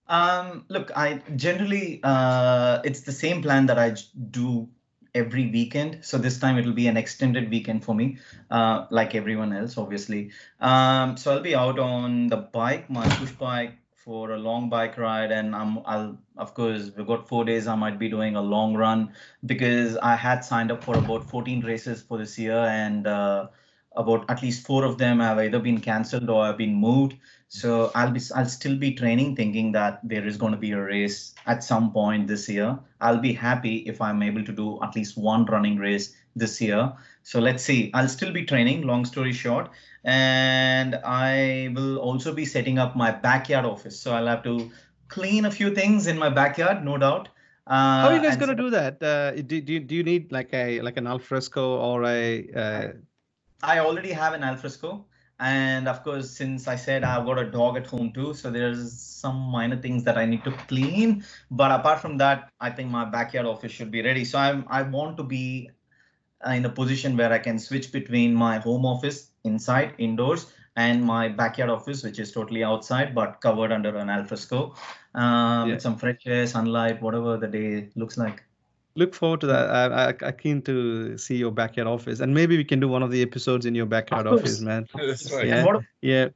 Um, 0.08 0.66
look, 0.68 0.91
I 0.95 1.22
generally 1.36 2.00
uh, 2.04 2.82
it's 2.84 3.02
the 3.02 3.12
same 3.12 3.41
plan 3.41 3.66
that 3.68 3.80
I 3.80 3.95
do 4.32 4.70
every 5.16 5.50
weekend. 5.50 6.04
So 6.04 6.18
this 6.18 6.40
time 6.40 6.58
it'll 6.58 6.74
be 6.74 6.88
an 6.88 6.98
extended 6.98 7.50
weekend 7.50 7.84
for 7.84 7.95
me, 7.95 8.18
uh, 8.50 8.86
like 8.90 9.16
everyone 9.16 9.54
else, 9.54 9.78
obviously. 9.78 10.32
Um, 10.60 11.18
so 11.18 11.34
I'll 11.34 11.41
be 11.41 11.56
out 11.56 11.80
on 11.80 12.28
the 12.28 12.38
bike, 12.38 12.90
my 12.90 13.08
push 13.18 13.32
bike, 13.32 13.78
for 14.04 14.32
a 14.32 14.38
long 14.38 14.70
bike 14.70 14.98
ride 14.98 15.32
and 15.32 15.56
I'm 15.56 15.80
I'll 15.86 16.18
of 16.38 16.54
course 16.54 16.92
we've 16.96 17.08
got 17.08 17.28
four 17.28 17.46
days 17.46 17.68
I 17.68 17.76
might 17.76 17.98
be 17.98 18.10
doing 18.10 18.36
a 18.36 18.42
long 18.42 18.76
run 18.76 19.14
because 19.46 19.96
I 19.98 20.16
had 20.16 20.44
signed 20.44 20.72
up 20.72 20.84
for 20.84 20.98
about 20.98 21.30
14 21.30 21.62
races 21.62 22.02
for 22.02 22.18
this 22.18 22.38
year 22.38 22.58
and 22.58 23.08
uh, 23.08 23.48
about 23.96 24.30
at 24.30 24.42
least 24.42 24.66
four 24.66 24.84
of 24.84 24.98
them 24.98 25.20
have 25.20 25.40
either 25.40 25.60
been 25.60 25.80
cancelled 25.80 26.30
or 26.30 26.46
have 26.46 26.58
been 26.58 26.74
moved. 26.74 27.16
So 27.48 27.92
I'll 27.96 28.12
be 28.12 28.20
I'll 28.36 28.48
still 28.48 28.76
be 28.76 28.94
training 28.94 29.36
thinking 29.36 29.72
that 29.74 30.00
there 30.04 30.26
is 30.28 30.38
going 30.38 30.52
to 30.54 30.58
be 30.58 30.72
a 30.72 30.82
race 30.82 31.36
at 31.46 31.64
some 31.64 31.92
point 31.92 32.28
this 32.28 32.50
year. 32.50 32.80
I'll 33.00 33.20
be 33.20 33.32
happy 33.32 33.78
if 33.88 34.02
I'm 34.02 34.24
able 34.24 34.44
to 34.44 34.52
do 34.52 34.84
at 34.84 34.96
least 34.96 35.18
one 35.18 35.46
running 35.46 35.78
race 35.78 36.16
this 36.36 36.60
year. 36.60 36.92
So 37.22 37.40
let's 37.40 37.64
see. 37.64 37.92
I'll 37.94 38.10
still 38.10 38.34
be 38.34 38.44
training 38.44 38.82
long 38.82 39.06
story 39.06 39.34
short 39.34 39.70
and 40.04 40.96
I 41.06 41.72
will 41.76 41.98
also 41.98 42.34
be 42.34 42.46
setting 42.46 42.78
up 42.78 42.96
my 42.96 43.12
backyard 43.12 43.66
office. 43.66 44.00
So 44.00 44.14
I'll 44.14 44.28
have 44.28 44.44
to 44.44 44.72
clean 45.08 45.46
a 45.46 45.52
few 45.52 45.74
things 45.74 46.08
in 46.08 46.18
my 46.18 46.30
backyard, 46.30 46.84
no 46.84 46.98
doubt. 46.98 47.30
Uh, 47.66 48.02
How 48.02 48.08
are 48.10 48.16
you 48.16 48.22
guys 48.22 48.36
going 48.36 48.50
to 48.50 48.62
do 48.62 48.70
that? 48.72 49.02
Uh, 49.02 49.32
do, 49.32 49.62
do, 49.62 49.80
do 49.80 49.96
you 49.96 50.04
need 50.04 50.32
like 50.32 50.54
a 50.54 50.82
like 50.82 50.98
an 50.98 51.08
alfresco 51.08 51.78
or 51.78 52.04
a? 52.06 52.50
Uh... 52.54 52.88
I 53.62 53.80
already 53.80 54.12
have 54.12 54.34
an 54.34 54.44
alfresco. 54.44 55.06
and 55.40 55.88
of 55.88 56.04
course 56.04 56.30
since 56.30 56.68
i 56.68 56.76
said 56.76 57.04
i've 57.04 57.26
got 57.26 57.40
a 57.40 57.50
dog 57.50 57.76
at 57.76 57.88
home 57.88 58.12
too 58.14 58.34
so 58.34 58.52
there's 58.52 58.94
some 59.02 59.36
minor 59.36 59.76
things 59.76 60.04
that 60.04 60.18
i 60.18 60.26
need 60.26 60.44
to 60.44 60.52
clean 60.68 61.24
but 61.50 61.72
apart 61.72 62.00
from 62.00 62.18
that 62.18 62.52
i 62.60 62.70
think 62.70 62.90
my 62.90 63.04
backyard 63.04 63.46
office 63.46 63.72
should 63.72 63.92
be 63.92 64.02
ready 64.02 64.24
so 64.24 64.38
i'm 64.38 64.64
i 64.70 64.82
want 64.82 65.18
to 65.18 65.24
be 65.24 65.70
in 66.46 66.66
a 66.66 66.70
position 66.70 67.18
where 67.18 67.34
i 67.34 67.40
can 67.40 67.58
switch 67.58 67.92
between 67.92 68.34
my 68.34 68.60
home 68.60 68.86
office 68.86 69.32
inside 69.44 69.94
indoors 69.98 70.53
and 70.76 71.03
my 71.03 71.28
backyard 71.28 71.70
office 71.70 72.03
which 72.03 72.20
is 72.20 72.32
totally 72.32 72.64
outside 72.64 73.14
but 73.14 73.40
covered 73.41 73.72
under 73.72 73.95
an 73.98 74.10
alfresco 74.10 74.74
um, 75.15 75.68
yeah. 75.68 75.74
with 75.74 75.82
some 75.82 75.95
fresh 75.95 76.22
air 76.26 76.48
sunlight 76.48 77.02
whatever 77.02 77.38
the 77.38 77.48
day 77.48 77.90
looks 77.95 78.18
like 78.18 78.44
look 78.95 79.14
forward 79.14 79.41
to 79.41 79.48
that. 79.48 79.70
I, 79.70 80.10
I, 80.10 80.28
I 80.28 80.32
keen 80.32 80.61
to 80.64 81.18
see 81.18 81.36
your 81.36 81.52
backyard 81.52 81.88
office, 81.88 82.20
and 82.20 82.34
maybe 82.34 82.57
we 82.57 82.64
can 82.64 82.80
do 82.80 82.88
one 82.88 83.03
of 83.03 83.11
the 83.11 83.22
episodes 83.22 83.65
in 83.65 83.76
your 83.76 83.86
backyard 83.86 84.28
office, 84.28 84.61
man. 84.61 84.88
That's 84.95 85.32
right. 85.32 85.48
Yeah, 85.48 85.65
what, 85.65 85.84
yeah. 86.02 86.30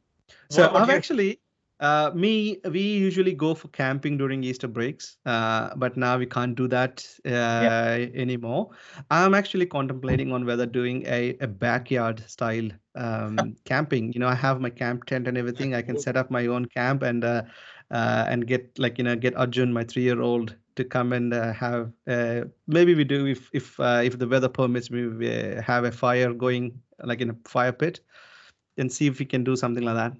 So 0.49 0.73
I've 0.73 0.89
you? 0.89 0.95
actually, 0.95 1.39
uh, 1.79 2.11
me, 2.15 2.59
we 2.65 2.81
usually 2.81 3.33
go 3.33 3.53
for 3.53 3.67
camping 3.67 4.17
during 4.17 4.43
Easter 4.43 4.67
breaks, 4.67 5.17
uh, 5.25 5.75
but 5.75 5.95
now 5.95 6.17
we 6.17 6.25
can't 6.25 6.55
do 6.55 6.67
that 6.67 7.05
uh, 7.25 7.29
yeah. 7.29 8.07
anymore. 8.15 8.71
I'm 9.11 9.35
actually 9.35 9.67
contemplating 9.67 10.31
on 10.31 10.45
whether 10.45 10.65
doing 10.65 11.05
a, 11.05 11.37
a 11.39 11.47
backyard 11.47 12.27
style 12.27 12.69
um, 12.95 13.55
camping. 13.65 14.11
You 14.13 14.19
know, 14.19 14.27
I 14.27 14.35
have 14.35 14.59
my 14.59 14.71
camp 14.71 15.05
tent 15.05 15.27
and 15.27 15.37
everything. 15.37 15.75
I 15.75 15.83
can 15.83 15.99
set 15.99 16.17
up 16.17 16.31
my 16.31 16.47
own 16.47 16.65
camp 16.65 17.03
and 17.03 17.23
uh, 17.23 17.43
uh, 17.91 18.25
and 18.27 18.47
get 18.47 18.77
like 18.79 18.97
you 18.97 19.03
know 19.03 19.15
get 19.15 19.35
Arjun, 19.35 19.71
my 19.71 19.83
three 19.83 20.03
year 20.03 20.21
old, 20.21 20.55
to 20.77 20.83
come 20.83 21.13
and 21.13 21.33
uh, 21.33 21.53
have 21.53 21.91
uh, 22.07 22.41
maybe 22.67 22.95
we 22.95 23.03
do 23.03 23.27
if 23.27 23.49
if 23.53 23.79
uh, 23.79 24.01
if 24.03 24.17
the 24.17 24.27
weather 24.27 24.49
permits 24.49 24.89
we 24.89 25.27
have 25.61 25.83
a 25.83 25.91
fire 25.91 26.33
going 26.33 26.79
like 27.03 27.21
in 27.21 27.29
a 27.29 27.35
fire 27.45 27.71
pit 27.71 27.99
and 28.77 28.91
see 28.91 29.07
if 29.07 29.19
we 29.19 29.25
can 29.25 29.43
do 29.43 29.55
something 29.55 29.83
like 29.83 29.95
that 29.95 30.13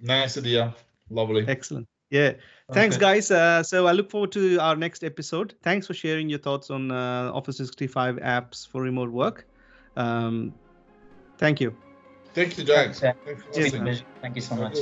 nice 0.00 0.36
idea 0.38 0.74
lovely. 1.10 1.44
Excellent. 1.48 1.86
Yeah. 2.10 2.34
Thanks 2.72 2.96
okay. 2.96 3.00
guys. 3.00 3.30
Uh, 3.30 3.62
so 3.62 3.86
i 3.86 3.92
look 3.92 4.10
forward 4.10 4.32
to 4.32 4.58
our 4.58 4.76
next 4.76 5.04
episode. 5.04 5.54
Thanks 5.62 5.86
for 5.86 5.94
sharing 5.94 6.28
your 6.28 6.38
thoughts 6.38 6.70
on 6.70 6.90
uh, 6.90 7.30
office 7.32 7.56
365 7.56 8.16
apps 8.16 8.68
for 8.68 8.82
remote 8.82 9.10
work. 9.10 9.46
Um, 9.96 10.54
thank 11.38 11.60
you. 11.60 11.76
Thank 12.34 12.58
you 12.58 12.64
Jag. 12.64 12.94
Thank 12.94 14.36
you 14.36 14.42
so 14.42 14.56
much. 14.56 14.78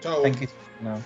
Ciao. 0.00 0.22
thank 0.22 0.40
you. 0.40 0.48
No. 0.80 1.02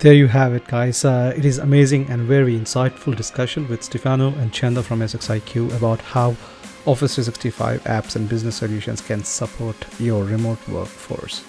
There 0.00 0.12
you 0.12 0.26
have 0.26 0.52
it, 0.52 0.66
guys. 0.66 1.04
Uh, 1.04 1.32
it 1.34 1.44
is 1.44 1.58
amazing 1.58 2.10
and 2.10 2.22
very 2.22 2.54
insightful 2.54 3.16
discussion 3.16 3.66
with 3.68 3.82
Stefano 3.82 4.28
and 4.34 4.52
Chanda 4.52 4.82
from 4.82 5.00
SXIQ 5.00 5.74
about 5.74 6.00
how 6.00 6.36
Office 6.84 7.14
365 7.14 7.82
apps 7.84 8.16
and 8.16 8.28
business 8.28 8.56
solutions 8.56 9.00
can 9.00 9.24
support 9.24 9.76
your 9.98 10.24
remote 10.24 10.58
workforce. 10.68 11.42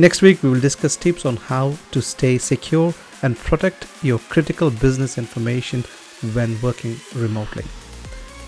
Next 0.00 0.22
week, 0.22 0.44
we 0.44 0.48
will 0.48 0.60
discuss 0.60 0.94
tips 0.94 1.26
on 1.26 1.36
how 1.36 1.74
to 1.90 2.00
stay 2.00 2.38
secure 2.38 2.94
and 3.22 3.36
protect 3.36 3.88
your 4.00 4.20
critical 4.28 4.70
business 4.70 5.18
information 5.18 5.82
when 6.34 6.56
working 6.62 7.00
remotely. 7.16 7.64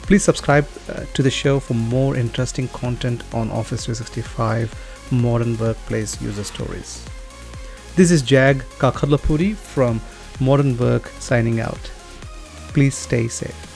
Please 0.03 0.23
subscribe 0.23 0.69
uh, 0.89 1.07
to 1.13 1.25
the 1.25 1.31
show 1.31 1.59
for 1.59 1.75
more 1.75 2.17
interesting 2.17 2.69
content 2.69 3.25
on 3.35 3.51
Office 3.51 3.87
365 3.87 4.73
modern 5.11 5.59
workplace 5.59 6.23
user 6.23 6.45
stories. 6.45 7.05
This 7.97 8.13
is 8.13 8.23
Jag 8.23 8.59
Kakadlapuri 8.79 9.57
from 9.57 10.01
Modern 10.39 10.79
Work 10.79 11.09
signing 11.19 11.59
out. 11.59 11.91
Please 12.73 12.95
stay 12.95 13.27
safe. 13.27 13.70